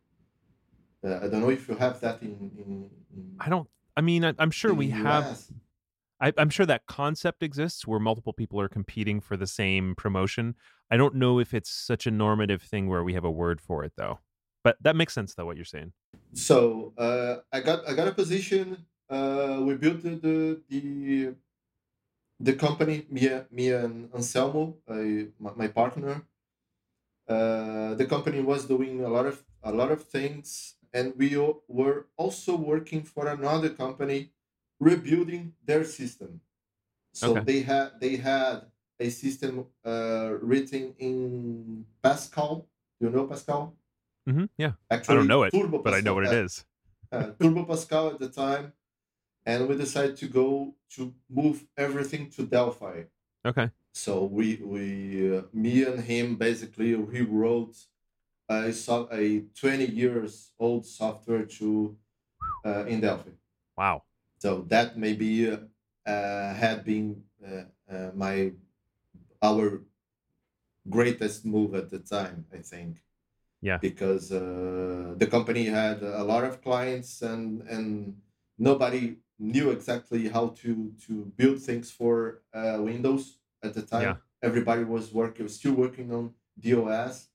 Uh, 1.04 1.20
I 1.22 1.28
don't 1.28 1.42
know 1.42 1.50
if 1.50 1.68
you 1.68 1.76
have 1.76 2.00
that 2.02 2.22
in. 2.22 2.52
in, 2.58 2.90
in 3.16 3.38
I 3.40 3.50
don't. 3.50 3.68
I 3.96 4.02
mean, 4.02 4.26
I, 4.26 4.34
am 4.40 4.52
sure 4.52 4.74
we 4.74 4.90
have. 4.90 5.38
I, 6.24 6.32
I'm 6.38 6.50
sure 6.50 6.66
that 6.66 6.86
concept 6.88 7.44
exists 7.44 7.86
where 7.86 8.00
multiple 8.00 8.32
people 8.32 8.60
are 8.62 8.70
competing 8.70 9.20
for 9.20 9.36
the 9.36 9.46
same 9.46 9.94
promotion. 9.96 10.56
I 10.90 10.96
don't 10.96 11.16
know 11.16 11.38
if 11.38 11.54
it's 11.54 11.70
such 11.70 12.08
a 12.08 12.12
normative 12.12 12.62
thing 12.62 12.88
where 12.88 13.04
we 13.04 13.14
have 13.14 13.26
a 13.26 13.32
word 13.32 13.60
for 13.60 13.84
it 13.84 13.94
though. 13.98 14.20
But 14.64 14.78
that 14.82 14.96
makes 14.96 15.14
sense 15.14 15.36
though 15.36 15.46
what 15.46 15.58
you're 15.58 15.66
saying. 15.66 15.92
So 16.32 16.94
uh, 16.98 17.36
I 17.52 17.60
got 17.60 17.88
I 17.90 17.94
got 17.94 18.08
a 18.08 18.14
position. 18.14 18.86
Uh, 19.10 19.60
we 19.64 19.76
built 19.76 20.02
the, 20.02 20.62
the, 20.70 21.36
the 22.40 22.54
company, 22.54 23.06
me, 23.10 23.30
me 23.52 23.72
and 23.72 24.10
Anselmo, 24.16 24.78
my, 24.88 25.52
my 25.56 25.68
partner, 25.68 26.24
uh, 27.28 27.94
the 27.96 28.06
company 28.06 28.42
was 28.42 28.66
doing 28.66 29.04
a 29.04 29.10
lot 29.10 29.26
of 29.26 29.44
a 29.62 29.72
lot 29.72 29.92
of 29.92 30.04
things, 30.04 30.76
and 30.94 31.14
we 31.18 31.38
were 31.68 32.08
also 32.18 32.56
working 32.56 33.04
for 33.04 33.28
another 33.28 33.70
company, 33.70 34.33
rebuilding 34.89 35.54
their 35.65 35.84
system. 35.84 36.41
So 37.13 37.32
okay. 37.32 37.43
they 37.50 37.60
had 37.62 37.88
they 38.04 38.15
had 38.17 38.56
a 39.00 39.10
system 39.10 39.65
uh, 39.86 40.30
written 40.41 40.93
in 41.00 41.86
Pascal. 42.02 42.67
You 43.00 43.10
know 43.10 43.26
Pascal? 43.28 43.76
Mm-hmm, 44.28 44.46
yeah. 44.58 44.74
Actually, 44.89 45.13
I 45.13 45.17
don't 45.19 45.32
know 45.34 45.43
it, 45.43 45.52
Turbo 45.52 45.78
but 45.80 45.91
Pascal, 45.91 46.00
I 46.00 46.02
know 46.02 46.15
what 46.15 46.26
it 46.26 46.36
is. 46.46 46.65
uh, 47.12 47.32
Turbo 47.39 47.63
Pascal 47.65 48.06
at 48.13 48.19
the 48.19 48.30
time 48.30 48.74
and 49.46 49.67
we 49.67 49.76
decided 49.76 50.17
to 50.17 50.28
go 50.28 50.74
to 50.96 51.13
move 51.30 51.65
everything 51.78 52.30
to 52.32 52.43
Delphi. 52.43 53.04
Okay. 53.46 53.69
So 53.93 54.26
we 54.26 54.60
we 54.63 55.38
uh, 55.38 55.41
me 55.54 55.84
and 55.84 56.00
him 56.00 56.36
basically 56.36 56.89
he 57.12 57.22
wrote 57.22 57.76
a 58.50 58.72
so 58.74 59.08
a 59.12 59.41
twenty 59.60 59.86
years 59.86 60.52
old 60.58 60.86
software 60.86 61.46
to 61.46 61.96
uh, 62.65 62.86
in 62.86 63.02
Delphi. 63.02 63.32
Wow. 63.78 64.04
So 64.44 64.66
that 64.68 64.98
maybe 64.98 65.50
uh, 65.50 65.60
uh 66.06 66.54
had 66.54 66.84
been 66.84 67.24
uh, 67.40 67.64
uh, 67.94 68.12
my 68.14 68.52
our 69.42 69.82
greatest 70.90 71.46
move 71.46 71.72
at 71.76 71.90
the 71.90 72.00
time. 72.00 72.44
I 72.52 72.60
think. 72.72 72.98
Yeah. 73.62 73.78
Because 73.78 74.28
the 75.22 75.28
company 75.36 75.64
had 75.82 76.04
a 76.04 76.26
lot 76.32 76.44
of 76.44 76.62
clients 76.62 77.22
and 77.22 77.62
and 77.74 78.18
nobody 78.58 79.04
knew 79.40 79.72
exactly 79.72 80.28
how 80.28 80.46
to 80.62 80.72
to 81.06 81.14
build 81.40 81.60
things 81.62 81.88
for 81.90 82.42
uh, 82.54 82.78
Windows 82.90 83.24
at 83.64 83.74
the 83.74 83.86
time. 83.94 84.08
Yeah. 84.08 84.16
Everybody 84.50 84.84
was 84.84 85.14
working, 85.14 85.46
was 85.46 85.56
still 85.56 85.76
working 85.86 86.12
on 86.12 86.34
DOS. 86.60 87.30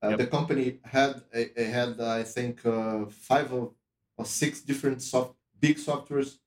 Uh, 0.00 0.10
yep. 0.10 0.18
The 0.18 0.28
company 0.28 0.78
had 0.84 1.14
a, 1.34 1.42
a 1.62 1.64
had 1.64 2.00
I 2.00 2.22
think 2.22 2.64
uh, 2.64 3.06
five 3.30 3.52
or, 3.52 3.72
or, 4.16 4.24
six 4.24 4.60
different 4.60 5.02
soft 5.02 5.34
big 5.58 5.78
softwares, 5.78 6.38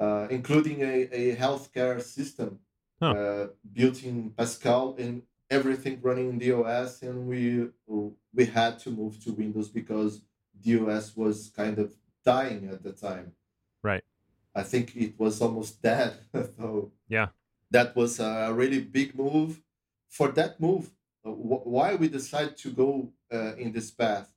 uh, 0.00 0.26
including 0.30 0.80
a, 0.80 1.08
a 1.12 1.36
healthcare 1.36 2.00
system 2.00 2.58
huh. 3.00 3.10
Uh, 3.10 3.46
built 3.72 4.02
in 4.02 4.30
Pascal 4.30 4.96
and 4.98 5.22
everything 5.50 5.98
running 6.02 6.30
in 6.30 6.38
DOS. 6.38 7.02
And 7.02 7.26
we 7.26 7.68
we 8.32 8.44
had 8.46 8.78
to 8.80 8.90
move 8.90 9.22
to 9.24 9.32
Windows 9.32 9.68
because 9.68 10.22
DOS 10.64 11.16
was 11.16 11.52
kind 11.54 11.78
of 11.78 11.94
dying 12.24 12.68
at 12.72 12.82
the 12.82 12.92
time. 12.92 13.32
Right. 13.82 14.04
I 14.54 14.62
think 14.62 14.96
it 14.96 15.18
was 15.18 15.40
almost 15.40 15.82
dead. 15.82 16.14
so 16.58 16.92
yeah, 17.08 17.28
that 17.70 17.94
was 17.94 18.20
a 18.20 18.52
really 18.52 18.80
big 18.80 19.14
move. 19.14 19.60
For 20.08 20.28
that 20.32 20.60
move, 20.60 20.90
uh, 21.24 21.30
why 21.30 21.94
we 21.94 22.08
decided 22.08 22.56
to 22.58 22.70
go 22.70 23.12
uh, 23.32 23.54
in 23.56 23.72
this 23.72 23.90
path? 23.90 24.28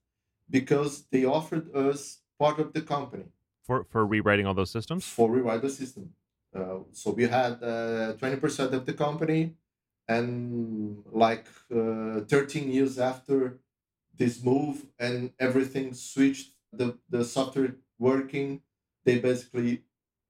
Because 0.49 1.05
they 1.11 1.25
offered 1.25 1.73
us 1.75 2.19
part 2.37 2.59
of 2.59 2.73
the 2.73 2.81
company 2.81 3.25
for 3.63 3.85
for 3.89 4.05
rewriting 4.05 4.45
all 4.45 4.53
those 4.53 4.71
systems. 4.71 5.05
For 5.05 5.31
rewrite 5.31 5.61
the 5.61 5.69
system. 5.69 6.11
Uh, 6.55 6.79
so 6.91 7.11
we 7.11 7.23
had 7.23 7.63
uh, 7.63 8.13
twenty 8.13 8.35
percent 8.35 8.73
of 8.73 8.85
the 8.85 8.93
company, 8.93 9.55
and 10.07 11.03
like 11.11 11.47
uh, 11.73 12.21
thirteen 12.21 12.71
years 12.71 12.99
after 12.99 13.59
this 14.15 14.43
move 14.43 14.85
and 14.99 15.31
everything 15.39 15.93
switched 15.93 16.51
the 16.71 16.97
the 17.09 17.23
software 17.25 17.75
working, 17.97 18.61
they 19.05 19.19
basically 19.19 19.83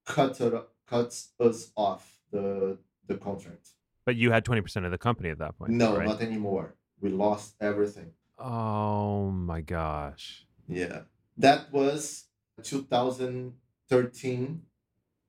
cut 0.06 0.40
cuts 0.88 1.32
us 1.40 1.72
off 1.76 2.20
the 2.32 2.78
the 3.08 3.16
contract. 3.16 3.70
But 4.06 4.16
you 4.16 4.32
had 4.32 4.46
twenty 4.46 4.62
percent 4.62 4.86
of 4.86 4.92
the 4.92 4.98
company 4.98 5.30
at 5.30 5.40
that 5.40 5.58
point. 5.58 5.72
No, 5.72 5.98
right? 5.98 6.08
not 6.08 6.22
anymore. 6.22 6.76
We 7.02 7.10
lost 7.10 7.56
everything. 7.60 8.12
Oh 8.40 9.30
my 9.30 9.62
gosh. 9.62 10.46
Yeah, 10.68 11.02
that 11.38 11.72
was 11.74 12.26
2013. 12.62 14.62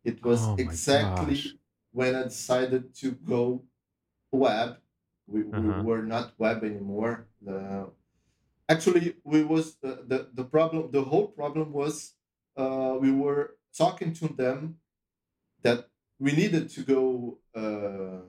It 0.05 0.22
was 0.22 0.43
oh 0.43 0.57
exactly 0.59 1.37
gosh. 1.37 1.55
when 1.93 2.14
I 2.14 2.25
decided 2.25 2.95
to 2.97 3.12
go 3.12 3.64
web. 4.31 4.77
We, 5.27 5.41
uh-huh. 5.41 5.61
we 5.61 5.83
were 5.83 6.03
not 6.03 6.35
web 6.37 6.64
anymore. 6.64 7.27
The, 7.41 7.89
actually, 8.68 9.16
we 9.25 9.43
was 9.43 9.77
the, 9.77 10.05
the 10.07 10.29
the 10.35 10.45
problem. 10.45 10.91
The 10.91 11.03
whole 11.03 11.29
problem 11.29 11.72
was 11.72 12.12
uh, 12.57 12.97
we 13.01 13.11
were 13.11 13.57
talking 13.77 14.12
to 14.14 14.29
them 14.29 14.77
that 15.62 15.89
we 16.18 16.33
needed 16.33 16.68
to 16.70 16.83
go 16.83 17.39
uh, 17.57 18.20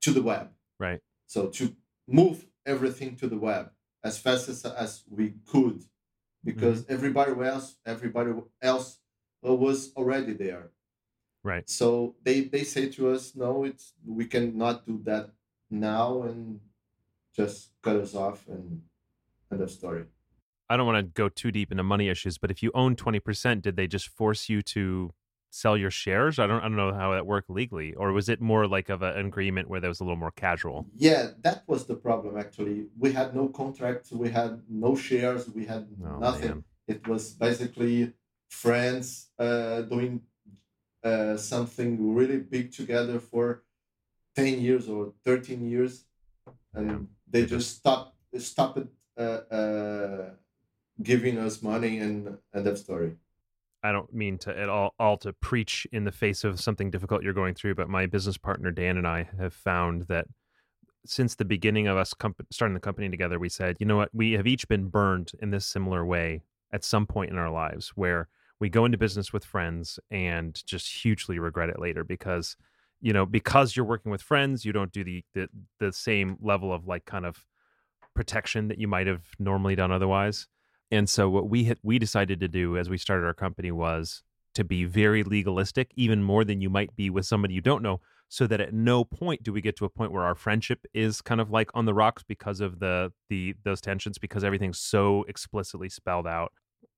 to 0.00 0.10
the 0.10 0.22
web. 0.22 0.50
Right. 0.78 1.00
So 1.26 1.46
to 1.46 1.74
move 2.08 2.46
everything 2.66 3.16
to 3.16 3.28
the 3.28 3.38
web 3.38 3.70
as 4.02 4.18
fast 4.18 4.48
as, 4.48 4.64
as 4.64 5.04
we 5.08 5.34
could. 5.46 5.84
Because 6.44 6.82
mm-hmm. 6.82 6.94
everybody 6.94 7.32
else 7.42 7.76
everybody 7.86 8.32
else 8.62 8.98
was 9.42 9.92
already 9.96 10.32
there. 10.32 10.70
Right. 11.42 11.68
So 11.68 12.16
they 12.22 12.42
they 12.42 12.64
say 12.64 12.88
to 12.90 13.10
us, 13.10 13.34
no, 13.34 13.64
it's 13.64 13.94
we 14.06 14.26
cannot 14.26 14.86
do 14.86 15.00
that 15.04 15.30
now, 15.70 16.22
and 16.22 16.60
just 17.34 17.70
cut 17.82 17.96
us 17.96 18.14
off 18.14 18.46
and 18.48 18.82
end 19.50 19.62
of 19.62 19.70
story. 19.70 20.04
I 20.68 20.76
don't 20.76 20.86
want 20.86 20.98
to 20.98 21.02
go 21.02 21.28
too 21.28 21.50
deep 21.50 21.72
into 21.72 21.82
money 21.82 22.08
issues, 22.08 22.38
but 22.38 22.50
if 22.50 22.62
you 22.62 22.70
own 22.74 22.94
twenty 22.94 23.20
percent, 23.20 23.62
did 23.62 23.76
they 23.76 23.86
just 23.86 24.08
force 24.08 24.48
you 24.48 24.60
to 24.62 25.12
sell 25.50 25.76
your 25.76 25.90
shares? 25.90 26.38
I 26.38 26.46
don't 26.46 26.60
I 26.60 26.62
don't 26.62 26.76
know 26.76 26.94
how 26.94 27.12
that 27.12 27.26
worked 27.26 27.50
legally, 27.50 27.94
or 27.94 28.12
was 28.12 28.28
it 28.28 28.40
more 28.40 28.66
like 28.66 28.88
of 28.88 29.02
an 29.02 29.26
agreement 29.26 29.68
where 29.68 29.80
there 29.80 29.90
was 29.90 30.00
a 30.00 30.04
little 30.04 30.16
more 30.16 30.30
casual? 30.30 30.86
Yeah, 30.94 31.28
that 31.42 31.64
was 31.66 31.86
the 31.86 31.96
problem. 31.96 32.38
Actually, 32.38 32.86
we 32.98 33.12
had 33.12 33.34
no 33.34 33.48
contracts, 33.48 34.10
we 34.12 34.30
had 34.30 34.62
no 34.68 34.96
shares, 34.96 35.48
we 35.50 35.66
had 35.66 35.88
oh, 36.04 36.18
nothing. 36.18 36.48
Man. 36.48 36.64
It 36.88 37.06
was 37.06 37.30
basically 37.32 38.12
friends 38.48 39.28
uh, 39.38 39.82
doing 39.82 40.22
uh, 41.04 41.36
something 41.36 42.14
really 42.14 42.38
big 42.38 42.72
together 42.72 43.18
for 43.18 43.62
ten 44.34 44.60
years 44.60 44.88
or 44.88 45.12
thirteen 45.24 45.68
years, 45.68 46.04
and 46.74 46.90
yeah. 46.90 46.98
they 47.28 47.46
just 47.46 47.76
stopped 47.76 48.16
stopped 48.38 48.86
uh, 49.18 49.22
uh, 49.22 50.30
giving 51.02 51.38
us 51.38 51.62
money 51.62 51.98
and 51.98 52.38
end 52.54 52.66
of 52.66 52.78
story. 52.78 53.16
I 53.82 53.92
don't 53.92 54.12
mean 54.12 54.38
to 54.38 54.56
at 54.56 54.68
all 54.68 54.94
all 54.98 55.16
to 55.18 55.32
preach 55.32 55.86
in 55.92 56.04
the 56.04 56.12
face 56.12 56.44
of 56.44 56.60
something 56.60 56.90
difficult 56.90 57.22
you're 57.22 57.32
going 57.32 57.54
through, 57.54 57.74
but 57.74 57.88
my 57.88 58.06
business 58.06 58.36
partner 58.36 58.70
Dan 58.70 58.96
and 58.96 59.06
I 59.06 59.28
have 59.38 59.54
found 59.54 60.02
that 60.02 60.26
since 61.06 61.34
the 61.34 61.44
beginning 61.44 61.86
of 61.86 61.96
us 61.96 62.12
comp- 62.12 62.46
starting 62.50 62.74
the 62.74 62.80
company 62.80 63.08
together, 63.08 63.38
we 63.38 63.48
said, 63.48 63.76
you 63.80 63.86
know 63.86 63.96
what, 63.96 64.10
we 64.12 64.32
have 64.32 64.46
each 64.46 64.68
been 64.68 64.88
burned 64.88 65.32
in 65.40 65.50
this 65.50 65.66
similar 65.66 66.04
way 66.04 66.42
at 66.72 66.84
some 66.84 67.06
point 67.06 67.30
in 67.30 67.38
our 67.38 67.50
lives 67.50 67.92
where 67.94 68.28
we 68.60 68.68
go 68.68 68.84
into 68.84 68.98
business 68.98 69.32
with 69.32 69.44
friends 69.44 69.98
and 70.10 70.64
just 70.66 71.02
hugely 71.02 71.38
regret 71.38 71.70
it 71.70 71.80
later 71.80 72.04
because 72.04 72.56
you 73.00 73.12
know 73.12 73.26
because 73.26 73.74
you're 73.74 73.86
working 73.86 74.12
with 74.12 74.22
friends 74.22 74.64
you 74.64 74.72
don't 74.72 74.92
do 74.92 75.02
the 75.02 75.24
the, 75.34 75.48
the 75.78 75.92
same 75.92 76.36
level 76.40 76.72
of 76.72 76.86
like 76.86 77.04
kind 77.06 77.24
of 77.24 77.44
protection 78.14 78.68
that 78.68 78.78
you 78.78 78.86
might 78.86 79.06
have 79.06 79.22
normally 79.38 79.74
done 79.74 79.90
otherwise 79.90 80.46
and 80.90 81.08
so 81.08 81.28
what 81.28 81.48
we 81.48 81.64
had, 81.64 81.78
we 81.82 81.98
decided 81.98 82.40
to 82.40 82.48
do 82.48 82.76
as 82.76 82.88
we 82.88 82.98
started 82.98 83.26
our 83.26 83.34
company 83.34 83.70
was 83.70 84.22
to 84.54 84.64
be 84.64 84.84
very 84.84 85.22
legalistic, 85.22 85.92
even 85.94 86.22
more 86.22 86.44
than 86.44 86.60
you 86.60 86.68
might 86.68 86.94
be 86.96 87.10
with 87.10 87.26
somebody 87.26 87.54
you 87.54 87.60
don't 87.60 87.82
know, 87.82 88.00
so 88.28 88.46
that 88.46 88.60
at 88.60 88.72
no 88.72 89.04
point 89.04 89.42
do 89.42 89.52
we 89.52 89.60
get 89.60 89.76
to 89.76 89.84
a 89.84 89.88
point 89.88 90.12
where 90.12 90.22
our 90.22 90.34
friendship 90.34 90.86
is 90.94 91.20
kind 91.20 91.40
of 91.40 91.50
like 91.50 91.70
on 91.74 91.84
the 91.84 91.94
rocks 91.94 92.22
because 92.26 92.60
of 92.60 92.78
the 92.78 93.12
the 93.28 93.54
those 93.64 93.80
tensions 93.80 94.18
because 94.18 94.44
everything's 94.44 94.78
so 94.78 95.24
explicitly 95.28 95.88
spelled 95.88 96.26
out. 96.26 96.52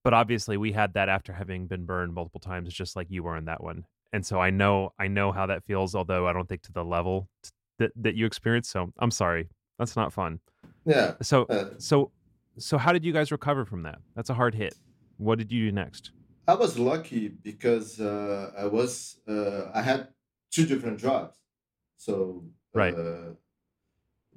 But 0.05 0.15
obviously 0.15 0.57
we 0.57 0.73
had 0.73 0.95
that 0.95 1.09
after 1.09 1.33
having 1.33 1.67
been 1.67 1.85
burned 1.85 2.13
multiple 2.13 2.41
times 2.41 2.73
just 2.73 2.97
like 2.97 3.07
you 3.11 3.23
were 3.23 3.37
in 3.37 3.45
that 3.47 3.63
one. 3.63 3.85
And 4.13 4.25
so 4.27 4.41
I 4.41 4.51
know 4.51 4.93
I 4.99 5.09
know 5.09 5.33
how 5.33 5.47
that 5.47 5.65
feels 5.65 5.95
although 5.95 6.27
I 6.27 6.33
don't 6.33 6.49
think 6.49 6.63
to 6.63 6.73
the 6.73 6.85
level 6.85 7.29
that 7.79 7.93
that 7.97 8.15
you 8.15 8.27
experienced. 8.27 8.71
So 8.71 8.93
I'm 8.99 9.11
sorry. 9.11 9.49
That's 9.79 9.97
not 9.97 10.13
fun. 10.13 10.41
Yeah. 10.85 11.15
So 11.23 11.45
uh, 11.45 11.71
so 11.79 12.11
so 12.59 12.79
how 12.79 12.93
did 12.93 13.05
you 13.05 13.13
guys 13.13 13.33
recover 13.33 13.65
from 13.65 13.83
that? 13.83 13.99
That's 14.15 14.31
a 14.31 14.35
hard 14.35 14.55
hit. 14.55 14.75
What 15.17 15.39
did 15.39 15.53
you 15.53 15.67
do 15.67 15.73
next? 15.73 16.11
I 16.47 16.55
was 16.55 16.79
lucky 16.79 17.29
because 17.29 18.01
uh, 18.01 18.51
I 18.59 18.67
was 18.67 19.21
uh, 19.29 19.71
I 19.73 19.83
had 19.83 20.09
two 20.51 20.67
different 20.67 20.99
jobs. 20.99 21.37
So 21.97 22.45
right. 22.75 22.95
Uh, 22.95 23.35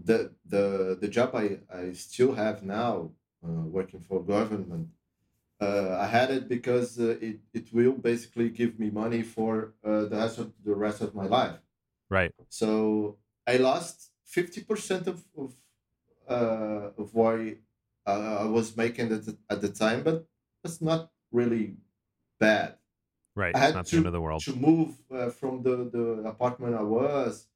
the 0.03 0.32
the 0.45 0.97
the 0.99 1.07
job 1.07 1.36
I, 1.36 1.59
I 1.74 1.93
still 1.93 2.34
have 2.36 2.63
now 2.63 3.11
uh, 3.43 3.63
working 3.78 4.01
for 4.01 4.22
government 4.22 4.89
uh, 5.61 5.97
I 6.01 6.07
had 6.07 6.32
it 6.32 6.49
because 6.49 6.99
uh, 6.99 7.16
it, 7.22 7.39
it 7.53 7.74
will 7.74 7.93
basically 7.93 8.49
give 8.49 8.78
me 8.78 8.89
money 8.89 9.22
for 9.22 9.74
the 9.84 10.09
rest 10.11 10.38
of 10.38 10.51
the 10.66 10.76
rest 10.76 11.01
of 11.01 11.16
my 11.16 11.28
life. 11.28 11.57
Right. 12.09 12.32
So 12.49 13.18
I 13.47 13.57
lost 13.57 14.11
fifty 14.26 14.61
percent 14.61 15.07
of 15.07 15.24
of 15.38 15.53
uh, 16.28 16.91
of 16.97 17.13
what 17.13 17.39
uh, 18.06 18.38
I 18.41 18.45
was 18.45 18.76
making 18.76 19.12
at 19.12 19.26
the, 19.26 19.38
at 19.49 19.62
the 19.62 19.70
time, 19.70 20.03
but 20.03 20.26
it's 20.64 20.82
not 20.82 21.12
really 21.32 21.76
bad. 22.39 22.76
Right, 23.36 23.56
I 23.56 23.60
had 23.60 23.76
not 23.76 23.86
to, 23.88 23.91
the 23.91 23.97
end 23.97 24.06
of 24.08 24.14
the 24.14 24.22
world. 24.22 24.43
To 24.43 24.56
move 24.56 24.95
uh, 25.14 25.30
from 25.30 25.62
the, 25.64 25.89
the 25.91 26.30
apartment 26.30 26.76
I 26.76 26.84
was, 26.84 27.47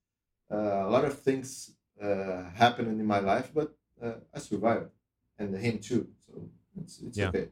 uh, 0.52 0.58
a 0.58 0.90
lot 0.90 1.06
of 1.06 1.20
things 1.20 1.72
uh, 2.02 2.50
happened 2.54 3.00
in 3.00 3.06
my 3.06 3.20
life, 3.20 3.52
but 3.54 3.74
uh, 4.04 4.14
I 4.34 4.40
survived, 4.40 4.90
and 5.38 5.56
him 5.56 5.80
too. 5.80 6.10
So 6.26 6.50
it's 6.82 7.00
it's 7.00 7.18
yeah. 7.18 7.30
okay. 7.30 7.48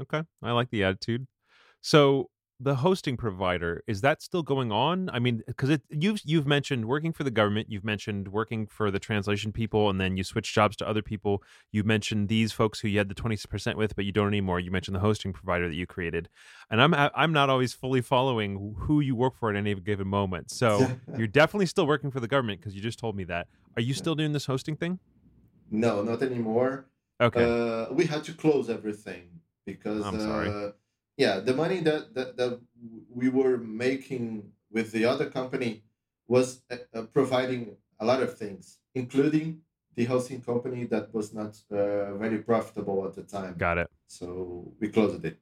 Okay, 0.00 0.22
I 0.42 0.52
like 0.52 0.70
the 0.70 0.84
attitude. 0.84 1.26
So 1.82 2.30
the 2.62 2.76
hosting 2.76 3.16
provider 3.16 3.82
is 3.86 4.02
that 4.02 4.20
still 4.20 4.42
going 4.42 4.70
on? 4.70 5.08
I 5.10 5.18
mean 5.18 5.42
because 5.46 5.70
it 5.70 5.82
you've 5.88 6.20
you've 6.24 6.46
mentioned 6.46 6.84
working 6.84 7.12
for 7.12 7.24
the 7.24 7.30
government 7.30 7.68
you've 7.70 7.84
mentioned 7.84 8.28
working 8.28 8.66
for 8.66 8.90
the 8.90 8.98
translation 8.98 9.50
people 9.50 9.88
and 9.88 9.98
then 9.98 10.18
you 10.18 10.24
switch 10.24 10.52
jobs 10.52 10.76
to 10.76 10.88
other 10.88 11.02
people. 11.02 11.42
You 11.72 11.84
mentioned 11.84 12.28
these 12.28 12.52
folks 12.52 12.80
who 12.80 12.88
you 12.88 12.98
had 12.98 13.08
the 13.08 13.14
20% 13.14 13.76
with 13.76 13.96
but 13.96 14.04
you 14.04 14.12
don't 14.12 14.28
anymore. 14.28 14.60
You 14.60 14.70
mentioned 14.70 14.94
the 14.94 15.00
hosting 15.00 15.32
provider 15.32 15.68
that 15.68 15.74
you 15.74 15.86
created. 15.86 16.28
And 16.70 16.82
i'm 16.82 16.92
i'm 16.94 17.32
not 17.32 17.48
always 17.48 17.72
fully 17.72 18.02
following 18.02 18.76
who 18.80 19.00
you 19.00 19.16
work 19.16 19.36
for 19.36 19.50
at 19.50 19.56
any 19.56 19.74
given 19.74 20.06
moment. 20.06 20.50
So 20.50 20.86
you're 21.16 21.26
definitely 21.26 21.66
still 21.66 21.86
working 21.86 22.10
for 22.10 22.20
the 22.20 22.28
government 22.28 22.60
because 22.60 22.74
you 22.74 22.82
just 22.82 22.98
told 22.98 23.16
me 23.16 23.24
that. 23.24 23.48
Are 23.76 23.82
you 23.82 23.94
still 23.94 24.14
doing 24.14 24.32
this 24.32 24.44
hosting 24.44 24.76
thing? 24.76 24.98
No 25.70 26.02
not 26.02 26.22
anymore. 26.22 26.86
Okay. 27.20 27.44
Uh, 27.44 27.92
we 27.92 28.04
had 28.04 28.22
to 28.24 28.32
close 28.32 28.68
everything 28.70 29.40
because 29.66 30.04
i'm 30.04 30.18
sorry. 30.18 30.48
uh, 30.48 30.70
yeah 31.22 31.34
the 31.48 31.54
money 31.62 31.80
that, 31.88 32.02
that 32.16 32.30
that 32.40 32.52
we 33.20 33.28
were 33.28 33.56
making 33.86 34.24
with 34.74 34.88
the 34.96 35.04
other 35.12 35.26
company 35.38 35.72
was 36.34 36.46
uh, 36.70 36.76
uh, 36.94 37.02
providing 37.18 37.62
a 38.02 38.04
lot 38.10 38.20
of 38.26 38.30
things 38.42 38.78
including 38.94 39.46
the 39.96 40.04
hosting 40.04 40.40
company 40.40 40.84
that 40.84 41.12
was 41.12 41.34
not 41.40 41.52
uh, 41.70 42.14
very 42.16 42.38
profitable 42.38 43.04
at 43.06 43.14
the 43.14 43.24
time. 43.36 43.54
Got 43.58 43.78
it. 43.78 43.88
So 44.06 44.72
we 44.80 44.88
closed 44.88 45.24
it. 45.24 45.36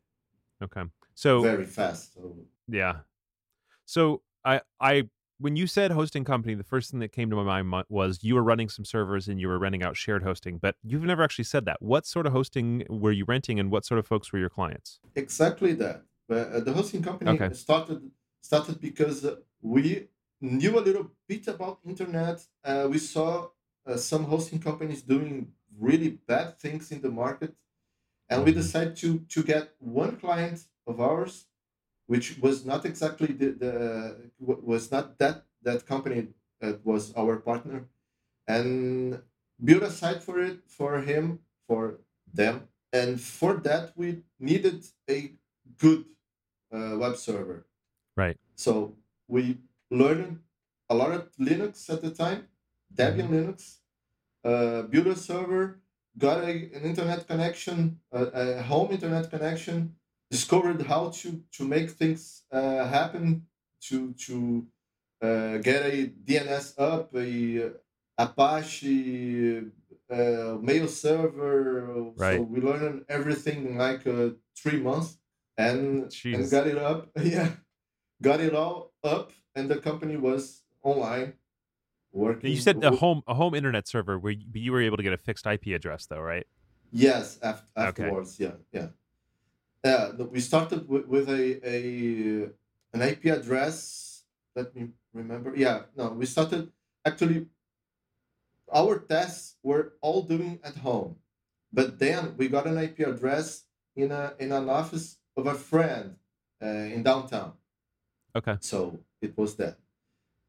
Okay. 0.62 0.84
So 1.14 1.30
very 1.42 1.66
fast 1.66 2.14
so 2.14 2.22
yeah. 2.80 2.94
So 3.84 4.22
i 4.44 4.60
i 4.80 4.94
when 5.38 5.56
you 5.56 5.66
said 5.66 5.92
hosting 5.92 6.24
company, 6.24 6.54
the 6.54 6.64
first 6.64 6.90
thing 6.90 7.00
that 7.00 7.12
came 7.12 7.30
to 7.30 7.36
my 7.36 7.60
mind 7.62 7.84
was 7.88 8.18
you 8.22 8.34
were 8.34 8.42
running 8.42 8.68
some 8.68 8.84
servers 8.84 9.28
and 9.28 9.40
you 9.40 9.48
were 9.48 9.58
renting 9.58 9.82
out 9.82 9.96
shared 9.96 10.22
hosting, 10.24 10.58
but 10.58 10.74
you've 10.82 11.04
never 11.04 11.22
actually 11.22 11.44
said 11.44 11.64
that. 11.66 11.80
What 11.80 12.06
sort 12.06 12.26
of 12.26 12.32
hosting 12.32 12.84
were 12.88 13.12
you 13.12 13.24
renting 13.24 13.60
and 13.60 13.70
what 13.70 13.84
sort 13.84 13.98
of 13.98 14.06
folks 14.06 14.32
were 14.32 14.38
your 14.38 14.50
clients? 14.50 14.98
Exactly 15.14 15.72
that. 15.74 16.02
Uh, 16.30 16.60
the 16.60 16.72
hosting 16.72 17.02
company 17.02 17.30
okay. 17.30 17.54
started 17.54 18.10
started 18.42 18.80
because 18.80 19.26
we 19.62 20.08
knew 20.40 20.78
a 20.78 20.80
little 20.80 21.10
bit 21.26 21.48
about 21.48 21.78
internet. 21.86 22.44
Uh, 22.62 22.86
we 22.90 22.98
saw 22.98 23.48
uh, 23.86 23.96
some 23.96 24.24
hosting 24.24 24.58
companies 24.58 25.02
doing 25.02 25.52
really 25.78 26.10
bad 26.26 26.58
things 26.58 26.90
in 26.90 27.00
the 27.00 27.10
market, 27.10 27.54
and 28.28 28.44
we 28.44 28.50
mm-hmm. 28.50 28.60
decided 28.60 28.96
to 28.96 29.20
to 29.20 29.42
get 29.42 29.70
one 29.78 30.16
client 30.16 30.66
of 30.86 31.00
ours 31.00 31.47
which 32.08 32.38
was 32.40 32.64
not 32.64 32.84
exactly 32.84 33.28
the, 33.28 33.48
the 33.62 33.74
was 34.40 34.90
not 34.90 35.18
that 35.18 35.44
that 35.62 35.86
company 35.86 36.28
that 36.60 36.84
was 36.84 37.14
our 37.14 37.36
partner. 37.36 37.84
And 38.48 39.20
build 39.62 39.82
a 39.82 39.90
site 39.90 40.22
for 40.22 40.40
it 40.40 40.58
for 40.66 41.00
him 41.00 41.40
for 41.68 42.00
them. 42.32 42.68
And 42.92 43.20
for 43.20 43.54
that 43.68 43.92
we 43.94 44.22
needed 44.40 44.86
a 45.08 45.32
good 45.78 46.06
uh, 46.72 46.96
web 46.96 47.16
server. 47.16 47.66
Right. 48.16 48.36
So 48.56 48.94
we 49.28 49.58
learned 49.90 50.40
a 50.88 50.94
lot 50.94 51.12
of 51.12 51.28
linux 51.38 51.90
at 51.90 52.00
the 52.00 52.10
time 52.10 52.48
debian 52.94 53.28
mm-hmm. 53.28 53.34
linux. 53.34 53.76
Uh, 54.44 54.82
build 54.82 55.08
a 55.08 55.16
server 55.16 55.80
got 56.16 56.38
a, 56.42 56.50
an 56.76 56.82
internet 56.84 57.26
connection 57.26 58.00
a, 58.12 58.22
a 58.60 58.62
home 58.62 58.90
internet 58.92 59.28
connection 59.28 59.94
discovered 60.30 60.82
how 60.82 61.10
to 61.10 61.42
to 61.52 61.64
make 61.64 61.90
things 61.90 62.44
uh, 62.52 62.86
happen 62.86 63.46
to 63.80 64.12
to 64.14 64.66
uh, 65.22 65.58
get 65.58 65.82
a 65.84 66.12
DNS 66.24 66.74
up, 66.78 67.14
a 67.16 67.72
Apache 68.18 69.62
uh, 70.10 70.56
mail 70.60 70.88
server. 70.88 72.12
Right. 72.16 72.36
So 72.36 72.42
we 72.42 72.60
learned 72.60 73.04
everything 73.08 73.66
in 73.66 73.78
like 73.78 74.06
uh, 74.06 74.30
three 74.56 74.80
months 74.80 75.18
and 75.56 76.12
and 76.24 76.50
got 76.50 76.66
it 76.66 76.78
up. 76.78 77.10
yeah, 77.22 77.50
got 78.22 78.40
it 78.40 78.54
all 78.54 78.92
up, 79.02 79.32
and 79.54 79.68
the 79.68 79.76
company 79.76 80.16
was 80.16 80.62
online. 80.82 81.34
Working. 82.10 82.50
You 82.50 82.56
said 82.56 82.82
a 82.82 82.90
home 82.90 83.22
a 83.26 83.34
home 83.34 83.54
internet 83.54 83.86
server 83.86 84.18
where 84.18 84.32
you, 84.32 84.46
you 84.54 84.72
were 84.72 84.80
able 84.80 84.96
to 84.96 85.02
get 85.02 85.12
a 85.12 85.18
fixed 85.18 85.46
IP 85.46 85.66
address 85.68 86.06
though, 86.06 86.20
right? 86.20 86.46
Yes, 86.90 87.38
af- 87.42 87.70
afterwards, 87.76 88.40
okay. 88.40 88.54
yeah, 88.72 88.80
yeah. 88.80 88.88
Yeah, 89.88 90.10
we 90.36 90.40
started 90.40 90.86
with, 90.88 91.06
with 91.06 91.28
a, 91.30 91.44
a 91.76 91.78
an 92.92 93.00
IP 93.10 93.22
address. 93.26 94.24
Let 94.54 94.74
me 94.76 94.88
remember. 95.14 95.54
Yeah, 95.56 95.78
no, 95.96 96.10
we 96.10 96.26
started 96.26 96.70
actually. 97.04 97.46
Our 98.80 98.98
tests 98.98 99.56
were 99.62 99.94
all 100.02 100.22
doing 100.22 100.60
at 100.62 100.76
home, 100.76 101.16
but 101.72 101.98
then 101.98 102.34
we 102.36 102.48
got 102.48 102.66
an 102.66 102.76
IP 102.76 102.98
address 103.00 103.64
in 103.96 104.12
a 104.12 104.34
in 104.38 104.52
an 104.52 104.68
office 104.68 105.16
of 105.38 105.46
a 105.46 105.54
friend 105.54 106.16
uh, 106.62 106.94
in 106.94 107.02
downtown. 107.02 107.52
Okay. 108.36 108.56
So 108.60 108.98
it 109.22 109.32
was 109.38 109.56
that. 109.56 109.78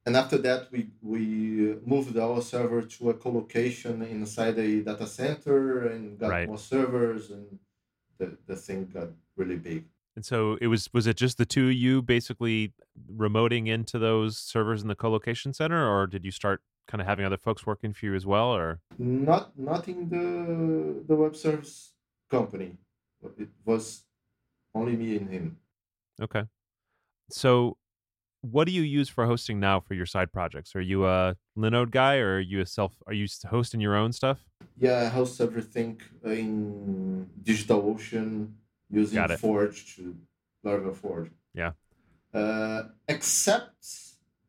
And 0.06 0.18
after 0.18 0.38
that, 0.40 0.72
we, 0.72 0.90
we 1.02 1.78
moved 1.86 2.18
our 2.18 2.42
server 2.42 2.82
to 2.82 3.10
a 3.12 3.14
co-location 3.14 4.02
inside 4.02 4.58
a 4.58 4.82
data 4.82 5.06
center 5.06 5.88
and 5.88 6.18
got 6.18 6.30
right. 6.30 6.48
more 6.48 6.58
servers, 6.58 7.30
and 7.30 7.60
the, 8.18 8.38
the 8.48 8.56
thing 8.56 8.90
got 8.94 9.10
really 9.40 9.56
big. 9.56 9.86
And 10.16 10.26
so 10.26 10.58
it 10.62 10.68
was 10.68 10.90
was 10.94 11.08
it 11.08 11.18
just 11.18 11.38
the 11.38 11.46
two 11.46 11.68
of 11.68 11.74
you 11.74 12.02
basically 12.02 12.74
remoting 13.16 13.68
into 13.68 13.98
those 13.98 14.38
servers 14.38 14.82
in 14.82 14.88
the 14.90 14.96
co-location 14.96 15.54
center, 15.54 15.90
or 15.90 16.08
did 16.08 16.26
you 16.26 16.32
start 16.32 16.62
kind 16.88 17.02
of 17.02 17.08
having 17.08 17.26
other 17.26 17.38
folks 17.38 17.66
working 17.66 17.94
for 17.94 18.06
you 18.08 18.16
as 18.16 18.26
well, 18.26 18.54
or 18.54 18.82
not 18.98 19.58
not 19.58 19.88
in 19.88 20.10
the 20.10 21.04
the 21.08 21.16
web 21.16 21.36
service 21.36 21.94
company. 22.30 22.78
It 23.38 23.50
was 23.66 24.04
only 24.76 24.96
me 24.96 25.18
and 25.18 25.30
him. 25.30 25.58
Okay. 26.22 26.44
So 27.32 27.78
what 28.42 28.66
do 28.66 28.72
you 28.72 28.82
use 28.82 29.10
for 29.10 29.26
hosting 29.26 29.60
now 29.60 29.80
for 29.80 29.94
your 29.94 30.06
side 30.06 30.32
projects? 30.32 30.76
Are 30.76 30.82
you 30.82 31.06
a 31.06 31.36
Linode 31.58 31.92
guy 31.92 32.18
or 32.18 32.38
are 32.38 32.40
you 32.40 32.62
a 32.62 32.66
self 32.66 32.94
are 33.08 33.14
you 33.14 33.28
hosting 33.50 33.82
your 33.82 33.96
own 33.96 34.12
stuff? 34.14 34.46
Yeah, 34.78 35.02
I 35.02 35.06
host 35.06 35.42
everything 35.42 36.02
in 36.24 37.30
DigitalOcean 37.44 38.54
using 38.90 39.28
Forge 39.38 39.96
to 39.96 40.16
Laravel 40.66 40.96
Forge. 40.96 41.32
Yeah. 41.54 41.72
Uh, 42.34 42.84
except 43.08 43.86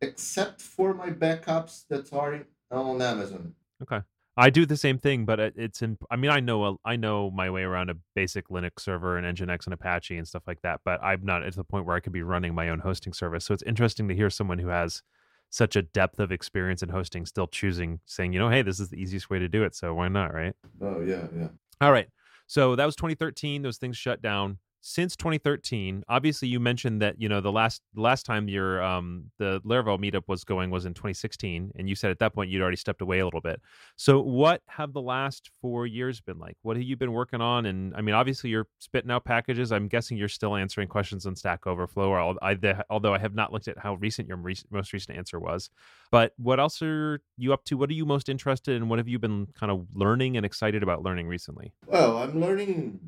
except 0.00 0.60
for 0.60 0.94
my 0.94 1.10
backups 1.10 1.84
that 1.88 2.12
are 2.12 2.46
on 2.70 3.02
Amazon. 3.02 3.54
Okay. 3.82 4.00
I 4.36 4.48
do 4.48 4.64
the 4.64 4.76
same 4.76 4.96
thing, 4.96 5.26
but 5.26 5.38
it's 5.38 5.82
in. 5.82 5.98
I 6.10 6.16
mean, 6.16 6.30
I 6.30 6.40
know 6.40 6.64
a, 6.64 6.74
I 6.84 6.96
know 6.96 7.30
my 7.30 7.50
way 7.50 7.62
around 7.62 7.90
a 7.90 7.94
basic 8.14 8.48
Linux 8.48 8.80
server 8.80 9.18
and 9.18 9.26
Nginx 9.36 9.66
and 9.66 9.74
Apache 9.74 10.16
and 10.16 10.26
stuff 10.26 10.44
like 10.46 10.62
that. 10.62 10.80
But 10.84 11.02
I'm 11.02 11.24
not 11.24 11.42
at 11.42 11.54
the 11.56 11.64
point 11.64 11.84
where 11.84 11.96
I 11.96 12.00
could 12.00 12.12
be 12.12 12.22
running 12.22 12.54
my 12.54 12.68
own 12.68 12.78
hosting 12.78 13.12
service. 13.12 13.44
So 13.44 13.52
it's 13.52 13.62
interesting 13.64 14.08
to 14.08 14.14
hear 14.14 14.30
someone 14.30 14.58
who 14.58 14.68
has 14.68 15.02
such 15.50 15.74
a 15.74 15.82
depth 15.82 16.20
of 16.20 16.30
experience 16.30 16.82
in 16.82 16.88
hosting 16.88 17.26
still 17.26 17.48
choosing, 17.48 18.00
saying, 18.06 18.32
you 18.32 18.38
know, 18.38 18.48
hey, 18.48 18.62
this 18.62 18.78
is 18.78 18.88
the 18.88 18.96
easiest 18.96 19.28
way 19.28 19.40
to 19.40 19.48
do 19.48 19.64
it. 19.64 19.74
So 19.74 19.92
why 19.94 20.08
not, 20.08 20.32
right? 20.32 20.54
Oh 20.80 21.00
yeah, 21.02 21.26
yeah. 21.36 21.48
All 21.80 21.92
right. 21.92 22.08
So 22.50 22.74
that 22.74 22.84
was 22.84 22.96
2013. 22.96 23.62
Those 23.62 23.78
things 23.78 23.96
shut 23.96 24.20
down 24.20 24.58
since 24.80 25.14
2013 25.16 26.02
obviously 26.08 26.48
you 26.48 26.58
mentioned 26.58 27.02
that 27.02 27.20
you 27.20 27.28
know 27.28 27.40
the 27.40 27.52
last 27.52 27.82
last 27.94 28.24
time 28.24 28.48
your 28.48 28.82
um 28.82 29.24
the 29.38 29.60
laravel 29.60 29.98
meetup 29.98 30.22
was 30.26 30.42
going 30.44 30.70
was 30.70 30.86
in 30.86 30.94
2016 30.94 31.72
and 31.76 31.88
you 31.88 31.94
said 31.94 32.10
at 32.10 32.18
that 32.18 32.34
point 32.34 32.50
you'd 32.50 32.62
already 32.62 32.76
stepped 32.76 33.02
away 33.02 33.18
a 33.18 33.24
little 33.24 33.40
bit. 33.40 33.60
So 33.96 34.20
what 34.20 34.62
have 34.68 34.92
the 34.92 35.02
last 35.02 35.50
four 35.60 35.86
years 35.86 36.20
been 36.20 36.38
like? 36.38 36.56
What 36.62 36.76
have 36.76 36.82
you 36.82 36.96
been 36.96 37.12
working 37.12 37.40
on? 37.40 37.66
And 37.66 37.94
i 37.94 38.00
mean 38.00 38.14
obviously 38.14 38.50
you're 38.50 38.68
spitting 38.78 39.10
out 39.10 39.24
packages. 39.24 39.70
I'm 39.72 39.88
guessing 39.88 40.16
you're 40.16 40.28
still 40.28 40.56
answering 40.56 40.88
questions 40.88 41.26
on 41.26 41.36
stack 41.36 41.66
overflow 41.66 42.08
or 42.08 42.36
I, 42.42 42.56
although 42.88 43.14
i 43.14 43.18
have 43.18 43.34
not 43.34 43.52
looked 43.52 43.68
at 43.68 43.78
how 43.78 43.94
recent 43.94 44.28
your 44.28 44.38
most 44.70 44.92
recent 44.92 45.16
answer 45.16 45.38
was. 45.38 45.70
But 46.10 46.32
what 46.38 46.58
else 46.58 46.80
are 46.82 47.20
you 47.36 47.52
up 47.52 47.64
to? 47.66 47.76
What 47.76 47.90
are 47.90 47.94
you 47.94 48.06
most 48.06 48.28
interested 48.28 48.76
in? 48.76 48.88
What 48.88 48.98
have 48.98 49.08
you 49.08 49.18
been 49.18 49.46
kind 49.58 49.70
of 49.70 49.86
learning 49.94 50.36
and 50.36 50.44
excited 50.46 50.82
about 50.82 51.02
learning 51.02 51.28
recently? 51.28 51.72
Well 51.86 52.16
i'm 52.18 52.40
learning 52.40 53.00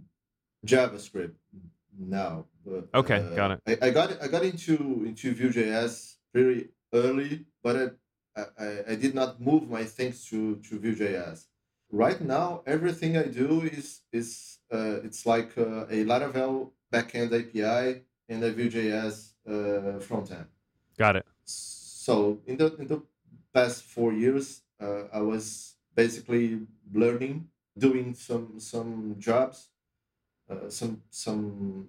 JavaScript 0.67 1.35
now. 1.99 2.47
But, 2.65 2.89
okay, 2.95 3.17
uh, 3.17 3.35
got 3.35 3.51
it. 3.53 3.61
I, 3.67 3.89
I 3.89 3.91
got 3.91 4.23
I 4.23 4.29
got 4.29 4.45
into 4.45 5.05
into 5.07 5.35
Vue.js 5.35 6.17
pretty 6.33 6.69
early, 6.93 7.47
but 7.63 7.95
I, 8.37 8.41
I, 8.59 8.69
I 8.91 8.95
did 8.95 9.15
not 9.15 9.41
move 9.41 9.69
my 9.69 9.85
things 9.85 10.25
to 10.27 10.57
to 10.57 10.79
Vue.js. 10.79 11.47
Right 11.91 12.21
now, 12.21 12.63
everything 12.67 13.17
I 13.17 13.25
do 13.25 13.63
is 13.63 14.01
is 14.13 14.59
uh, 14.73 15.05
it's 15.05 15.27
like 15.27 15.59
uh, 15.59 15.87
a 15.91 16.05
Laravel 16.05 16.71
backend 16.93 17.33
API 17.33 18.03
and 18.29 18.45
a 18.45 18.53
Vue.js 18.53 19.33
uh, 19.47 19.99
frontend. 19.99 20.47
Got 20.97 21.17
it. 21.17 21.27
So 21.45 22.39
in 22.47 22.57
the 22.57 22.77
in 22.77 22.87
the 22.87 23.03
past 23.53 23.83
four 23.83 24.13
years, 24.13 24.63
uh, 24.81 25.05
I 25.13 25.21
was 25.21 25.75
basically 25.95 26.61
learning, 26.95 27.49
doing 27.77 28.15
some 28.15 28.61
some 28.61 29.17
jobs 29.19 29.69
uh, 30.53 30.71
some 30.71 31.03
some 31.11 31.89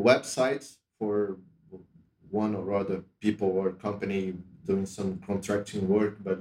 websites 0.00 0.76
for 0.98 1.36
one 2.30 2.54
or 2.54 2.74
other 2.74 3.02
people 3.20 3.48
or 3.48 3.70
company 3.72 4.34
doing 4.66 4.86
some 4.86 5.18
contracting 5.26 5.88
work, 5.88 6.16
but 6.22 6.40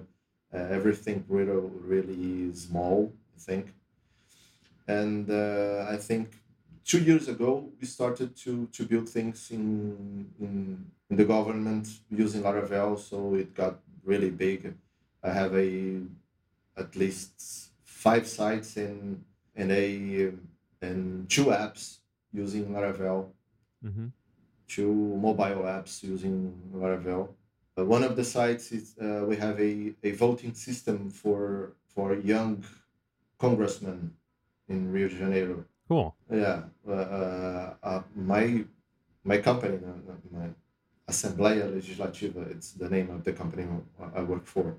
uh, 0.53 0.57
everything 0.57 1.23
really 1.27 1.69
really 1.93 2.53
small, 2.53 3.13
I 3.35 3.39
think. 3.39 3.73
And 4.87 5.29
uh, 5.29 5.85
I 5.89 5.97
think 5.97 6.35
two 6.85 6.99
years 6.99 7.27
ago 7.27 7.69
we 7.79 7.87
started 7.87 8.35
to 8.43 8.67
to 8.67 8.85
build 8.85 9.09
things 9.09 9.51
in 9.51 10.29
in, 10.39 10.85
in 11.09 11.15
the 11.17 11.25
government 11.25 11.87
using 12.09 12.41
Laravel, 12.43 12.97
so 12.97 13.35
it 13.35 13.53
got 13.53 13.79
really 14.03 14.29
big. 14.29 14.73
I 15.23 15.31
have 15.31 15.53
a 15.55 16.01
at 16.77 16.95
least 16.95 17.69
five 17.83 18.27
sites 18.27 18.77
in 18.77 19.23
in 19.55 19.71
a 19.71 20.31
and 20.81 21.29
two 21.29 21.45
apps 21.45 21.97
using 22.33 22.67
Laravel, 22.69 23.29
mm-hmm. 23.83 24.07
two 24.67 24.93
mobile 24.93 25.63
apps 25.63 26.03
using 26.03 26.53
Laravel. 26.73 27.29
Uh, 27.77 27.85
one 27.85 28.03
of 28.03 28.15
the 28.15 28.23
sites 28.23 28.71
is 28.71 28.95
uh, 28.99 29.23
we 29.25 29.35
have 29.35 29.59
a, 29.59 29.93
a 30.03 30.11
voting 30.11 30.53
system 30.53 31.09
for 31.09 31.73
for 31.93 32.15
young 32.15 32.63
congressmen 33.37 34.13
in 34.67 34.91
Rio 34.91 35.07
de 35.07 35.17
Janeiro. 35.17 35.63
Cool. 35.87 36.15
Yeah, 36.31 36.63
uh, 36.87 36.91
uh, 36.91 37.73
uh 37.83 38.01
my 38.15 38.65
my 39.23 39.37
company, 39.37 39.79
my 40.31 40.49
Assembleia 41.07 41.65
Legislativa, 41.65 42.49
it's 42.51 42.71
the 42.71 42.89
name 42.89 43.09
of 43.09 43.23
the 43.23 43.33
company 43.33 43.65
I 44.15 44.21
work 44.21 44.45
for. 44.45 44.75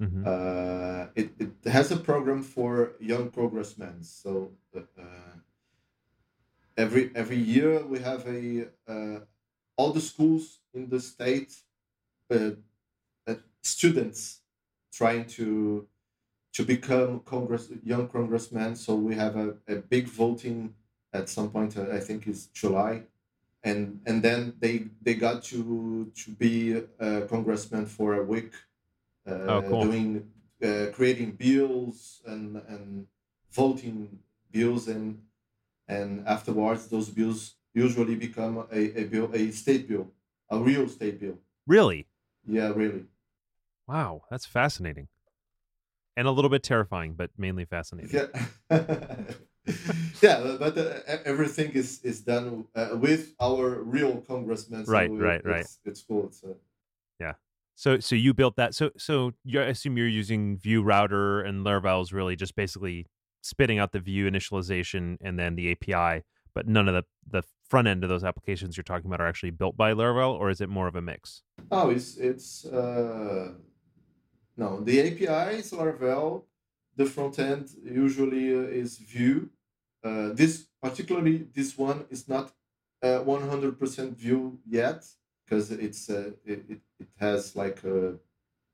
Mm-hmm. 0.00 0.22
Uh, 0.24 1.06
it, 1.14 1.30
it 1.38 1.70
has 1.70 1.90
a 1.90 1.96
program 1.96 2.42
for 2.42 2.92
young 3.00 3.30
congressmen. 3.30 4.02
So 4.02 4.52
uh, 4.76 4.80
every 6.76 7.10
every 7.14 7.36
year 7.36 7.84
we 7.84 7.98
have 7.98 8.26
a 8.26 8.68
uh, 8.88 9.20
all 9.76 9.92
the 9.92 10.00
schools 10.00 10.60
in 10.72 10.88
the 10.88 11.00
state 11.00 11.52
uh, 12.30 12.50
uh, 13.26 13.34
students 13.62 14.40
trying 14.92 15.24
to 15.24 15.88
to 16.52 16.64
become 16.64 17.20
congress 17.20 17.68
young 17.84 18.08
congressmen. 18.08 18.76
So 18.76 18.94
we 18.94 19.16
have 19.16 19.36
a, 19.36 19.56
a 19.68 19.76
big 19.76 20.06
voting 20.06 20.74
at 21.12 21.28
some 21.28 21.50
point. 21.50 21.76
Uh, 21.76 21.90
I 21.92 21.98
think 21.98 22.26
it's 22.26 22.46
July 22.46 23.02
and 23.64 24.00
and 24.06 24.22
then 24.22 24.54
they 24.60 24.86
they 25.02 25.14
got 25.14 25.42
to 25.42 26.12
to 26.14 26.30
be 26.30 26.80
a 27.00 27.22
congressman 27.22 27.86
for 27.86 28.14
a 28.14 28.22
week 28.22 28.52
uh, 28.54 28.67
oh, 29.32 29.62
cool. 29.68 29.82
doing 29.82 30.30
uh, 30.62 30.86
creating 30.92 31.32
bills 31.32 32.22
and 32.26 32.56
and 32.68 33.06
voting 33.50 34.18
bills 34.50 34.88
and 34.88 35.20
and 35.86 36.26
afterwards 36.26 36.88
those 36.88 37.08
bills 37.08 37.54
usually 37.74 38.16
become 38.16 38.66
a, 38.72 39.00
a 39.00 39.04
bill 39.04 39.30
a 39.34 39.50
state 39.50 39.88
bill 39.88 40.08
a 40.50 40.58
real 40.58 40.88
state 40.88 41.20
bill 41.20 41.38
really? 41.66 42.06
Yeah 42.46 42.72
really. 42.74 43.04
Wow 43.86 44.22
that's 44.30 44.46
fascinating. 44.46 45.08
And 46.16 46.26
a 46.26 46.32
little 46.32 46.50
bit 46.50 46.62
terrifying 46.62 47.14
but 47.14 47.30
mainly 47.36 47.64
fascinating. 47.64 48.28
Yeah. 48.70 48.80
Yeah 50.22 50.56
but 50.58 50.78
uh, 50.78 51.00
everything 51.24 51.72
is 51.72 52.00
is 52.02 52.20
done 52.20 52.64
uh, 52.74 52.90
with 52.94 53.34
our 53.38 53.82
real 53.82 54.22
congressmen 54.22 54.86
so 54.86 54.92
right 54.92 55.10
right 55.10 55.36
it's, 55.36 55.46
right 55.46 55.66
it's 55.84 56.02
cool 56.02 56.30
so. 56.30 56.56
yeah 57.20 57.34
so 57.78 58.00
so 58.00 58.16
you 58.16 58.34
built 58.34 58.56
that. 58.56 58.74
So 58.74 58.90
so 58.98 59.34
you 59.44 59.60
I 59.60 59.66
assume 59.66 59.96
you're 59.96 60.08
using 60.08 60.58
Vue 60.58 60.82
router 60.82 61.40
and 61.40 61.64
Laravel 61.64 62.02
is 62.02 62.12
really 62.12 62.34
just 62.34 62.56
basically 62.56 63.06
spitting 63.40 63.78
out 63.78 63.92
the 63.92 64.00
Vue 64.00 64.28
initialization 64.28 65.16
and 65.20 65.38
then 65.38 65.54
the 65.54 65.70
API, 65.70 66.24
but 66.56 66.66
none 66.66 66.88
of 66.88 66.94
the 66.94 67.04
the 67.30 67.46
front 67.68 67.86
end 67.86 68.02
of 68.02 68.10
those 68.10 68.24
applications 68.24 68.76
you're 68.76 68.82
talking 68.82 69.06
about 69.06 69.20
are 69.20 69.28
actually 69.28 69.52
built 69.52 69.76
by 69.76 69.92
Laravel, 69.92 70.34
or 70.34 70.50
is 70.50 70.60
it 70.60 70.68
more 70.68 70.88
of 70.88 70.96
a 70.96 71.00
mix? 71.00 71.42
Oh, 71.70 71.90
it's 71.90 72.16
it's 72.16 72.64
uh, 72.66 73.52
no 74.56 74.80
the 74.80 75.00
API 75.00 75.58
is 75.58 75.70
Laravel. 75.70 76.46
The 76.96 77.06
front 77.06 77.38
end 77.38 77.70
usually 77.84 78.56
uh, 78.56 78.82
is 78.82 78.98
Vue. 78.98 79.50
Uh, 80.02 80.30
this 80.32 80.66
particularly 80.82 81.46
this 81.54 81.78
one 81.78 82.06
is 82.10 82.28
not 82.28 82.50
uh, 83.04 83.20
100% 83.20 84.16
Vue 84.16 84.58
yet 84.68 85.04
because 85.44 85.70
it's 85.70 86.10
uh, 86.10 86.32
it, 86.44 86.64
it, 86.68 86.80
it 87.00 87.08
has 87.18 87.56
like 87.56 87.82
a 87.84 88.14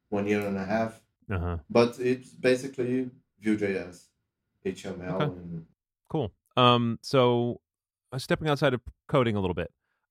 one 0.09 0.27
year 0.27 0.47
and 0.47 0.57
a 0.57 0.64
half. 0.64 1.01
Uh-huh. 1.31 1.59
But 1.70 1.99
it's 1.99 2.31
basically 2.31 3.11
Vue.js, 3.41 4.05
HTML. 4.66 5.14
Okay. 5.14 5.25
And... 5.25 5.66
Cool. 6.11 6.33
Um, 6.57 6.99
so 7.03 7.61
uh, 8.12 8.18
stepping 8.18 8.49
outside 8.49 8.75
of 8.75 8.81
coding 9.09 9.37
a 9.37 9.41
little 9.41 9.55
bit, 9.55 9.70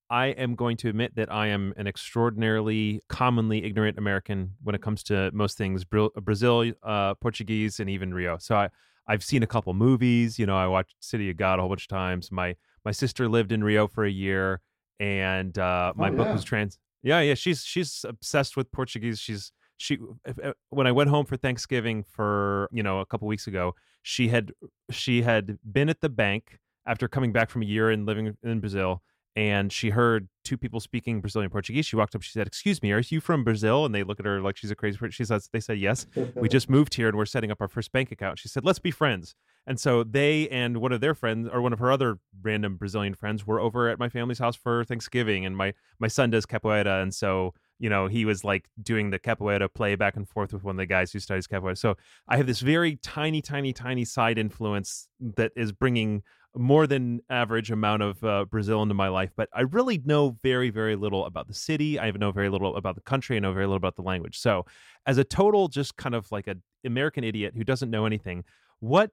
I 0.10 0.28
am 0.28 0.56
going 0.56 0.78
to 0.78 0.90
admit 0.90 1.16
that 1.16 1.32
I 1.32 1.48
am 1.48 1.74
an 1.78 1.88
extraordinarily 1.88 3.02
commonly 3.10 3.64
ignorant 3.64 3.98
American 3.98 4.54
when 4.62 4.76
it 4.76 4.82
comes 4.82 5.02
to 5.04 5.32
most 5.34 5.58
things 5.58 5.86
Brazil, 5.86 6.72
uh, 6.84 7.16
Portuguese, 7.16 7.80
and 7.80 7.90
even 7.90 8.14
Rio. 8.14 8.38
So 8.38 8.56
I, 8.56 8.70
I've 9.08 9.24
seen 9.24 9.44
a 9.44 9.48
couple 9.48 9.74
movies. 9.74 10.38
You 10.38 10.46
know, 10.46 10.58
I 10.58 10.68
watched 10.68 10.96
City 11.00 11.30
of 11.30 11.38
God 11.38 11.58
a 11.58 11.62
whole 11.62 11.70
bunch 11.70 11.84
of 11.84 11.88
times. 11.88 12.32
My 12.32 12.56
my 12.86 12.92
sister 12.92 13.30
lived 13.30 13.52
in 13.52 13.64
Rio 13.64 13.88
for 13.88 14.04
a 14.06 14.12
year, 14.12 14.62
and 15.00 15.58
uh, 15.58 15.94
my 15.96 16.10
oh, 16.10 16.16
book 16.16 16.28
was 16.28 16.44
trans. 16.44 16.78
Yeah, 17.04 17.20
yeah. 17.20 17.34
She's 17.34 17.64
she's 17.64 18.06
obsessed 18.08 18.56
with 18.58 18.72
Portuguese. 18.72 19.20
She's 19.20 19.52
she 19.78 19.98
if, 20.26 20.40
eh, 20.40 20.54
when 20.70 20.88
I 20.88 20.92
went 20.92 21.10
home 21.10 21.26
for 21.26 21.36
Thanksgiving 21.38 22.04
for 22.04 22.70
you 22.72 22.82
know 22.82 23.00
a 23.00 23.06
couple 23.06 23.28
weeks 23.28 23.48
ago, 23.48 23.76
she 24.02 24.30
had 24.30 24.54
she 24.90 25.22
had 25.22 25.58
been 25.70 25.90
at 25.90 26.02
the 26.02 26.10
bank 26.10 26.60
after 26.86 27.08
coming 27.08 27.32
back 27.34 27.50
from 27.50 27.62
a 27.62 27.66
year 27.66 27.90
and 27.90 28.06
living 28.06 28.36
in 28.44 28.60
Brazil 28.60 29.02
and 29.36 29.72
she 29.72 29.90
heard 29.90 30.28
two 30.44 30.58
people 30.58 30.80
speaking 30.80 31.22
Brazilian 31.22 31.50
Portuguese. 31.50 31.86
She 31.86 31.96
walked 31.96 32.16
up. 32.16 32.22
She 32.22 32.32
said, 32.32 32.48
"Excuse 32.48 32.82
me, 32.82 32.92
are 32.92 33.02
you 33.02 33.20
from 33.20 33.44
Brazil?" 33.44 33.86
And 33.86 33.94
they 33.94 34.04
look 34.04 34.20
at 34.20 34.26
her 34.26 34.42
like 34.42 34.58
she's 34.58 34.72
a 34.72 34.76
crazy 34.76 34.98
person. 34.98 35.12
She 35.12 35.26
says, 35.26 35.50
"They 35.52 35.60
said 35.60 35.80
yes. 35.80 36.06
we 36.36 36.50
just 36.58 36.70
moved 36.70 36.96
here 36.96 37.08
and 37.08 37.18
we're 37.18 37.26
setting 37.26 37.52
up 37.52 37.62
our 37.62 37.68
first 37.68 37.92
bank 37.92 38.12
account." 38.12 38.40
She 38.40 38.48
said, 38.48 38.64
"Let's 38.64 38.80
be 38.80 38.92
friends." 38.92 39.36
And 39.66 39.80
so 39.80 40.04
they 40.04 40.50
and 40.50 40.78
one 40.78 40.92
of 40.92 41.02
their 41.02 41.16
friends, 41.16 41.48
or 41.52 41.62
one 41.62 41.74
of 41.74 41.80
her 41.80 41.92
other 41.92 42.20
random 42.42 42.76
Brazilian 42.76 43.16
friends, 43.16 43.48
were 43.48 43.60
over 43.60 43.90
at 43.90 43.98
my 43.98 44.10
family's 44.10 44.40
house 44.40 44.56
for 44.56 44.84
Thanksgiving. 44.84 45.46
And 45.46 45.56
my 45.56 45.74
my 46.00 46.08
son 46.08 46.30
does 46.30 46.46
capoeira, 46.46 47.02
and 47.02 47.14
so 47.14 47.54
you 47.80 47.90
know 47.90 48.08
he 48.08 48.26
was 48.26 48.44
like 48.44 48.70
doing 48.82 49.10
the 49.10 49.20
capoeira 49.20 49.74
play 49.74 49.96
back 49.96 50.16
and 50.16 50.28
forth 50.28 50.54
with 50.54 50.64
one 50.64 50.76
of 50.76 50.80
the 50.80 50.86
guys 50.86 51.12
who 51.12 51.20
studies 51.20 51.48
capoeira. 51.48 51.78
So 51.78 51.96
I 52.28 52.38
have 52.38 52.48
this 52.48 52.60
very 52.60 52.98
tiny, 52.98 53.42
tiny, 53.42 53.74
tiny 53.74 54.06
side 54.06 54.38
influence 54.38 55.08
that 55.20 55.52
is 55.56 55.72
bringing 55.72 56.24
more 56.56 56.86
than 56.86 57.22
average 57.30 57.72
amount 57.72 58.04
of 58.04 58.24
uh, 58.24 58.46
Brazil 58.46 58.82
into 58.84 58.94
my 58.94 59.08
life, 59.08 59.32
but 59.36 59.50
I 59.54 59.62
really 59.62 60.02
know 60.06 60.38
very, 60.44 60.70
very 60.70 60.96
little 60.96 61.26
about 61.26 61.48
the 61.48 61.54
city. 61.54 62.00
I 62.00 62.12
know 62.12 62.32
very 62.32 62.50
little 62.50 62.76
about 62.76 62.96
the 62.96 63.02
country. 63.02 63.38
I 63.38 63.40
know 63.40 63.54
very 63.54 63.66
little 63.66 63.78
about 63.78 63.96
the 63.96 64.04
language. 64.04 64.40
So, 64.40 64.66
as 65.06 65.18
a 65.18 65.24
total, 65.24 65.68
just 65.68 65.98
kind 65.98 66.14
of 66.14 66.32
like 66.32 66.48
an 66.48 66.62
American 66.86 67.24
idiot 67.24 67.54
who 67.56 67.64
doesn't 67.64 67.90
know 67.90 68.06
anything, 68.06 68.44
what 68.80 69.12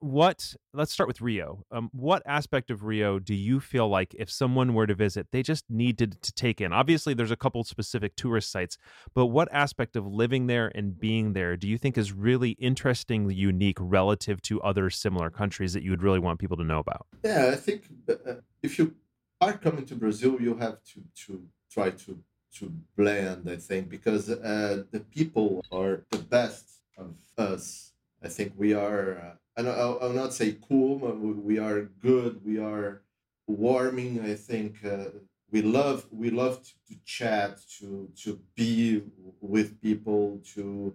what 0.00 0.54
let's 0.72 0.92
start 0.92 1.08
with 1.08 1.20
rio. 1.20 1.64
Um, 1.70 1.90
what 1.92 2.22
aspect 2.26 2.70
of 2.70 2.84
rio 2.84 3.18
do 3.18 3.34
you 3.34 3.60
feel 3.60 3.88
like 3.88 4.14
if 4.18 4.30
someone 4.30 4.74
were 4.74 4.86
to 4.86 4.94
visit 4.94 5.28
they 5.32 5.42
just 5.42 5.64
needed 5.68 6.20
to 6.22 6.32
take 6.32 6.60
in? 6.60 6.72
Obviously 6.72 7.14
there's 7.14 7.30
a 7.30 7.36
couple 7.36 7.62
specific 7.64 8.16
tourist 8.16 8.50
sites 8.50 8.78
but 9.14 9.26
what 9.26 9.48
aspect 9.52 9.96
of 9.96 10.06
living 10.06 10.46
there 10.46 10.70
and 10.74 10.98
being 10.98 11.32
there 11.32 11.56
do 11.56 11.68
you 11.68 11.78
think 11.78 11.96
is 11.96 12.12
really 12.12 12.50
interestingly 12.52 13.34
unique 13.34 13.78
relative 13.80 14.40
to 14.42 14.60
other 14.62 14.90
similar 14.90 15.30
countries 15.30 15.72
that 15.72 15.82
you 15.82 15.90
would 15.90 16.02
really 16.02 16.18
want 16.18 16.38
people 16.38 16.56
to 16.56 16.64
know 16.64 16.78
about? 16.78 17.06
Yeah 17.24 17.50
i 17.52 17.56
think 17.56 17.84
uh, 18.08 18.34
if 18.62 18.78
you 18.78 18.94
are 19.40 19.56
coming 19.56 19.84
to 19.86 19.94
brazil 19.94 20.40
you 20.40 20.54
have 20.56 20.82
to 20.84 21.02
to 21.26 21.42
try 21.70 21.90
to 21.90 22.18
to 22.52 22.72
blend 22.96 23.48
i 23.48 23.56
think 23.56 23.88
because 23.88 24.28
uh, 24.28 24.82
the 24.90 25.00
people 25.00 25.64
are 25.70 26.04
the 26.10 26.18
best 26.18 26.80
of 27.00 27.14
us. 27.38 27.92
I 28.22 28.28
think 28.28 28.52
we 28.56 28.74
are 28.74 29.38
uh, 29.56 29.62
I'll, 29.62 29.98
I'll 30.02 30.12
not 30.12 30.32
say 30.34 30.56
cool, 30.68 30.98
we 30.98 31.58
are 31.58 31.82
good, 31.82 32.44
we 32.44 32.58
are 32.58 33.02
warming. 33.46 34.20
I 34.20 34.34
think 34.34 34.84
uh, 34.84 35.06
we 35.50 35.62
love 35.62 36.06
we 36.10 36.30
love 36.30 36.62
to, 36.62 36.72
to, 36.88 37.00
chat, 37.04 37.60
to 37.78 38.10
to 38.22 38.40
be 38.54 39.02
with 39.40 39.80
people, 39.80 40.40
to 40.54 40.94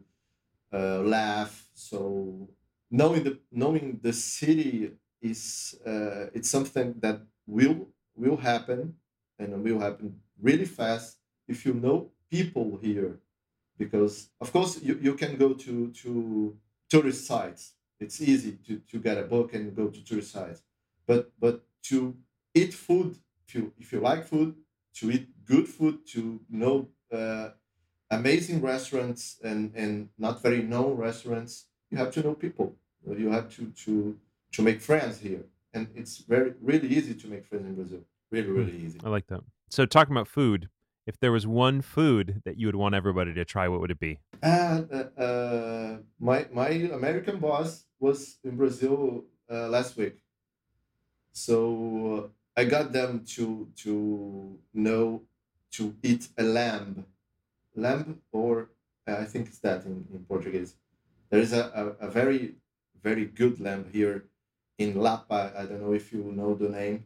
uh, 0.74 1.00
laugh. 1.00 1.70
So 1.74 2.50
knowing 2.90 3.24
the 3.24 3.40
knowing 3.52 4.00
the 4.02 4.14
city 4.14 4.92
is 5.22 5.76
uh, 5.86 6.28
it's 6.34 6.50
something 6.50 6.96
that 7.00 7.22
will 7.48 7.88
will 8.16 8.38
happen 8.38 8.96
and 9.40 9.64
will 9.64 9.80
happen 9.80 10.20
really 10.42 10.66
fast 10.66 11.18
if 11.48 11.66
you 11.66 11.74
know 11.74 12.10
people 12.30 12.80
here 12.82 13.20
because 13.78 14.30
of 14.40 14.52
course 14.52 14.82
you, 14.82 14.98
you 15.02 15.14
can 15.14 15.36
go 15.38 15.54
to 15.54 15.92
to 15.92 16.58
tourist 16.90 17.26
sites 17.26 17.74
it's 18.00 18.22
easy 18.22 18.58
to, 18.68 18.80
to 18.92 19.00
get 19.00 19.18
a 19.18 19.24
book 19.24 19.54
and 19.54 19.76
go 19.76 19.88
to 19.88 20.04
tourist 20.04 20.32
sites 20.32 20.62
but 21.08 21.32
but 21.40 21.64
to 21.84 22.16
eat 22.54 22.74
food 22.74 23.18
if 23.48 23.56
you 23.56 23.72
if 23.80 23.92
you 23.92 24.00
like 24.00 24.26
food 24.26 24.56
to 24.94 25.12
eat 25.12 25.28
good 25.46 25.68
food 25.68 26.00
to 26.08 26.40
know 26.50 26.88
uh, 27.12 27.50
amazing 28.12 28.62
restaurants 28.62 29.38
and 29.44 29.74
and 29.76 30.10
not 30.18 30.42
very 30.42 30.62
known 30.62 30.96
restaurants 30.98 31.66
you 31.92 31.98
have 31.98 32.12
to 32.12 32.22
know 32.22 32.34
people. 32.34 32.76
You 33.08 33.32
have 33.32 33.50
to 33.56 33.68
to 33.84 34.18
to 34.54 34.62
make 34.62 34.82
friends 34.82 35.20
here. 35.20 35.44
And 35.74 35.88
it's 35.96 36.18
very 36.18 36.54
really 36.62 36.88
easy 36.88 37.14
to 37.14 37.28
make 37.28 37.46
friends 37.46 37.66
in 37.66 37.76
brazil. 37.76 38.02
Really 38.32 38.48
hmm. 38.48 38.58
really 38.58 38.78
easy. 38.86 39.00
I 39.04 39.10
like 39.10 39.28
that. 39.28 39.42
So 39.70 39.86
talking 39.86 40.14
about 40.14 40.28
food 40.28 40.70
if 41.06 41.20
there 41.20 41.32
was 41.32 41.46
one 41.46 41.82
food 41.82 42.42
that 42.46 42.58
you 42.58 42.68
would 42.68 42.76
want 42.76 42.96
everybody 42.96 43.34
to 43.34 43.46
try, 43.46 43.68
what 43.68 43.80
would 43.80 43.92
it 43.92 44.00
be? 44.00 44.20
Uh, 44.42 44.82
uh, 44.92 45.22
uh 45.22 45.98
my 46.20 46.48
my 46.52 46.70
American 46.70 47.40
boss 47.40 47.86
was 48.00 48.38
in 48.44 48.58
Brazil 48.58 49.26
uh, 49.52 49.68
last 49.68 49.98
week, 49.98 50.18
so 51.32 52.32
I 52.58 52.66
got 52.66 52.92
them 52.92 53.24
to 53.36 53.68
to 53.84 54.58
know 54.74 55.22
to 55.72 55.96
eat 56.02 56.30
a 56.38 56.44
lamb, 56.44 57.06
lamb 57.76 58.22
or 58.32 58.70
uh, 59.08 59.18
I 59.20 59.26
think 59.26 59.48
it's 59.48 59.60
that 59.60 59.86
in, 59.86 60.06
in 60.14 60.26
Portuguese. 60.28 60.76
There 61.30 61.40
is 61.40 61.54
a, 61.54 61.96
a, 62.02 62.08
a 62.08 62.10
very 62.10 62.56
very 63.04 63.26
good 63.26 63.60
lamb 63.60 63.86
here 63.92 64.26
in 64.78 64.96
Lapa. 64.96 65.54
I 65.58 65.66
don't 65.66 65.82
know 65.82 65.94
if 65.94 66.12
you 66.12 66.24
know 66.24 66.56
the 66.56 66.70
name. 66.70 67.06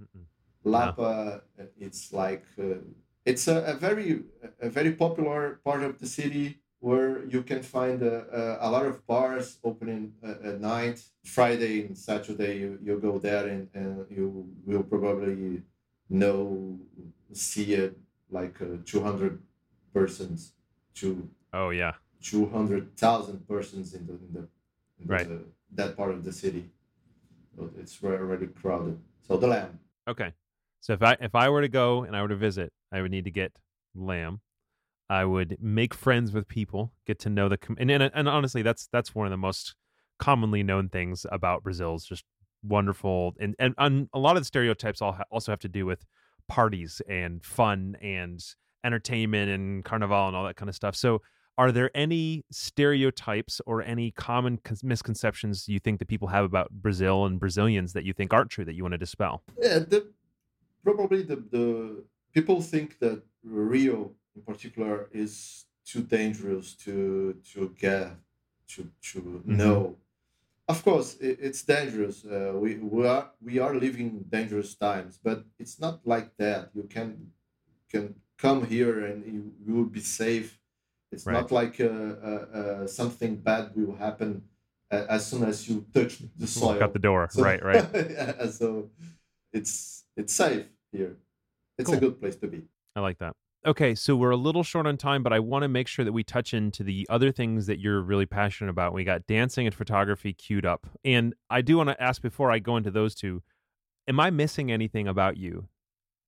Mm-mm. 0.00 0.24
Lapa, 0.64 1.42
no. 1.56 1.66
it's 1.78 2.12
like 2.12 2.44
uh, 2.58 2.82
it's 3.24 3.48
a, 3.48 3.62
a, 3.64 3.74
very 3.74 4.22
a 4.60 4.70
very 4.70 4.92
popular 4.92 5.60
part 5.64 5.82
of 5.82 5.98
the 5.98 6.06
city 6.06 6.60
where 6.80 7.24
you 7.26 7.42
can 7.42 7.62
find 7.62 8.02
a, 8.02 8.58
a, 8.62 8.68
a 8.68 8.70
lot 8.70 8.86
of 8.86 9.06
bars 9.06 9.58
opening 9.62 10.12
at 10.22 10.60
night. 10.60 11.02
Friday 11.24 11.86
and 11.86 11.96
saturday 11.96 12.58
you, 12.58 12.78
you 12.82 12.98
go 12.98 13.18
there 13.18 13.46
and, 13.46 13.68
and 13.74 14.06
you 14.10 14.48
will 14.64 14.82
probably 14.82 15.62
know 16.08 16.78
see 17.32 17.74
it 17.74 17.96
like 18.30 18.60
uh, 18.62 18.78
200 18.84 19.40
persons 19.92 20.52
to 20.94 21.28
oh 21.52 21.70
yeah. 21.70 21.92
200,000 22.22 23.48
persons 23.48 23.94
in 23.94 24.06
the, 24.06 24.12
in 24.12 24.28
the, 24.32 24.48
in 25.00 25.06
right. 25.06 25.28
the 25.28 25.40
that 25.72 25.96
part 25.96 26.10
of 26.10 26.24
the 26.24 26.32
city. 26.32 26.68
So 27.56 27.70
it's 27.78 28.02
already 28.02 28.46
crowded. 28.46 28.98
So 29.26 29.36
the 29.36 29.46
lamb 29.46 29.78
okay. 30.08 30.32
So 30.80 30.94
if 30.94 31.02
I 31.02 31.16
if 31.20 31.34
I 31.34 31.48
were 31.48 31.60
to 31.60 31.68
go 31.68 32.04
and 32.04 32.16
I 32.16 32.22
were 32.22 32.28
to 32.28 32.36
visit, 32.36 32.72
I 32.92 33.00
would 33.02 33.10
need 33.10 33.24
to 33.24 33.30
get 33.30 33.52
lamb. 33.94 34.40
I 35.08 35.24
would 35.24 35.56
make 35.60 35.92
friends 35.92 36.32
with 36.32 36.46
people, 36.46 36.92
get 37.06 37.18
to 37.20 37.30
know 37.30 37.48
the 37.48 37.58
com- 37.58 37.76
and, 37.80 37.90
and 37.90 38.10
and 38.14 38.28
honestly, 38.28 38.62
that's 38.62 38.88
that's 38.92 39.14
one 39.14 39.26
of 39.26 39.30
the 39.30 39.36
most 39.36 39.74
commonly 40.18 40.62
known 40.62 40.88
things 40.88 41.26
about 41.32 41.62
Brazil 41.62 41.94
is 41.94 42.04
just 42.04 42.24
wonderful 42.62 43.34
and 43.40 43.54
and, 43.58 43.74
and 43.78 44.06
a 44.12 44.18
lot 44.18 44.36
of 44.36 44.42
the 44.42 44.46
stereotypes 44.46 45.00
all 45.00 45.12
ha- 45.12 45.24
also 45.30 45.50
have 45.50 45.60
to 45.60 45.68
do 45.68 45.86
with 45.86 46.04
parties 46.46 47.00
and 47.08 47.42
fun 47.42 47.96
and 48.02 48.44
entertainment 48.84 49.50
and 49.50 49.84
carnival 49.84 50.26
and 50.28 50.36
all 50.36 50.44
that 50.44 50.56
kind 50.56 50.68
of 50.68 50.74
stuff. 50.74 50.94
So 50.94 51.22
are 51.56 51.72
there 51.72 51.90
any 51.94 52.44
stereotypes 52.50 53.60
or 53.66 53.82
any 53.82 54.10
common 54.12 54.58
con- 54.58 54.76
misconceptions 54.82 55.68
you 55.68 55.78
think 55.78 55.98
that 55.98 56.08
people 56.08 56.28
have 56.28 56.44
about 56.44 56.70
Brazil 56.70 57.26
and 57.26 57.38
Brazilians 57.38 57.92
that 57.92 58.04
you 58.04 58.12
think 58.12 58.32
aren't 58.32 58.50
true 58.50 58.64
that 58.64 58.74
you 58.74 58.82
want 58.82 58.92
to 58.92 58.98
dispel? 58.98 59.42
Yeah, 59.60 59.80
the 59.80 60.06
probably 60.82 61.22
the, 61.22 61.36
the 61.36 62.04
people 62.32 62.60
think 62.62 62.98
that 62.98 63.22
Rio 63.42 64.12
in 64.36 64.42
particular 64.42 65.08
is 65.12 65.64
too 65.84 66.02
dangerous 66.02 66.74
to 66.84 67.36
to 67.52 67.74
get 67.78 68.16
to 68.68 68.88
to 69.12 69.20
mm-hmm. 69.20 69.56
know. 69.56 69.96
Of 70.68 70.84
course, 70.84 71.16
it, 71.16 71.38
it's 71.40 71.62
dangerous. 71.62 72.24
Uh, 72.24 72.52
we 72.54 72.76
we 72.76 73.06
are 73.06 73.30
we 73.42 73.58
are 73.58 73.74
living 73.74 74.24
dangerous 74.28 74.74
times, 74.74 75.18
but 75.22 75.44
it's 75.58 75.80
not 75.80 76.00
like 76.04 76.36
that. 76.36 76.70
You 76.74 76.84
can 76.84 77.32
can 77.90 78.14
come 78.38 78.64
here 78.66 79.04
and 79.04 79.24
you, 79.26 79.52
you 79.66 79.74
will 79.74 79.90
be 79.90 80.00
safe. 80.00 80.58
It's 81.12 81.26
right. 81.26 81.34
not 81.34 81.50
like 81.50 81.80
uh, 81.80 81.86
uh, 81.86 82.46
uh 82.58 82.86
something 82.86 83.36
bad 83.36 83.72
will 83.74 83.96
happen 83.96 84.42
as 84.90 85.26
soon 85.26 85.44
as 85.44 85.68
you 85.68 85.84
touch 85.92 86.18
the 86.36 86.46
soil. 86.46 86.82
Out 86.82 86.92
the 86.92 86.98
door. 86.98 87.28
So, 87.30 87.42
right, 87.42 87.62
right. 87.64 88.52
so 88.58 88.90
it's 89.52 90.04
it's 90.16 90.32
safe 90.32 90.66
here. 90.92 91.16
It's 91.80 91.88
cool. 91.88 91.96
a 91.96 92.00
good 92.00 92.20
place 92.20 92.36
to 92.36 92.46
be. 92.46 92.62
I 92.94 93.00
like 93.00 93.18
that. 93.18 93.34
Okay, 93.66 93.94
so 93.94 94.16
we're 94.16 94.30
a 94.30 94.36
little 94.36 94.62
short 94.62 94.86
on 94.86 94.96
time, 94.96 95.22
but 95.22 95.34
I 95.34 95.38
want 95.38 95.64
to 95.64 95.68
make 95.68 95.86
sure 95.86 96.04
that 96.04 96.12
we 96.12 96.24
touch 96.24 96.54
into 96.54 96.82
the 96.82 97.06
other 97.10 97.30
things 97.30 97.66
that 97.66 97.78
you're 97.78 98.00
really 98.00 98.24
passionate 98.24 98.70
about. 98.70 98.94
We 98.94 99.04
got 99.04 99.26
dancing 99.26 99.66
and 99.66 99.74
photography 99.74 100.32
queued 100.32 100.64
up. 100.64 100.86
And 101.04 101.34
I 101.50 101.60
do 101.60 101.76
want 101.76 101.90
to 101.90 102.02
ask 102.02 102.22
before 102.22 102.50
I 102.50 102.58
go 102.58 102.78
into 102.78 102.90
those 102.90 103.14
two, 103.14 103.42
am 104.08 104.18
I 104.18 104.30
missing 104.30 104.72
anything 104.72 105.06
about 105.06 105.36
you? 105.36 105.68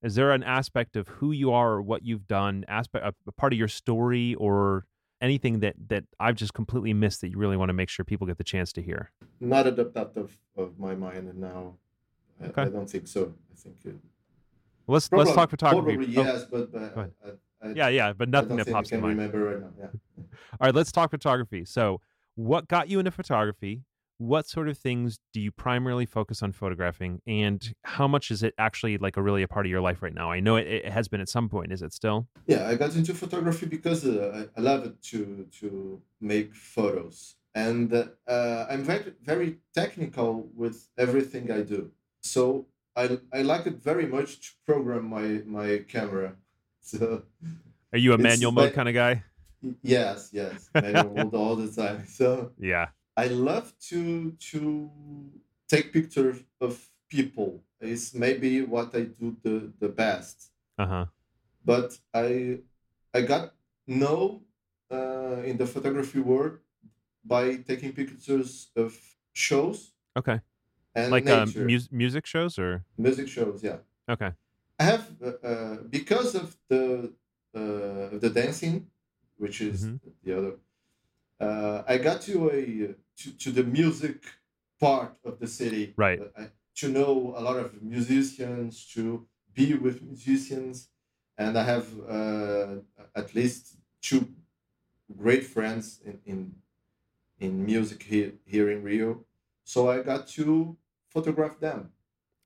Is 0.02 0.14
there 0.14 0.32
an 0.32 0.42
aspect 0.42 0.94
of 0.94 1.08
who 1.08 1.32
you 1.32 1.52
are 1.52 1.72
or 1.72 1.82
what 1.82 2.04
you've 2.04 2.26
done, 2.26 2.66
aspect 2.68 3.06
a 3.06 3.32
part 3.32 3.54
of 3.54 3.58
your 3.58 3.68
story 3.68 4.34
or 4.34 4.84
anything 5.22 5.60
that 5.60 5.76
that 5.88 6.04
I've 6.20 6.34
just 6.34 6.52
completely 6.52 6.92
missed 6.92 7.20
that 7.22 7.30
you 7.30 7.38
really 7.38 7.56
want 7.56 7.70
to 7.70 7.74
make 7.74 7.88
sure 7.88 8.04
people 8.04 8.26
get 8.26 8.36
the 8.36 8.44
chance 8.44 8.72
to 8.74 8.82
hear? 8.82 9.10
Not 9.40 9.66
at 9.66 9.76
the 9.76 9.84
top 9.84 10.16
of, 10.16 10.36
of 10.56 10.78
my 10.78 10.94
mind 10.94 11.28
and 11.28 11.38
now. 11.38 11.74
Okay. 12.42 12.62
I, 12.62 12.64
I 12.66 12.68
don't 12.68 12.90
think 12.90 13.06
so. 13.06 13.32
I 13.50 13.56
think 13.56 13.76
it, 13.84 13.94
let's 14.86 15.08
probably, 15.08 15.26
let's 15.26 15.36
talk 15.36 15.50
photography. 15.50 15.96
Probably 15.96 16.16
oh. 16.16 16.22
yes, 16.22 16.44
but, 16.50 16.72
but 16.72 16.82
I, 16.82 17.66
I, 17.66 17.72
yeah, 17.74 17.88
yeah, 17.88 18.12
but 18.12 18.28
nothing 18.28 18.56
that 18.56 18.70
pops 18.70 18.92
in 18.92 19.00
mind. 19.00 19.18
Remember 19.18 19.44
right 19.44 19.60
now. 19.60 19.70
Yeah. 19.78 19.86
All 20.60 20.66
right, 20.66 20.74
let's 20.74 20.92
talk 20.92 21.10
photography. 21.10 21.64
So, 21.64 22.00
what 22.34 22.68
got 22.68 22.88
you 22.88 22.98
into 22.98 23.10
photography? 23.10 23.82
what 24.22 24.48
sort 24.48 24.68
of 24.68 24.78
things 24.78 25.18
do 25.32 25.40
you 25.40 25.50
primarily 25.50 26.06
focus 26.06 26.42
on 26.42 26.52
photographing 26.52 27.20
and 27.26 27.74
how 27.82 28.06
much 28.06 28.30
is 28.30 28.42
it 28.42 28.54
actually 28.56 28.96
like 28.96 29.16
a 29.16 29.22
really 29.22 29.42
a 29.42 29.48
part 29.48 29.66
of 29.66 29.70
your 29.70 29.80
life 29.80 30.00
right 30.02 30.14
now 30.14 30.30
i 30.30 30.38
know 30.38 30.56
it, 30.56 30.66
it 30.66 30.92
has 30.92 31.08
been 31.08 31.20
at 31.20 31.28
some 31.28 31.48
point 31.48 31.72
is 31.72 31.82
it 31.82 31.92
still 31.92 32.26
yeah 32.46 32.68
i 32.68 32.74
got 32.74 32.94
into 32.94 33.12
photography 33.14 33.66
because 33.66 34.06
uh, 34.06 34.46
I, 34.56 34.60
I, 34.60 34.62
love 34.62 34.84
it 34.84 35.02
to 35.10 35.46
to 35.60 36.00
make 36.20 36.54
photos 36.54 37.34
and 37.54 37.92
uh, 37.92 38.66
i'm 38.70 38.84
very 38.84 39.12
very 39.22 39.58
technical 39.74 40.48
with 40.54 40.88
everything 40.96 41.50
i 41.50 41.62
do 41.62 41.90
so 42.22 42.66
i 42.96 43.18
i 43.32 43.42
like 43.42 43.66
it 43.66 43.76
very 43.82 44.06
much 44.06 44.40
to 44.40 44.48
program 44.66 45.08
my 45.08 45.42
my 45.46 45.78
camera 45.88 46.34
so 46.80 47.22
are 47.92 47.98
you 47.98 48.12
a 48.12 48.18
manual 48.18 48.52
mode 48.52 48.72
kind 48.72 48.88
of 48.88 48.94
guy 48.94 49.22
yes 49.82 50.30
yes 50.32 50.68
manual 50.74 51.14
mode 51.14 51.34
all 51.34 51.56
the 51.56 51.70
time 51.70 52.04
so 52.06 52.50
yeah 52.58 52.88
I 53.16 53.26
love 53.26 53.72
to 53.90 54.32
to 54.50 54.90
take 55.68 55.92
pictures 55.92 56.38
of 56.60 56.80
people. 57.08 57.62
It's 57.80 58.14
maybe 58.14 58.62
what 58.62 58.94
I 58.94 59.02
do 59.02 59.36
the, 59.42 59.72
the 59.78 59.88
best. 59.88 60.50
Uh-huh. 60.78 61.06
But 61.64 61.98
I 62.14 62.60
I 63.12 63.22
got 63.22 63.54
know 63.86 64.42
uh, 64.90 65.42
in 65.44 65.58
the 65.58 65.66
photography 65.66 66.20
world 66.20 66.58
by 67.24 67.56
taking 67.56 67.92
pictures 67.92 68.70
of 68.76 68.96
shows. 69.32 69.92
Okay. 70.16 70.40
And 70.94 71.10
like 71.10 71.28
um, 71.28 71.52
mu- 71.56 71.88
music 71.90 72.26
shows 72.26 72.58
or 72.58 72.84
music 72.98 73.28
shows, 73.28 73.62
yeah. 73.62 73.78
Okay. 74.08 74.32
I 74.78 74.84
have 74.84 75.08
uh, 75.24 75.46
uh, 75.46 75.76
because 75.88 76.34
of 76.34 76.56
the 76.68 77.12
uh, 77.54 78.18
the 78.18 78.30
dancing, 78.34 78.86
which 79.36 79.60
is 79.60 79.84
mm-hmm. 79.84 79.96
the 80.24 80.38
other 80.38 80.52
uh, 81.42 81.82
I 81.88 81.98
got 81.98 82.20
to 82.22 82.50
a 82.50 82.94
to, 83.18 83.32
to 83.38 83.50
the 83.50 83.64
music 83.64 84.22
part 84.80 85.16
of 85.24 85.38
the 85.38 85.46
city. 85.46 85.92
Right. 85.96 86.20
Uh, 86.36 86.44
to 86.76 86.88
know 86.88 87.34
a 87.36 87.42
lot 87.42 87.58
of 87.58 87.82
musicians, 87.82 88.86
to 88.94 89.26
be 89.52 89.74
with 89.74 90.02
musicians, 90.02 90.88
and 91.36 91.58
I 91.58 91.64
have 91.64 91.86
uh, 92.08 92.76
at 93.14 93.34
least 93.34 93.76
two 94.00 94.28
great 95.16 95.44
friends 95.44 96.00
in 96.04 96.18
in, 96.24 96.54
in 97.40 97.64
music 97.64 98.02
here 98.04 98.32
here 98.46 98.70
in 98.70 98.82
Rio. 98.82 99.24
So 99.64 99.90
I 99.90 100.02
got 100.02 100.28
to 100.38 100.76
photograph 101.12 101.58
them. 101.60 101.90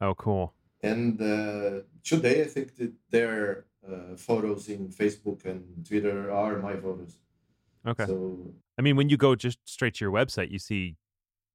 Oh, 0.01 0.15
cool! 0.15 0.55
And 0.83 1.21
uh, 1.21 1.83
today, 2.03 2.43
I 2.43 2.49
think 2.55 2.77
that 2.77 2.93
their 3.11 3.67
uh, 3.87 4.17
photos 4.17 4.69
in 4.69 4.89
Facebook 4.89 5.45
and 5.45 5.87
Twitter 5.87 6.31
are 6.31 6.59
my 6.59 6.75
photos. 6.77 7.17
Okay. 7.87 8.07
So 8.07 8.53
I 8.79 8.83
mean, 8.83 8.97
when 8.97 9.09
you 9.09 9.17
go 9.17 9.35
just 9.35 9.59
straight 9.65 9.95
to 9.95 10.05
your 10.05 10.13
website, 10.13 10.51
you 10.51 10.59
see 10.59 10.97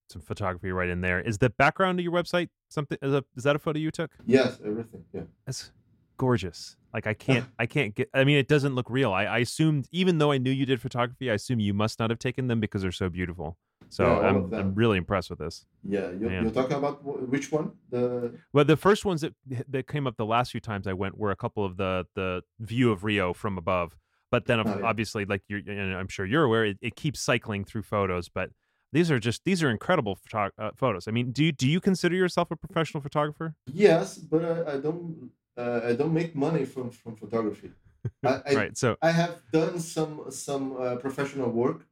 some 0.09 0.21
photography 0.21 0.71
right 0.71 0.89
in 0.89 1.01
there. 1.01 1.19
Is 1.19 1.37
the 1.37 1.49
background 1.49 1.99
of 1.99 2.03
your 2.03 2.13
website 2.13 2.49
something? 2.69 2.97
Is, 3.01 3.13
a, 3.13 3.23
is 3.35 3.43
that 3.43 3.55
a 3.55 3.59
photo 3.59 3.79
you 3.79 3.91
took? 3.91 4.11
Yes, 4.25 4.59
everything. 4.65 5.03
Yeah, 5.13 5.23
that's 5.45 5.71
gorgeous. 6.17 6.77
Like 6.93 7.07
I 7.07 7.13
can't, 7.13 7.45
I 7.59 7.65
can't 7.65 7.95
get. 7.95 8.09
I 8.13 8.23
mean, 8.23 8.37
it 8.37 8.47
doesn't 8.47 8.75
look 8.75 8.89
real. 8.89 9.13
I, 9.13 9.25
I 9.25 9.37
assumed, 9.39 9.87
even 9.91 10.17
though 10.17 10.31
I 10.31 10.37
knew 10.37 10.51
you 10.51 10.65
did 10.65 10.81
photography, 10.81 11.29
I 11.29 11.35
assume 11.35 11.59
you 11.59 11.73
must 11.73 11.99
not 11.99 12.09
have 12.09 12.19
taken 12.19 12.47
them 12.47 12.59
because 12.59 12.81
they're 12.81 12.91
so 12.91 13.09
beautiful. 13.09 13.57
So 13.91 14.05
yeah, 14.05 14.27
I'm, 14.27 14.53
I'm 14.53 14.73
really 14.73 14.97
impressed 14.97 15.29
with 15.29 15.39
this. 15.39 15.65
Yeah, 15.83 16.11
you're, 16.11 16.31
you're, 16.31 16.51
talking 16.51 16.77
about 16.77 17.03
which 17.03 17.51
one? 17.51 17.73
The 17.89 18.39
well, 18.53 18.63
the 18.63 18.77
first 18.77 19.03
ones 19.03 19.19
that 19.19 19.33
that 19.67 19.87
came 19.87 20.07
up 20.07 20.15
the 20.15 20.25
last 20.25 20.51
few 20.51 20.61
times 20.61 20.87
I 20.87 20.93
went 20.93 21.17
were 21.17 21.31
a 21.31 21.35
couple 21.35 21.65
of 21.65 21.75
the 21.75 22.05
the 22.15 22.41
view 22.59 22.91
of 22.91 23.03
Rio 23.03 23.33
from 23.33 23.57
above. 23.57 23.97
But 24.31 24.45
then, 24.45 24.61
oh, 24.61 24.63
yeah. 24.79 24.85
obviously, 24.85 25.25
like 25.25 25.41
you're, 25.49 25.59
and 25.59 25.93
I'm 25.93 26.07
sure 26.07 26.25
you're 26.25 26.45
aware, 26.45 26.63
it, 26.63 26.77
it, 26.81 26.95
keeps 26.95 27.19
cycling 27.19 27.65
through 27.65 27.81
photos. 27.81 28.29
But 28.29 28.51
these 28.93 29.11
are 29.11 29.19
just 29.19 29.43
these 29.43 29.61
are 29.61 29.69
incredible 29.69 30.15
photo- 30.15 30.53
uh, 30.57 30.71
photos. 30.73 31.09
I 31.09 31.11
mean, 31.11 31.33
do 31.33 31.43
you 31.43 31.51
do 31.51 31.67
you 31.67 31.81
consider 31.81 32.15
yourself 32.15 32.49
a 32.49 32.55
professional 32.55 33.03
photographer? 33.03 33.55
Yes, 33.67 34.17
but 34.17 34.45
I, 34.45 34.75
I 34.75 34.77
don't 34.77 35.31
uh, 35.57 35.81
I 35.83 35.93
don't 35.93 36.13
make 36.13 36.33
money 36.33 36.63
from 36.63 36.91
from 36.91 37.17
photography. 37.17 37.71
I, 38.23 38.41
I, 38.45 38.53
right. 38.55 38.77
So 38.77 38.95
I 39.01 39.11
have 39.11 39.41
done 39.51 39.79
some 39.79 40.25
some 40.29 40.77
uh, 40.79 40.95
professional 40.95 41.49
work. 41.49 41.85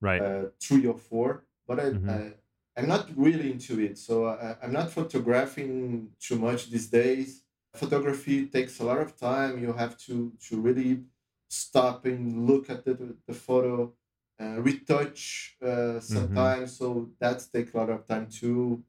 Right. 0.00 0.22
Uh, 0.22 0.44
three 0.60 0.86
or 0.86 0.96
four, 0.96 1.44
but 1.66 1.80
I, 1.80 1.84
mm-hmm. 1.84 2.10
I 2.10 2.32
I'm 2.76 2.86
not 2.86 3.08
really 3.16 3.50
into 3.50 3.80
it. 3.80 3.98
So 3.98 4.26
I, 4.26 4.56
I'm 4.62 4.72
not 4.72 4.92
photographing 4.92 6.10
too 6.20 6.38
much 6.38 6.70
these 6.70 6.88
days. 6.88 7.42
Photography 7.74 8.46
takes 8.46 8.78
a 8.78 8.84
lot 8.84 8.98
of 8.98 9.16
time. 9.16 9.60
You 9.60 9.72
have 9.72 9.98
to 10.06 10.32
to 10.48 10.60
really 10.60 11.02
stop 11.48 12.04
and 12.04 12.46
look 12.46 12.70
at 12.70 12.84
the, 12.84 13.16
the 13.26 13.34
photo, 13.34 13.92
uh, 14.40 14.60
retouch 14.60 15.56
uh, 15.62 15.98
sometimes. 16.00 16.78
Mm-hmm. 16.78 16.84
So 16.84 17.10
that 17.18 17.44
takes 17.52 17.74
a 17.74 17.76
lot 17.76 17.90
of 17.90 18.06
time 18.06 18.28
too. 18.28 18.84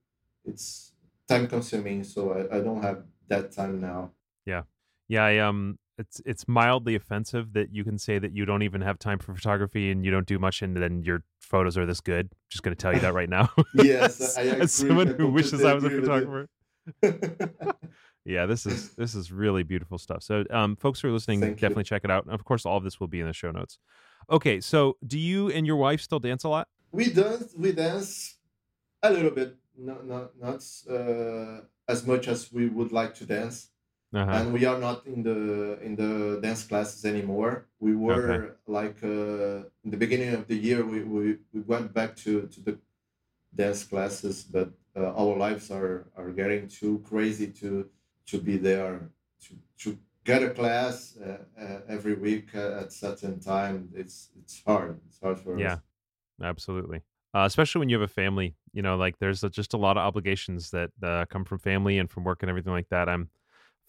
It's 0.46 0.94
time 1.28 1.48
consuming, 1.48 2.04
so 2.04 2.34
I, 2.34 2.58
I 2.58 2.60
don't 2.62 2.84
have 2.84 3.04
that 3.28 3.52
time 3.52 3.82
now. 3.82 4.12
Yeah, 4.46 4.64
yeah. 5.08 5.26
I 5.26 5.38
um, 5.40 5.78
it's 6.00 6.22
it's 6.26 6.48
mildly 6.48 6.96
offensive 6.96 7.54
that 7.54 7.74
you 7.74 7.84
can 7.84 7.98
say 8.00 8.18
that 8.18 8.34
you 8.34 8.46
don't 8.46 8.64
even 8.64 8.80
have 8.82 8.98
time 8.98 9.20
for 9.20 9.36
photography 9.36 9.92
and 9.92 10.06
you 10.06 10.12
don't 10.12 10.26
do 10.26 10.40
much, 10.40 10.62
and 10.62 10.76
then 10.76 11.04
your 11.04 11.24
photos 11.42 11.78
are 11.78 11.86
this 11.86 12.00
good. 12.00 12.32
Just 12.50 12.64
going 12.64 12.76
to 12.76 12.82
tell 12.82 12.94
you 12.94 13.02
that 13.02 13.14
right 13.14 13.30
now. 13.30 13.50
yes, 13.76 14.38
I 14.38 14.44
agree. 14.44 14.62
As 14.62 14.72
someone 14.72 15.08
who 15.08 15.30
wishes 15.30 15.64
I 15.64 15.74
was 15.74 15.84
a 15.84 15.90
photographer. 15.90 16.48
yeah, 18.26 18.46
this 18.46 18.66
is 18.66 18.92
this 18.96 19.14
is 19.14 19.32
really 19.32 19.64
beautiful 19.64 19.98
stuff. 19.98 20.24
So, 20.24 20.46
um, 20.50 20.78
folks 20.78 21.02
who 21.02 21.10
are 21.10 21.12
listening, 21.12 21.42
Thank 21.42 21.60
definitely 21.60 21.82
you. 21.82 21.86
check 21.86 22.06
it 22.06 22.12
out. 22.12 22.24
And 22.26 22.34
of 22.34 22.46
course, 22.46 22.66
all 22.66 22.78
of 22.78 22.84
this 22.86 23.00
will 23.00 23.08
be 23.08 23.20
in 23.20 23.28
the 23.28 23.34
show 23.34 23.52
notes. 23.52 23.78
Okay, 24.32 24.62
so 24.62 24.96
do 25.06 25.20
you 25.20 25.50
and 25.52 25.68
your 25.68 25.76
wife 25.76 26.00
still 26.00 26.20
dance 26.20 26.46
a 26.46 26.50
lot? 26.50 26.70
We 26.94 27.12
dance. 27.12 27.54
We 27.58 27.74
dance 27.74 28.38
a 29.04 29.12
little 29.12 29.32
bit, 29.32 29.58
not 29.78 30.08
not 30.08 30.32
not 30.40 30.66
uh, 30.90 31.62
as 31.90 32.08
much 32.08 32.30
as 32.30 32.54
we 32.54 32.70
would 32.70 32.94
like 32.94 33.16
to 33.16 33.26
dance. 33.26 33.68
Uh-huh. 34.12 34.32
And 34.32 34.54
we 34.54 34.66
are 34.66 34.80
not 34.80 35.06
in 35.06 35.22
the 35.22 35.80
in 35.82 35.96
the 35.96 36.40
dance 36.42 36.64
classes 36.64 37.06
anymore. 37.06 37.68
We 37.80 37.96
were 37.96 38.32
okay. 38.32 38.54
like 38.66 38.98
uh, 39.04 39.70
in 39.84 39.92
the 39.94 39.98
beginning 39.98 40.34
of 40.34 40.48
the 40.48 40.56
year. 40.56 40.84
We, 40.84 41.04
we, 41.04 41.38
we 41.54 41.62
went 41.62 41.94
back 41.94 42.16
to, 42.24 42.48
to 42.48 42.60
the 42.62 42.80
dance 43.54 43.84
classes, 43.84 44.44
but 44.44 44.72
uh, 44.96 45.14
our 45.14 45.38
lives 45.38 45.70
are 45.70 46.08
are 46.18 46.32
getting 46.32 46.68
too 46.68 47.04
crazy 47.08 47.48
to 47.62 47.88
to 48.26 48.40
be 48.40 48.58
there 48.58 49.10
to, 49.42 49.56
to 49.78 49.98
get 50.24 50.44
a 50.44 50.50
class 50.50 51.18
uh, 51.18 51.38
uh, 51.60 51.80
every 51.88 52.16
week 52.16 52.54
at 52.54 52.92
certain 52.92 53.40
time 53.40 53.90
it's 53.94 54.30
it's 54.40 54.62
hard 54.66 55.00
it's 55.08 55.20
hard 55.20 55.40
for 55.40 55.58
yeah 55.58 55.74
us. 55.74 55.80
absolutely 56.44 57.02
uh, 57.34 57.46
especially 57.46 57.80
when 57.80 57.90
you 57.90 58.00
have 58.00 58.10
a 58.10 58.14
family 58.14 58.56
you 58.74 58.82
know 58.82 58.98
like 58.98 59.18
there's 59.20 59.42
just 59.52 59.74
a 59.74 59.78
lot 59.78 59.98
of 59.98 60.02
obligations 60.02 60.70
that 60.72 60.92
uh, 61.02 61.26
come 61.30 61.46
from 61.46 61.60
family 61.60 61.98
and 61.98 62.10
from 62.12 62.24
work 62.24 62.44
and 62.44 62.50
everything 62.50 62.74
like 62.74 62.90
that 62.90 63.10
i'm 63.10 63.30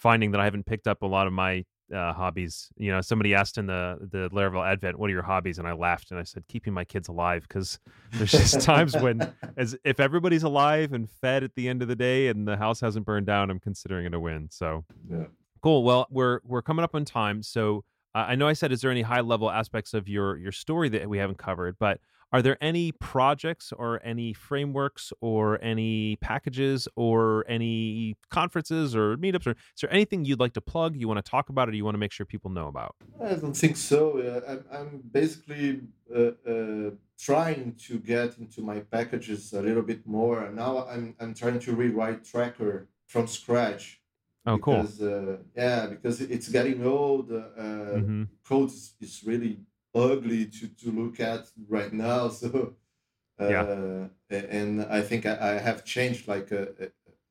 finding 0.00 0.30
that 0.32 0.40
i 0.40 0.44
haven't 0.44 0.64
picked 0.66 0.86
up 0.86 1.02
a 1.02 1.06
lot 1.06 1.26
of 1.26 1.32
my 1.32 1.64
uh, 1.94 2.12
hobbies. 2.12 2.68
You 2.76 2.92
know, 2.92 3.00
somebody 3.00 3.34
asked 3.34 3.58
in 3.58 3.66
the 3.66 3.98
the 4.00 4.28
Laravel 4.30 4.66
Advent, 4.66 4.98
"What 4.98 5.10
are 5.10 5.12
your 5.12 5.22
hobbies?" 5.22 5.58
And 5.58 5.66
I 5.66 5.72
laughed 5.72 6.10
and 6.10 6.20
I 6.20 6.22
said, 6.22 6.44
"Keeping 6.48 6.72
my 6.72 6.84
kids 6.84 7.08
alive," 7.08 7.42
because 7.42 7.78
there's 8.12 8.30
just 8.30 8.60
times 8.64 8.96
when, 8.96 9.32
as 9.56 9.76
if 9.84 10.00
everybody's 10.00 10.42
alive 10.42 10.92
and 10.92 11.10
fed 11.10 11.42
at 11.42 11.54
the 11.54 11.68
end 11.68 11.82
of 11.82 11.88
the 11.88 11.96
day, 11.96 12.28
and 12.28 12.46
the 12.46 12.56
house 12.56 12.80
hasn't 12.80 13.06
burned 13.06 13.26
down, 13.26 13.50
I'm 13.50 13.60
considering 13.60 14.06
it 14.06 14.14
a 14.14 14.20
win. 14.20 14.48
So, 14.50 14.84
yeah. 15.10 15.24
cool. 15.62 15.82
Well, 15.82 16.06
we're 16.10 16.40
we're 16.44 16.62
coming 16.62 16.84
up 16.84 16.94
on 16.94 17.04
time, 17.04 17.42
so 17.42 17.84
uh, 18.14 18.26
I 18.28 18.34
know 18.34 18.48
I 18.48 18.52
said, 18.52 18.72
is 18.72 18.80
there 18.80 18.90
any 18.90 19.02
high 19.02 19.20
level 19.20 19.50
aspects 19.50 19.94
of 19.94 20.08
your 20.08 20.36
your 20.36 20.52
story 20.52 20.88
that 20.90 21.08
we 21.08 21.18
haven't 21.18 21.38
covered? 21.38 21.76
But 21.78 22.00
are 22.32 22.42
there 22.42 22.56
any 22.60 22.92
projects 22.92 23.72
or 23.72 24.00
any 24.04 24.32
frameworks 24.32 25.12
or 25.20 25.62
any 25.62 26.16
packages 26.16 26.88
or 26.96 27.44
any 27.48 28.16
conferences 28.30 28.94
or 28.94 29.16
meetups 29.16 29.46
or 29.46 29.50
is 29.50 29.80
there 29.80 29.92
anything 29.92 30.24
you'd 30.24 30.40
like 30.40 30.52
to 30.52 30.60
plug 30.60 30.96
you 30.96 31.08
want 31.08 31.24
to 31.24 31.28
talk 31.28 31.48
about 31.48 31.68
or 31.68 31.72
you 31.72 31.84
want 31.84 31.94
to 31.94 31.98
make 31.98 32.12
sure 32.12 32.24
people 32.24 32.50
know 32.50 32.68
about? 32.68 32.94
I 33.22 33.34
don't 33.34 33.56
think 33.56 33.76
so. 33.76 34.18
Uh, 34.18 34.50
I'm, 34.50 34.64
I'm, 34.72 35.02
basically 35.10 35.80
uh, 36.14 36.32
uh, 36.48 36.90
trying 37.18 37.74
to 37.86 37.98
get 37.98 38.38
into 38.38 38.62
my 38.62 38.80
packages 38.80 39.52
a 39.52 39.62
little 39.62 39.82
bit 39.82 40.06
more. 40.06 40.50
Now 40.50 40.86
i'm, 40.86 41.14
I'm 41.20 41.34
trying 41.34 41.58
to 41.60 41.74
rewrite 41.74 42.24
tracker 42.24 42.88
from 43.06 43.26
scratch. 43.26 44.00
Oh 44.46 44.56
because, 44.56 44.96
cool 44.98 45.34
uh, 45.34 45.36
yeah 45.54 45.86
because 45.86 46.22
it's 46.22 46.48
getting 46.48 46.86
old 46.86 47.30
uh, 47.30 47.42
mm-hmm. 47.60 48.22
code 48.42 48.70
is 49.00 49.22
really 49.26 49.60
ugly 49.94 50.46
to, 50.46 50.68
to 50.68 50.90
look 50.90 51.20
at 51.20 51.46
right 51.68 51.92
now. 51.92 52.30
So, 52.40 53.46
uh, 53.46 54.08
yeah. 54.28 54.36
and 54.36 54.84
I 54.84 55.00
think 55.00 55.24
I, 55.24 55.54
I 55.54 55.58
have 55.58 55.82
changed 55.82 56.28
like 56.28 56.50
a, 56.50 56.68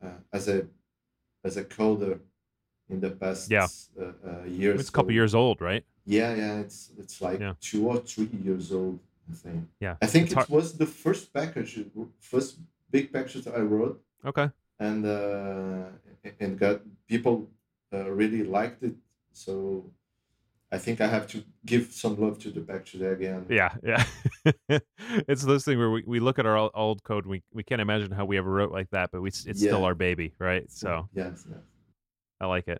a, 0.01 0.07
a, 0.07 0.11
as 0.33 0.47
a 0.47 0.65
as 1.43 1.55
a 1.55 1.63
coder 1.63 2.19
in 2.89 2.99
the 2.99 3.11
past 3.11 3.51
yeah. 3.51 3.67
uh, 3.99 4.05
uh, 4.27 4.43
years. 4.45 4.79
It's 4.79 4.89
a 4.89 4.91
couple 4.91 5.11
so, 5.11 5.13
years 5.13 5.35
old, 5.35 5.61
right? 5.61 5.83
Yeah, 6.05 6.33
yeah. 6.33 6.59
It's 6.59 6.89
it's 6.97 7.21
like 7.21 7.39
yeah. 7.39 7.53
two 7.61 7.87
or 7.87 7.97
three 7.97 8.29
years 8.43 8.71
old. 8.71 8.99
I 9.31 9.35
think. 9.35 9.67
Yeah. 9.79 9.95
I 10.01 10.07
think 10.07 10.23
it's 10.25 10.31
it 10.31 10.35
hard. 10.35 10.49
was 10.49 10.77
the 10.77 10.87
first 10.87 11.31
package, 11.31 11.79
first 12.19 12.57
big 12.89 13.13
package 13.13 13.47
I 13.47 13.59
wrote. 13.59 14.01
Okay. 14.25 14.49
And 14.79 15.05
uh, 15.05 15.85
and 16.39 16.57
got 16.57 16.81
people 17.07 17.47
uh, 17.93 18.09
really 18.09 18.43
liked 18.43 18.81
it. 18.83 18.95
So 19.31 19.85
I 20.71 20.77
think 20.77 21.01
I 21.01 21.07
have 21.07 21.27
to 21.29 21.43
give 21.65 21.91
some 21.91 22.19
love 22.19 22.37
to 22.39 22.51
the 22.51 22.59
back 22.59 22.85
today 22.85 23.07
again. 23.07 23.45
Yeah, 23.49 23.73
yeah. 23.83 24.03
it's 25.27 25.43
this 25.43 25.65
thing 25.65 25.79
where 25.79 25.89
we, 25.89 26.03
we 26.05 26.19
look 26.19 26.37
at 26.37 26.45
our 26.45 26.69
old 26.75 27.03
code, 27.03 27.25
we 27.25 27.41
we 27.51 27.63
can't 27.63 27.81
imagine 27.81 28.11
how 28.11 28.25
we 28.25 28.37
ever 28.37 28.49
wrote 28.49 28.71
like 28.71 28.89
that, 28.91 29.09
but 29.11 29.21
we 29.21 29.29
it's 29.29 29.45
yeah. 29.45 29.53
still 29.53 29.83
our 29.83 29.95
baby, 29.95 30.33
right? 30.37 30.69
So 30.71 31.07
yes, 31.13 31.45
yes. 31.49 31.59
I 32.39 32.45
like 32.45 32.67
it. 32.67 32.79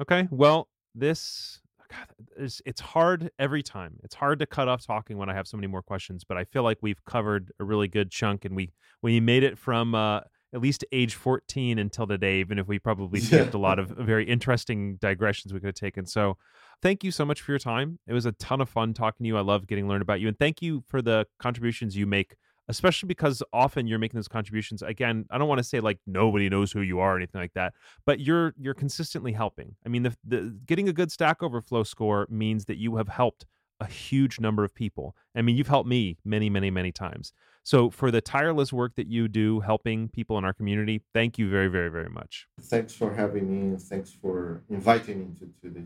Okay, 0.00 0.26
well, 0.30 0.68
this 0.94 1.60
God, 1.88 2.06
it's, 2.36 2.60
it's 2.66 2.80
hard 2.80 3.30
every 3.38 3.62
time. 3.62 3.94
It's 4.02 4.14
hard 4.14 4.40
to 4.40 4.46
cut 4.46 4.68
off 4.68 4.84
talking 4.84 5.16
when 5.16 5.28
I 5.28 5.34
have 5.34 5.46
so 5.46 5.56
many 5.56 5.66
more 5.68 5.82
questions, 5.82 6.24
but 6.24 6.36
I 6.36 6.44
feel 6.44 6.62
like 6.64 6.78
we've 6.82 7.04
covered 7.04 7.52
a 7.60 7.64
really 7.64 7.88
good 7.88 8.10
chunk, 8.10 8.44
and 8.44 8.56
we 8.56 8.72
we 9.02 9.20
made 9.20 9.44
it 9.44 9.56
from. 9.56 9.94
Uh, 9.94 10.20
at 10.52 10.60
least 10.60 10.84
age 10.92 11.14
14 11.14 11.78
until 11.78 12.06
today, 12.06 12.40
even 12.40 12.58
if 12.58 12.66
we 12.66 12.78
probably 12.78 13.20
skipped 13.20 13.54
a 13.54 13.58
lot 13.58 13.78
of 13.78 13.88
very 13.88 14.24
interesting 14.24 14.96
digressions 14.96 15.52
we 15.52 15.60
could 15.60 15.68
have 15.68 15.74
taken. 15.74 16.06
So 16.06 16.36
thank 16.82 17.04
you 17.04 17.10
so 17.10 17.24
much 17.24 17.40
for 17.40 17.52
your 17.52 17.58
time. 17.58 17.98
It 18.06 18.12
was 18.12 18.26
a 18.26 18.32
ton 18.32 18.60
of 18.60 18.68
fun 18.68 18.94
talking 18.94 19.24
to 19.24 19.28
you. 19.28 19.36
I 19.36 19.42
love 19.42 19.66
getting 19.66 19.88
learned 19.88 20.02
about 20.02 20.20
you. 20.20 20.28
And 20.28 20.38
thank 20.38 20.60
you 20.60 20.82
for 20.88 21.00
the 21.02 21.26
contributions 21.38 21.96
you 21.96 22.06
make, 22.06 22.36
especially 22.68 23.06
because 23.06 23.42
often 23.52 23.86
you're 23.86 23.98
making 23.98 24.18
those 24.18 24.28
contributions. 24.28 24.82
Again, 24.82 25.26
I 25.30 25.38
don't 25.38 25.48
want 25.48 25.58
to 25.58 25.64
say 25.64 25.80
like 25.80 25.98
nobody 26.06 26.48
knows 26.48 26.72
who 26.72 26.80
you 26.80 26.98
are 26.98 27.14
or 27.14 27.16
anything 27.16 27.40
like 27.40 27.54
that, 27.54 27.74
but 28.04 28.20
you're 28.20 28.54
you're 28.58 28.74
consistently 28.74 29.32
helping. 29.32 29.76
I 29.86 29.88
mean, 29.88 30.02
the, 30.02 30.16
the 30.24 30.58
getting 30.66 30.88
a 30.88 30.92
good 30.92 31.12
Stack 31.12 31.42
Overflow 31.42 31.84
score 31.84 32.26
means 32.30 32.64
that 32.64 32.76
you 32.76 32.96
have 32.96 33.08
helped 33.08 33.46
a 33.80 33.86
huge 33.86 34.38
number 34.40 34.64
of 34.64 34.74
people. 34.74 35.16
I 35.34 35.42
mean, 35.42 35.56
you've 35.56 35.68
helped 35.68 35.88
me 35.88 36.18
many, 36.24 36.50
many, 36.50 36.70
many 36.70 36.92
times. 36.92 37.32
So, 37.62 37.90
for 37.90 38.10
the 38.10 38.20
tireless 38.20 38.72
work 38.72 38.94
that 38.96 39.06
you 39.06 39.28
do 39.28 39.60
helping 39.60 40.08
people 40.08 40.38
in 40.38 40.44
our 40.44 40.52
community, 40.52 41.02
thank 41.12 41.38
you 41.38 41.50
very, 41.50 41.68
very, 41.68 41.90
very 41.90 42.08
much. 42.08 42.46
Thanks 42.62 42.94
for 42.94 43.12
having 43.12 43.50
me. 43.50 43.60
and 43.68 43.80
Thanks 43.80 44.12
for 44.12 44.62
inviting 44.70 45.20
me 45.20 45.26
to, 45.38 45.46
to 45.62 45.74
the, 45.74 45.82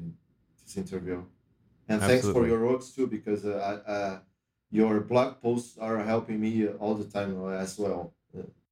this 0.63 0.77
interview. 0.77 1.23
And 1.89 2.01
Absolutely. 2.01 2.23
thanks 2.23 2.39
for 2.39 2.47
your 2.47 2.67
works 2.67 2.91
too, 2.91 3.07
because 3.07 3.45
uh, 3.45 3.81
uh, 3.87 4.19
your 4.71 5.01
blog 5.01 5.41
posts 5.41 5.77
are 5.79 5.99
helping 6.03 6.41
me 6.41 6.67
all 6.69 6.95
the 6.95 7.05
time 7.05 7.47
as 7.53 7.79
well. 7.79 8.15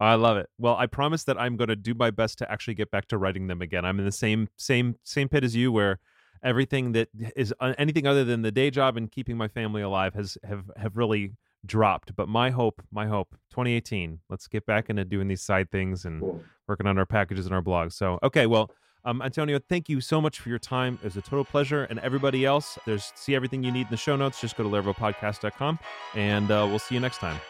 I 0.00 0.16
love 0.16 0.36
it. 0.36 0.48
Well, 0.58 0.76
I 0.76 0.86
promise 0.86 1.22
that 1.24 1.40
I'm 1.40 1.56
going 1.56 1.68
to 1.68 1.76
do 1.76 1.94
my 1.94 2.10
best 2.10 2.38
to 2.38 2.50
actually 2.50 2.74
get 2.74 2.90
back 2.90 3.06
to 3.08 3.18
writing 3.18 3.46
them 3.46 3.62
again. 3.62 3.84
I'm 3.84 4.00
in 4.00 4.04
the 4.04 4.10
same 4.10 4.48
same 4.56 4.96
same 5.04 5.28
pit 5.28 5.44
as 5.44 5.54
you, 5.54 5.70
where 5.70 6.00
everything 6.42 6.90
that 6.92 7.08
is 7.36 7.54
uh, 7.60 7.74
anything 7.78 8.06
other 8.06 8.24
than 8.24 8.42
the 8.42 8.50
day 8.50 8.70
job 8.70 8.96
and 8.96 9.10
keeping 9.10 9.36
my 9.36 9.46
family 9.46 9.80
alive 9.80 10.14
has 10.14 10.36
have 10.44 10.70
have 10.76 10.96
really 10.96 11.34
dropped. 11.64 12.14
But 12.16 12.28
my 12.28 12.50
hope, 12.50 12.82
my 12.90 13.06
hope, 13.06 13.34
2018, 13.50 14.20
let's 14.28 14.48
get 14.48 14.66
back 14.66 14.90
into 14.90 15.04
doing 15.04 15.28
these 15.28 15.42
side 15.42 15.70
things 15.70 16.04
and 16.04 16.20
cool. 16.20 16.42
working 16.68 16.86
on 16.86 16.98
our 16.98 17.06
packages 17.06 17.46
and 17.46 17.54
our 17.54 17.62
blogs. 17.62 17.92
So, 17.92 18.18
okay, 18.22 18.46
well, 18.46 18.70
um, 19.04 19.20
Antonio, 19.20 19.58
thank 19.68 19.88
you 19.88 20.00
so 20.00 20.20
much 20.20 20.38
for 20.40 20.48
your 20.48 20.58
time. 20.58 20.98
It 21.02 21.04
was 21.04 21.16
a 21.16 21.22
total 21.22 21.44
pleasure. 21.44 21.84
And 21.84 21.98
everybody 22.00 22.44
else, 22.44 22.78
there's 22.86 23.12
see 23.16 23.34
everything 23.34 23.62
you 23.62 23.72
need 23.72 23.82
in 23.82 23.90
the 23.90 23.96
show 23.96 24.16
notes. 24.16 24.40
Just 24.40 24.56
go 24.56 24.62
to 24.62 24.70
laravelpodcast.com 24.70 25.78
and 26.14 26.50
uh, 26.50 26.66
we'll 26.68 26.78
see 26.78 26.94
you 26.94 27.00
next 27.00 27.18
time. 27.18 27.40